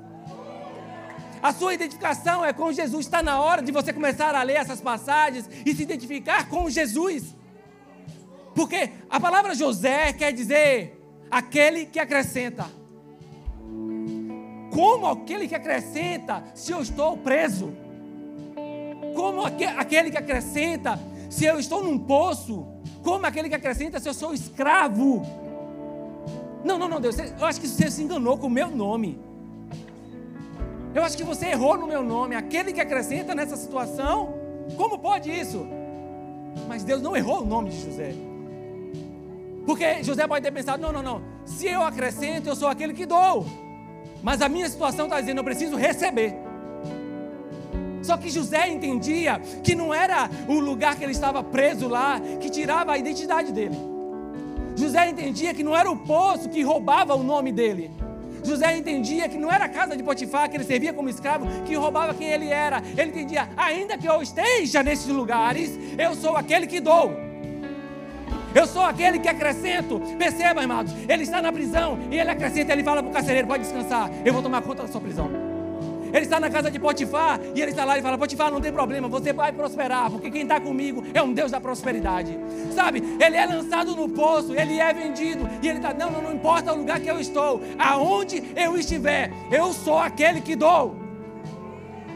A 1.42 1.52
sua 1.52 1.74
identificação 1.74 2.44
é 2.44 2.52
com 2.52 2.72
Jesus. 2.72 3.04
Está 3.04 3.22
na 3.22 3.40
hora 3.40 3.60
de 3.60 3.70
você 3.70 3.92
começar 3.92 4.34
a 4.34 4.42
ler 4.42 4.54
essas 4.54 4.80
passagens 4.80 5.48
e 5.66 5.74
se 5.74 5.82
identificar 5.82 6.48
com 6.48 6.70
Jesus. 6.70 7.34
Porque 8.54 8.90
a 9.10 9.18
palavra 9.18 9.54
José 9.54 10.12
quer 10.12 10.32
dizer 10.32 10.93
aquele 11.34 11.84
que 11.86 11.98
acrescenta. 11.98 12.66
Como 14.70 15.06
aquele 15.06 15.48
que 15.48 15.54
acrescenta 15.54 16.44
se 16.54 16.70
eu 16.70 16.80
estou 16.80 17.16
preso? 17.16 17.72
Como 19.16 19.42
aquele 19.44 20.12
que 20.12 20.16
acrescenta 20.16 20.98
se 21.28 21.44
eu 21.44 21.58
estou 21.58 21.82
num 21.82 21.98
poço? 21.98 22.64
Como 23.02 23.26
aquele 23.26 23.48
que 23.48 23.54
acrescenta 23.56 23.98
se 23.98 24.08
eu 24.08 24.14
sou 24.14 24.32
escravo? 24.32 25.22
Não, 26.64 26.78
não, 26.78 26.88
não, 26.88 27.00
Deus, 27.00 27.16
eu 27.18 27.44
acho 27.44 27.60
que 27.60 27.66
você 27.66 27.90
se 27.90 28.02
enganou 28.02 28.38
com 28.38 28.46
o 28.46 28.50
meu 28.50 28.70
nome. 28.70 29.18
Eu 30.94 31.02
acho 31.02 31.16
que 31.16 31.24
você 31.24 31.46
errou 31.46 31.76
no 31.76 31.88
meu 31.88 32.04
nome. 32.04 32.36
Aquele 32.36 32.72
que 32.72 32.80
acrescenta 32.80 33.34
nessa 33.34 33.56
situação, 33.56 34.34
como 34.76 35.00
pode 35.00 35.32
isso? 35.32 35.66
Mas 36.68 36.84
Deus 36.84 37.02
não 37.02 37.16
errou 37.16 37.42
o 37.42 37.44
nome 37.44 37.70
de 37.70 37.80
José. 37.80 38.33
Porque 39.66 40.02
José 40.02 40.26
pode 40.26 40.44
ter 40.44 40.52
pensado: 40.52 40.80
não, 40.80 40.92
não, 40.92 41.02
não. 41.02 41.22
Se 41.44 41.66
eu 41.66 41.82
acrescento, 41.82 42.48
eu 42.48 42.56
sou 42.56 42.68
aquele 42.68 42.92
que 42.92 43.06
dou. 43.06 43.46
Mas 44.22 44.40
a 44.40 44.48
minha 44.48 44.68
situação 44.68 45.06
está 45.06 45.20
dizendo: 45.20 45.38
eu 45.38 45.44
preciso 45.44 45.76
receber. 45.76 46.34
Só 48.02 48.18
que 48.18 48.28
José 48.28 48.68
entendia 48.68 49.40
que 49.62 49.74
não 49.74 49.92
era 49.92 50.28
o 50.46 50.60
lugar 50.60 50.94
que 50.94 51.02
ele 51.02 51.12
estava 51.12 51.42
preso 51.42 51.88
lá 51.88 52.20
que 52.38 52.50
tirava 52.50 52.92
a 52.92 52.98
identidade 52.98 53.50
dele. 53.50 53.76
José 54.76 55.08
entendia 55.08 55.54
que 55.54 55.62
não 55.62 55.74
era 55.74 55.90
o 55.90 55.96
poço 55.96 56.48
que 56.50 56.62
roubava 56.62 57.14
o 57.14 57.22
nome 57.22 57.50
dele. 57.50 57.90
José 58.44 58.76
entendia 58.76 59.26
que 59.26 59.38
não 59.38 59.50
era 59.50 59.64
a 59.64 59.68
casa 59.68 59.96
de 59.96 60.02
Potifar, 60.02 60.50
que 60.50 60.56
ele 60.58 60.64
servia 60.64 60.92
como 60.92 61.08
escravo, 61.08 61.46
que 61.64 61.74
roubava 61.74 62.12
quem 62.12 62.28
ele 62.28 62.48
era. 62.48 62.82
Ele 62.94 63.08
entendia, 63.08 63.48
ainda 63.56 63.96
que 63.96 64.06
eu 64.06 64.20
esteja 64.20 64.82
nesses 64.82 65.06
lugares, 65.06 65.78
eu 65.96 66.14
sou 66.14 66.36
aquele 66.36 66.66
que 66.66 66.80
dou. 66.80 67.23
Eu 68.54 68.66
sou 68.66 68.82
aquele 68.82 69.18
que 69.18 69.28
acrescento. 69.28 70.00
Perceba, 70.18 70.62
irmãos, 70.62 70.94
ele 71.08 71.24
está 71.24 71.42
na 71.42 71.52
prisão 71.52 71.98
e 72.10 72.18
ele 72.18 72.30
acrescenta, 72.30 72.72
ele 72.72 72.84
fala 72.84 73.02
para 73.02 73.10
o 73.10 73.12
carcereiro: 73.12 73.48
pode 73.48 73.64
descansar, 73.64 74.10
eu 74.24 74.32
vou 74.32 74.42
tomar 74.42 74.62
conta 74.62 74.82
da 74.82 74.88
sua 74.88 75.00
prisão. 75.00 75.54
Ele 76.14 76.22
está 76.22 76.38
na 76.38 76.48
casa 76.48 76.70
de 76.70 76.78
Potifar 76.78 77.40
e 77.56 77.60
ele 77.60 77.72
está 77.72 77.84
lá 77.84 77.98
e 77.98 78.02
fala: 78.02 78.16
Potifar, 78.16 78.48
não 78.48 78.60
tem 78.60 78.72
problema, 78.72 79.08
você 79.08 79.32
vai 79.32 79.50
prosperar, 79.50 80.08
porque 80.08 80.30
quem 80.30 80.42
está 80.42 80.60
comigo 80.60 81.02
é 81.12 81.20
um 81.20 81.32
Deus 81.32 81.50
da 81.50 81.60
prosperidade. 81.60 82.38
Sabe, 82.72 83.02
ele 83.20 83.36
é 83.36 83.44
lançado 83.44 83.96
no 83.96 84.08
poço, 84.08 84.54
ele 84.54 84.78
é 84.78 84.92
vendido 84.94 85.48
e 85.60 85.68
ele 85.68 85.78
está: 85.78 85.92
não, 85.92 86.12
não, 86.12 86.22
não 86.22 86.32
importa 86.32 86.72
o 86.72 86.76
lugar 86.76 87.00
que 87.00 87.10
eu 87.10 87.18
estou, 87.18 87.60
aonde 87.76 88.44
eu 88.54 88.78
estiver, 88.78 89.32
eu 89.50 89.72
sou 89.72 89.98
aquele 89.98 90.40
que 90.40 90.54
dou. 90.54 91.03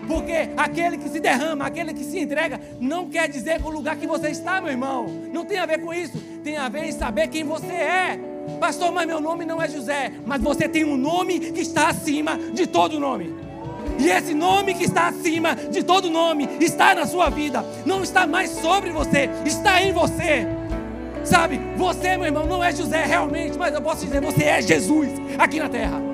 Porque 0.08 0.48
aquele 0.56 0.96
que 0.96 1.08
se 1.10 1.20
derrama, 1.20 1.66
aquele 1.66 1.92
que 1.92 2.02
se 2.02 2.18
entrega, 2.18 2.58
não 2.80 3.08
quer 3.08 3.28
dizer 3.28 3.60
o 3.62 3.68
lugar 3.68 3.94
que 3.96 4.06
você 4.06 4.30
está, 4.30 4.58
meu 4.58 4.70
irmão. 4.70 5.06
Não 5.30 5.44
tem 5.44 5.58
a 5.58 5.66
ver 5.66 5.80
com 5.82 5.92
isso. 5.92 6.18
Tem 6.42 6.56
a 6.56 6.68
ver 6.70 6.84
em 6.84 6.92
saber 6.92 7.28
quem 7.28 7.44
você 7.44 7.72
é. 7.72 8.18
Pastor, 8.58 8.90
mas 8.90 9.06
meu 9.06 9.20
nome 9.20 9.44
não 9.44 9.60
é 9.60 9.68
José. 9.68 10.10
Mas 10.24 10.40
você 10.40 10.66
tem 10.66 10.82
um 10.82 10.96
nome 10.96 11.38
que 11.38 11.60
está 11.60 11.88
acima 11.90 12.38
de 12.38 12.66
todo 12.66 12.98
nome. 12.98 13.36
E 13.98 14.08
esse 14.08 14.32
nome 14.32 14.74
que 14.74 14.84
está 14.84 15.08
acima 15.08 15.54
de 15.54 15.82
todo 15.82 16.08
nome 16.08 16.48
está 16.58 16.94
na 16.94 17.06
sua 17.06 17.28
vida. 17.28 17.62
Não 17.84 18.02
está 18.02 18.26
mais 18.26 18.50
sobre 18.50 18.90
você, 18.90 19.28
está 19.44 19.82
em 19.82 19.92
você. 19.92 20.46
Sabe, 21.22 21.60
você, 21.76 22.16
meu 22.16 22.24
irmão, 22.24 22.46
não 22.46 22.64
é 22.64 22.72
José 22.72 23.04
realmente, 23.04 23.58
mas 23.58 23.74
eu 23.74 23.82
posso 23.82 24.06
dizer, 24.06 24.22
você 24.22 24.44
é 24.44 24.62
Jesus 24.62 25.10
aqui 25.38 25.58
na 25.58 25.68
terra. 25.68 26.07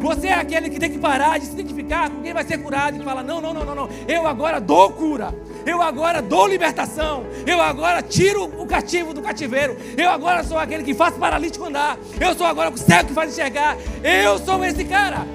Você 0.00 0.28
é 0.28 0.34
aquele 0.34 0.70
que 0.70 0.78
tem 0.78 0.90
que 0.90 0.98
parar 0.98 1.38
de 1.38 1.46
se 1.46 1.52
identificar 1.52 2.08
com 2.08 2.22
quem 2.22 2.32
vai 2.32 2.44
ser 2.44 2.58
curado 2.58 2.96
e 2.96 3.04
fala: 3.04 3.22
não, 3.22 3.40
não, 3.40 3.52
não, 3.52 3.64
não, 3.64 3.74
não. 3.74 3.88
Eu 4.06 4.26
agora 4.26 4.60
dou 4.60 4.90
cura. 4.92 5.34
Eu 5.66 5.82
agora 5.82 6.22
dou 6.22 6.46
libertação. 6.46 7.24
Eu 7.46 7.60
agora 7.60 8.00
tiro 8.00 8.44
o 8.44 8.66
cativo 8.66 9.12
do 9.12 9.20
cativeiro. 9.20 9.76
Eu 9.96 10.08
agora 10.08 10.44
sou 10.44 10.56
aquele 10.56 10.84
que 10.84 10.94
faz 10.94 11.14
paralítico 11.16 11.64
andar. 11.64 11.98
Eu 12.20 12.34
sou 12.34 12.46
agora 12.46 12.70
o 12.70 12.78
cego 12.78 13.08
que 13.08 13.14
faz 13.14 13.32
enxergar. 13.32 13.76
Eu 14.02 14.38
sou 14.38 14.64
esse 14.64 14.84
cara. 14.84 15.26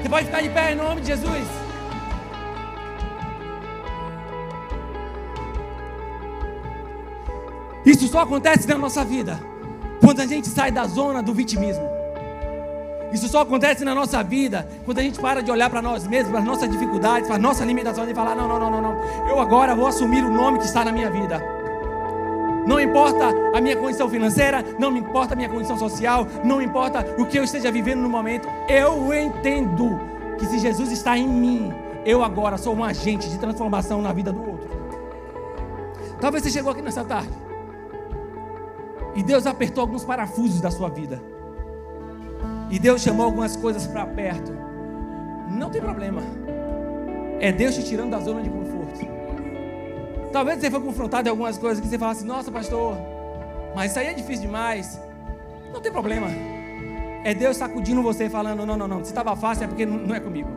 Você 0.00 0.08
pode 0.08 0.26
ficar 0.26 0.42
de 0.42 0.50
pé 0.50 0.72
em 0.72 0.76
nome 0.76 1.00
de 1.00 1.06
Jesus. 1.06 1.64
Isso 7.86 8.08
só 8.08 8.20
acontece 8.20 8.66
na 8.66 8.76
nossa 8.76 9.04
vida 9.04 9.38
quando 10.00 10.20
a 10.20 10.26
gente 10.26 10.48
sai 10.48 10.70
da 10.70 10.86
zona 10.86 11.22
do 11.22 11.32
vitimismo. 11.32 11.93
Isso 13.14 13.28
só 13.28 13.42
acontece 13.42 13.84
na 13.84 13.94
nossa 13.94 14.24
vida 14.24 14.68
quando 14.84 14.98
a 14.98 15.02
gente 15.02 15.20
para 15.20 15.40
de 15.40 15.48
olhar 15.48 15.70
para 15.70 15.80
nós 15.80 16.04
mesmos, 16.04 16.30
para 16.30 16.40
as 16.40 16.44
nossas 16.44 16.68
dificuldades, 16.68 17.28
para 17.28 17.36
as 17.36 17.42
nossas 17.42 17.64
limitações 17.64 18.10
e 18.10 18.14
falar: 18.14 18.34
não, 18.34 18.48
não, 18.48 18.58
não, 18.58 18.70
não, 18.72 18.82
não. 18.82 19.28
Eu 19.28 19.38
agora 19.38 19.72
vou 19.72 19.86
assumir 19.86 20.24
o 20.24 20.30
nome 20.30 20.58
que 20.58 20.64
está 20.64 20.84
na 20.84 20.90
minha 20.90 21.08
vida. 21.08 21.40
Não 22.66 22.80
importa 22.80 23.32
a 23.54 23.60
minha 23.60 23.76
condição 23.76 24.08
financeira, 24.10 24.64
não 24.80 24.90
me 24.90 24.98
importa 24.98 25.34
a 25.34 25.36
minha 25.36 25.48
condição 25.48 25.78
social, 25.78 26.26
não 26.42 26.60
importa 26.60 27.06
o 27.16 27.24
que 27.24 27.38
eu 27.38 27.44
esteja 27.44 27.70
vivendo 27.70 28.00
no 28.00 28.08
momento. 28.08 28.48
Eu 28.68 29.14
entendo 29.14 30.00
que 30.36 30.46
se 30.46 30.58
Jesus 30.58 30.90
está 30.90 31.16
em 31.16 31.28
mim, 31.28 31.72
eu 32.04 32.24
agora 32.24 32.58
sou 32.58 32.74
um 32.74 32.82
agente 32.82 33.30
de 33.30 33.38
transformação 33.38 34.02
na 34.02 34.12
vida 34.12 34.32
do 34.32 34.40
outro. 34.40 34.68
Talvez 36.20 36.42
você 36.42 36.50
chegou 36.50 36.72
aqui 36.72 36.82
nessa 36.82 37.04
tarde 37.04 37.30
e 39.14 39.22
Deus 39.22 39.46
apertou 39.46 39.82
alguns 39.82 40.04
parafusos 40.04 40.60
da 40.60 40.70
sua 40.72 40.88
vida. 40.88 41.33
E 42.70 42.78
Deus 42.78 43.02
chamou 43.02 43.26
algumas 43.26 43.56
coisas 43.56 43.86
para 43.86 44.06
perto. 44.06 44.52
Não 45.50 45.70
tem 45.70 45.80
problema. 45.80 46.22
É 47.40 47.52
Deus 47.52 47.74
te 47.74 47.84
tirando 47.84 48.10
da 48.10 48.20
zona 48.20 48.42
de 48.42 48.50
conforto. 48.50 49.06
Talvez 50.32 50.58
você 50.60 50.70
foi 50.70 50.80
confrontado 50.80 51.28
em 51.28 51.30
algumas 51.30 51.58
coisas 51.58 51.80
que 51.80 51.88
você 51.88 51.98
fala 51.98 52.12
assim: 52.12 52.26
Nossa, 52.26 52.50
pastor, 52.50 52.96
mas 53.74 53.90
isso 53.90 54.00
aí 54.00 54.06
é 54.08 54.14
difícil 54.14 54.46
demais. 54.46 55.00
Não 55.72 55.80
tem 55.80 55.92
problema. 55.92 56.26
É 57.22 57.34
Deus 57.34 57.56
sacudindo 57.56 58.02
você, 58.02 58.28
falando: 58.28 58.66
Não, 58.66 58.76
não, 58.76 58.88
não. 58.88 59.04
Se 59.04 59.10
estava 59.10 59.36
fácil 59.36 59.64
é 59.64 59.66
porque 59.66 59.86
não 59.86 60.14
é 60.14 60.20
comigo. 60.20 60.50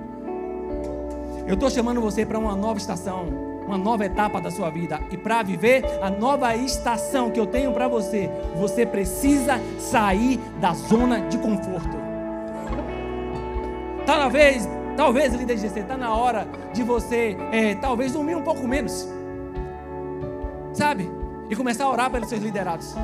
Eu 1.46 1.54
estou 1.54 1.70
chamando 1.70 2.02
você 2.02 2.26
para 2.26 2.38
uma 2.38 2.56
nova 2.56 2.78
estação, 2.78 3.28
uma 3.68 3.78
nova 3.78 4.06
etapa 4.06 4.40
da 4.40 4.50
sua 4.50 4.70
vida. 4.70 5.00
E 5.12 5.18
para 5.18 5.44
viver 5.44 5.84
a 6.02 6.10
nova 6.10 6.56
estação 6.56 7.30
que 7.30 7.40
eu 7.40 7.46
tenho 7.46 7.74
para 7.74 7.88
você, 7.88 8.30
você 8.56 8.86
precisa 8.86 9.60
sair 9.78 10.40
da 10.60 10.74
zona 10.74 11.22
de 11.22 11.38
conforto. 11.38 11.98
Talvez, 14.06 14.68
talvez, 14.96 15.34
líder 15.34 15.56
de 15.56 15.62
GC, 15.68 15.82
está 15.82 15.98
na 15.98 16.16
hora 16.16 16.48
de 16.74 16.82
você, 16.82 17.36
é, 17.52 17.76
talvez, 17.76 18.14
dormir 18.14 18.36
um 18.36 18.42
pouco 18.42 18.66
menos. 18.66 19.08
Sabe? 20.74 21.12
E 21.50 21.56
começar 21.56 21.84
a 21.84 21.92
orar 21.92 22.10
pelos 22.10 22.30
seus 22.30 22.42
liderados. 22.42 22.96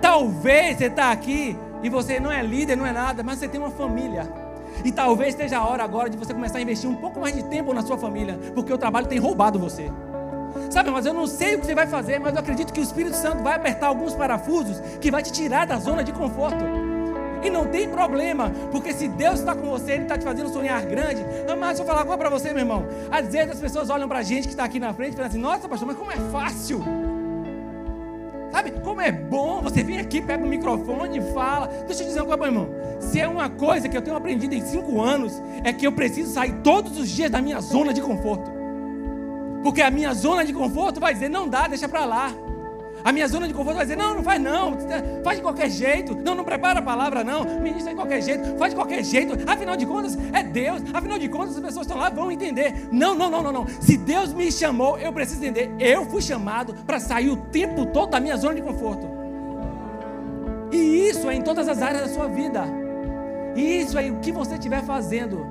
Talvez 0.00 0.78
você 0.78 0.86
está 0.86 1.12
aqui 1.12 1.56
e 1.82 1.90
você 1.90 2.18
não 2.18 2.32
é 2.32 2.42
líder, 2.42 2.76
não 2.76 2.86
é 2.86 2.92
nada, 2.92 3.22
mas 3.22 3.38
você 3.38 3.48
tem 3.48 3.60
uma 3.60 3.70
família. 3.70 4.43
E 4.84 4.90
talvez 4.90 5.34
esteja 5.34 5.58
a 5.58 5.68
hora 5.68 5.84
agora 5.84 6.08
de 6.08 6.16
você 6.16 6.32
começar 6.32 6.58
a 6.58 6.62
investir 6.62 6.88
um 6.88 6.96
pouco 6.96 7.20
mais 7.20 7.34
de 7.34 7.44
tempo 7.44 7.72
na 7.74 7.82
sua 7.82 7.98
família, 7.98 8.38
porque 8.54 8.72
o 8.72 8.78
trabalho 8.78 9.06
tem 9.06 9.18
roubado 9.18 9.58
você. 9.58 9.90
Sabe, 10.70 10.90
mas 10.90 11.04
eu 11.04 11.12
não 11.12 11.26
sei 11.26 11.56
o 11.56 11.60
que 11.60 11.66
você 11.66 11.74
vai 11.74 11.86
fazer, 11.86 12.18
mas 12.18 12.32
eu 12.32 12.40
acredito 12.40 12.72
que 12.72 12.80
o 12.80 12.82
Espírito 12.82 13.16
Santo 13.16 13.42
vai 13.42 13.56
apertar 13.56 13.88
alguns 13.88 14.14
parafusos 14.14 14.80
que 15.00 15.10
vai 15.10 15.22
te 15.22 15.32
tirar 15.32 15.66
da 15.66 15.78
zona 15.78 16.02
de 16.02 16.12
conforto. 16.12 16.64
E 17.42 17.50
não 17.50 17.66
tem 17.66 17.88
problema, 17.90 18.50
porque 18.72 18.94
se 18.94 19.06
Deus 19.06 19.40
está 19.40 19.54
com 19.54 19.68
você, 19.68 19.92
Ele 19.92 20.04
está 20.04 20.16
te 20.16 20.24
fazendo 20.24 20.48
sonhar 20.48 20.82
grande. 20.86 21.22
Mas 21.58 21.68
deixa 21.68 21.82
eu 21.82 21.86
falar 21.86 22.00
agora 22.00 22.18
para 22.18 22.30
você, 22.30 22.48
meu 22.50 22.60
irmão. 22.60 22.86
Às 23.10 23.28
vezes 23.28 23.52
as 23.52 23.60
pessoas 23.60 23.90
olham 23.90 24.08
para 24.08 24.20
a 24.20 24.22
gente 24.22 24.44
que 24.44 24.54
está 24.54 24.64
aqui 24.64 24.80
na 24.80 24.94
frente 24.94 25.12
e 25.12 25.16
falam 25.16 25.28
assim: 25.28 25.38
Nossa, 25.38 25.68
pastor, 25.68 25.86
mas 25.86 25.96
como 25.96 26.10
é 26.10 26.16
fácil. 26.32 26.82
Sabe 28.54 28.70
como 28.70 29.00
é 29.00 29.10
bom 29.10 29.60
você 29.60 29.82
vir 29.82 29.98
aqui, 29.98 30.22
pega 30.22 30.44
o 30.44 30.46
microfone 30.46 31.18
e 31.18 31.32
fala. 31.32 31.66
Deixa 31.88 32.04
eu 32.04 32.06
dizer 32.06 32.20
uma 32.20 32.36
coisa, 32.36 32.52
meu 32.52 32.62
irmão. 32.62 33.00
Se 33.00 33.18
é 33.18 33.26
uma 33.26 33.50
coisa 33.50 33.88
que 33.88 33.96
eu 33.96 34.00
tenho 34.00 34.16
aprendido 34.16 34.54
em 34.54 34.64
cinco 34.64 35.02
anos, 35.02 35.42
é 35.64 35.72
que 35.72 35.84
eu 35.84 35.90
preciso 35.90 36.32
sair 36.32 36.52
todos 36.62 36.96
os 36.96 37.08
dias 37.08 37.32
da 37.32 37.42
minha 37.42 37.60
zona 37.60 37.92
de 37.92 38.00
conforto. 38.00 38.48
Porque 39.64 39.82
a 39.82 39.90
minha 39.90 40.14
zona 40.14 40.44
de 40.44 40.52
conforto 40.52 41.00
vai 41.00 41.12
dizer: 41.12 41.28
não 41.28 41.48
dá, 41.48 41.66
deixa 41.66 41.88
para 41.88 42.04
lá. 42.04 42.32
A 43.04 43.12
minha 43.12 43.28
zona 43.28 43.46
de 43.46 43.52
conforto 43.52 43.76
vai 43.76 43.84
dizer: 43.84 43.98
não, 43.98 44.14
não 44.14 44.22
faz 44.22 44.40
não, 44.40 44.78
faz 45.22 45.36
de 45.36 45.42
qualquer 45.42 45.70
jeito. 45.70 46.16
Não, 46.16 46.34
não 46.34 46.42
prepara 46.42 46.78
a 46.80 46.82
palavra, 46.82 47.22
não. 47.22 47.44
Ministra 47.60 47.90
de 47.90 47.96
qualquer 47.96 48.22
jeito, 48.22 48.56
faz 48.56 48.72
de 48.72 48.76
qualquer 48.76 49.04
jeito. 49.04 49.36
Afinal 49.46 49.76
de 49.76 49.84
contas, 49.84 50.16
é 50.32 50.42
Deus. 50.42 50.82
Afinal 50.94 51.18
de 51.18 51.28
contas, 51.28 51.54
as 51.54 51.62
pessoas 51.62 51.86
estão 51.86 52.00
lá 52.00 52.08
vão 52.08 52.32
entender. 52.32 52.88
Não, 52.90 53.14
não, 53.14 53.28
não, 53.28 53.42
não, 53.42 53.52
não. 53.52 53.66
Se 53.78 53.98
Deus 53.98 54.32
me 54.32 54.50
chamou, 54.50 54.98
eu 54.98 55.12
preciso 55.12 55.44
entender. 55.44 55.70
Eu 55.78 56.06
fui 56.06 56.22
chamado 56.22 56.72
para 56.86 56.98
sair 56.98 57.28
o 57.28 57.36
tempo 57.36 57.84
todo 57.84 58.08
da 58.08 58.18
minha 58.18 58.38
zona 58.38 58.54
de 58.54 58.62
conforto. 58.62 59.06
E 60.72 61.08
isso 61.10 61.28
é 61.28 61.34
em 61.34 61.42
todas 61.42 61.68
as 61.68 61.82
áreas 61.82 62.04
da 62.04 62.08
sua 62.08 62.26
vida. 62.26 62.64
E 63.54 63.80
isso 63.82 63.98
é 63.98 64.10
o 64.10 64.18
que 64.20 64.32
você 64.32 64.54
estiver 64.54 64.82
fazendo. 64.82 65.46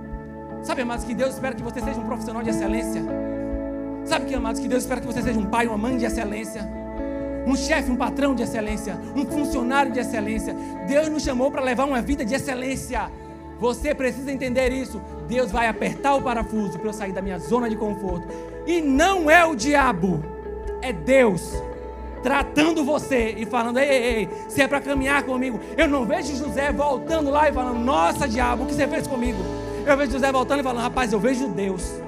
Sabe, 0.64 0.82
amados, 0.82 1.06
que 1.06 1.14
Deus 1.14 1.36
espera 1.36 1.54
que 1.54 1.62
você 1.62 1.80
seja 1.80 2.00
um 2.00 2.06
profissional 2.06 2.42
de 2.42 2.50
excelência. 2.50 3.04
Sabe 4.06 4.26
que, 4.26 4.34
amados, 4.34 4.60
que 4.60 4.68
Deus 4.68 4.82
espera 4.82 5.00
que 5.00 5.08
você 5.08 5.22
seja 5.22 5.40
um 5.40 5.46
pai, 5.46 5.68
uma 5.68 5.78
mãe 5.78 5.98
de 5.98 6.06
excelência 6.06 6.83
um 7.46 7.56
chefe, 7.56 7.92
um 7.92 7.96
patrão 7.96 8.34
de 8.34 8.44
excelência, 8.44 9.00
um 9.16 9.26
funcionário 9.26 9.92
de 9.92 10.00
excelência. 10.00 10.56
Deus 10.88 11.10
nos 11.10 11.24
chamou 11.24 11.52
para 11.52 11.62
levar 11.62 11.86
uma 11.86 12.02
vida 12.02 12.24
de 12.24 12.34
excelência. 12.34 13.12
Você 13.60 13.94
precisa 13.94 14.32
entender 14.32 14.72
isso. 14.72 15.02
Deus 15.28 15.52
vai 15.52 15.68
apertar 15.68 16.16
o 16.16 16.22
parafuso 16.22 16.78
para 16.78 16.90
eu 16.90 16.94
sair 16.94 17.12
da 17.12 17.22
minha 17.22 17.40
zona 17.40 17.70
de 17.70 17.76
conforto. 17.76 18.28
E 18.66 18.82
não 18.82 19.30
é 19.30 19.46
o 19.46 19.56
diabo, 19.56 20.24
é 20.82 20.92
Deus 20.92 21.54
tratando 22.24 22.84
você 22.84 23.36
e 23.38 23.46
falando: 23.46 23.78
ei, 23.78 23.90
ei, 23.90 24.16
ei, 24.16 24.30
se 24.48 24.62
é 24.62 24.68
para 24.68 24.82
caminhar 24.82 25.24
comigo. 25.24 25.60
Eu 25.78 25.88
não 25.88 26.06
vejo 26.06 26.36
José 26.36 26.72
voltando 26.72 27.30
lá 27.30 27.50
e 27.50 27.54
falando: 27.54 27.78
nossa, 27.78 28.28
diabo, 28.28 28.64
o 28.64 28.66
que 28.66 28.74
você 28.74 28.88
fez 28.88 29.06
comigo? 29.06 29.38
Eu 29.86 29.98
vejo 29.98 30.14
José 30.14 30.32
voltando 30.32 30.62
e 30.62 30.64
falando: 30.64 30.82
rapaz, 30.82 31.12
eu 31.12 31.20
vejo 31.20 31.48
Deus. 31.50 32.03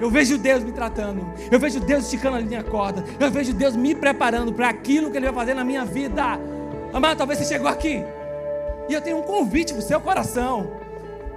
Eu 0.00 0.10
vejo 0.10 0.38
Deus 0.38 0.64
me 0.64 0.72
tratando. 0.72 1.26
Eu 1.50 1.60
vejo 1.60 1.78
Deus 1.78 2.04
esticando 2.04 2.36
a 2.36 2.40
linha 2.40 2.64
corda. 2.64 3.04
Eu 3.18 3.30
vejo 3.30 3.52
Deus 3.52 3.76
me 3.76 3.94
preparando 3.94 4.52
para 4.52 4.68
aquilo 4.68 5.10
que 5.10 5.18
Ele 5.18 5.26
vai 5.26 5.34
fazer 5.34 5.54
na 5.54 5.62
minha 5.62 5.84
vida. 5.84 6.40
Amado, 6.92 7.18
talvez 7.18 7.38
você 7.38 7.44
chegou 7.44 7.68
aqui. 7.68 8.02
E 8.88 8.94
eu 8.94 9.00
tenho 9.00 9.18
um 9.18 9.22
convite 9.22 9.72
para 9.72 9.80
o 9.80 9.84
seu 9.84 10.00
coração. 10.00 10.72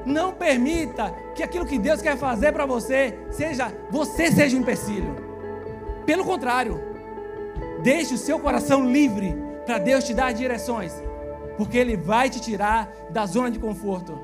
Não 0.05 0.34
permita 0.34 1.14
que 1.36 1.43
aquilo 1.43 1.66
que 1.66 1.78
Deus 1.78 2.01
quer 2.01 2.18
fazer 2.18 2.51
para 2.51 2.66
você 2.66 3.18
seja 3.32 3.72
você 3.89 4.32
seja 4.32 4.55
um 4.55 4.61
empecilho. 4.61 5.16
Pelo 6.05 6.24
contrário, 6.24 6.82
deixe 7.82 8.14
o 8.14 8.18
seu 8.18 8.39
coração 8.39 8.89
livre 8.89 9.38
para 9.66 9.78
Deus 9.78 10.03
te 10.03 10.14
dar 10.14 10.34
direções, 10.34 10.93
porque 11.57 11.78
Ele 11.78 11.95
vai 11.95 12.30
te 12.30 12.39
tirar 12.39 12.91
da 13.09 13.26
zona 13.26 13.49
de 13.51 13.59
conforto. 13.59 14.20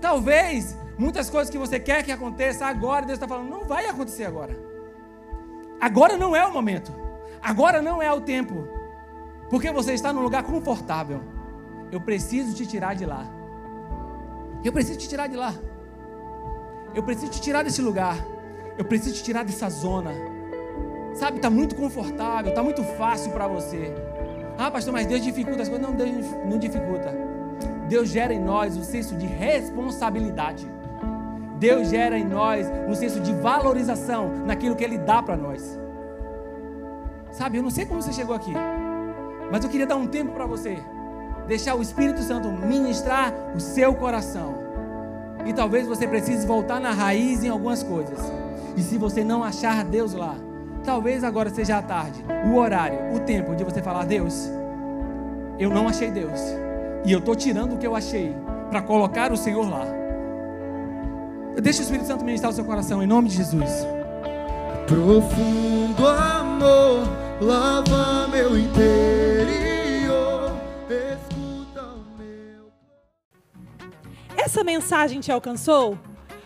Talvez 0.00 0.76
Muitas 0.98 1.30
coisas 1.30 1.50
que 1.50 1.58
você 1.58 1.80
quer 1.80 2.02
que 2.02 2.12
aconteça 2.12 2.66
agora, 2.66 3.06
Deus 3.06 3.16
está 3.16 3.26
falando, 3.26 3.50
não 3.50 3.64
vai 3.64 3.86
acontecer 3.86 4.24
agora. 4.24 4.56
Agora 5.80 6.16
não 6.16 6.36
é 6.36 6.46
o 6.46 6.52
momento. 6.52 6.92
Agora 7.42 7.82
não 7.82 8.00
é 8.00 8.12
o 8.12 8.20
tempo. 8.20 8.68
Porque 9.50 9.70
você 9.70 9.94
está 9.94 10.12
num 10.12 10.22
lugar 10.22 10.44
confortável. 10.44 11.20
Eu 11.90 12.00
preciso 12.00 12.54
te 12.54 12.66
tirar 12.66 12.94
de 12.94 13.04
lá. 13.04 13.26
Eu 14.64 14.72
preciso 14.72 14.98
te 14.98 15.08
tirar 15.08 15.26
de 15.26 15.36
lá. 15.36 15.54
Eu 16.94 17.02
preciso 17.02 17.32
te 17.32 17.40
tirar 17.40 17.62
desse 17.62 17.82
lugar. 17.82 18.16
Eu 18.78 18.84
preciso 18.84 19.16
te 19.16 19.24
tirar 19.24 19.44
dessa 19.44 19.68
zona. 19.68 20.12
Sabe, 21.14 21.36
está 21.36 21.50
muito 21.50 21.74
confortável, 21.74 22.50
está 22.50 22.62
muito 22.62 22.82
fácil 22.82 23.32
para 23.32 23.46
você. 23.46 23.92
Ah, 24.56 24.70
pastor, 24.70 24.92
mas 24.92 25.06
Deus 25.06 25.22
dificulta 25.22 25.62
as 25.62 25.68
coisas. 25.68 25.86
Não, 25.86 25.94
Deus 25.94 26.10
não 26.48 26.58
dificulta. 26.58 27.12
Deus 27.88 28.08
gera 28.08 28.32
em 28.32 28.40
nós 28.40 28.76
um 28.76 28.84
senso 28.84 29.16
de 29.16 29.26
responsabilidade. 29.26 30.66
Deus 31.62 31.90
gera 31.90 32.18
em 32.18 32.24
nós 32.24 32.66
um 32.88 32.92
senso 32.92 33.20
de 33.20 33.32
valorização 33.34 34.32
naquilo 34.44 34.74
que 34.74 34.82
Ele 34.82 34.98
dá 34.98 35.22
para 35.22 35.36
nós. 35.36 35.78
Sabe, 37.30 37.58
eu 37.58 37.62
não 37.62 37.70
sei 37.70 37.86
como 37.86 38.02
você 38.02 38.12
chegou 38.12 38.34
aqui, 38.34 38.52
mas 39.48 39.62
eu 39.62 39.70
queria 39.70 39.86
dar 39.86 39.94
um 39.94 40.08
tempo 40.08 40.32
para 40.32 40.44
você, 40.44 40.76
deixar 41.46 41.76
o 41.76 41.82
Espírito 41.82 42.20
Santo 42.20 42.50
ministrar 42.50 43.32
o 43.54 43.60
seu 43.60 43.94
coração. 43.94 44.56
E 45.46 45.52
talvez 45.52 45.86
você 45.86 46.04
precise 46.08 46.44
voltar 46.44 46.80
na 46.80 46.90
raiz 46.90 47.44
em 47.44 47.48
algumas 47.48 47.84
coisas. 47.84 48.18
E 48.76 48.82
se 48.82 48.98
você 48.98 49.22
não 49.22 49.44
achar 49.44 49.84
Deus 49.84 50.14
lá, 50.14 50.34
talvez 50.82 51.22
agora 51.22 51.48
seja 51.48 51.78
a 51.78 51.82
tarde, 51.82 52.24
o 52.44 52.56
horário, 52.56 53.14
o 53.14 53.20
tempo 53.20 53.54
de 53.54 53.62
você 53.62 53.80
falar: 53.80 54.04
Deus, 54.04 54.50
eu 55.60 55.70
não 55.70 55.86
achei 55.86 56.10
Deus, 56.10 56.40
e 57.04 57.12
eu 57.12 57.20
estou 57.20 57.36
tirando 57.36 57.74
o 57.74 57.78
que 57.78 57.86
eu 57.86 57.94
achei 57.94 58.34
para 58.68 58.82
colocar 58.82 59.30
o 59.30 59.36
Senhor 59.36 59.70
lá. 59.70 60.01
Deixa 61.60 61.80
o 61.80 61.82
Espírito 61.82 62.06
Santo 62.06 62.24
ministrar 62.24 62.50
o 62.50 62.54
seu 62.54 62.64
coração, 62.64 63.02
em 63.02 63.06
nome 63.06 63.28
de 63.28 63.36
Jesus. 63.36 63.86
Profundo 64.86 66.06
amor 66.06 67.06
lava 67.40 68.28
meu 68.28 68.58
interior, 68.58 68.92
escuta 70.88 71.82
o 71.82 72.04
meu. 72.18 72.72
Essa 74.36 74.64
mensagem 74.64 75.20
te 75.20 75.30
alcançou? 75.30 75.98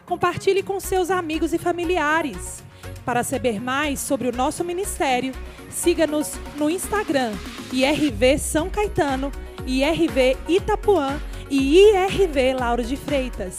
Compartilhe 0.04 0.62
com 0.62 0.78
seus 0.80 1.10
amigos 1.10 1.52
e 1.52 1.58
familiares. 1.58 2.64
Para 3.04 3.22
saber 3.22 3.60
mais 3.60 4.00
sobre 4.00 4.28
o 4.28 4.32
nosso 4.32 4.64
ministério, 4.64 5.32
siga-nos 5.70 6.34
no 6.56 6.68
Instagram, 6.68 7.32
IRV 7.72 8.38
São 8.38 8.68
Caetano, 8.68 9.30
IRV 9.66 10.36
Itapuã 10.48 11.20
e 11.48 11.78
IRV 11.78 12.54
Lauro 12.58 12.82
de 12.82 12.96
Freitas. 12.96 13.56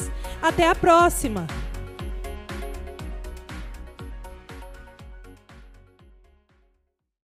Até 0.48 0.70
a 0.70 0.74
próxima! 0.74 1.46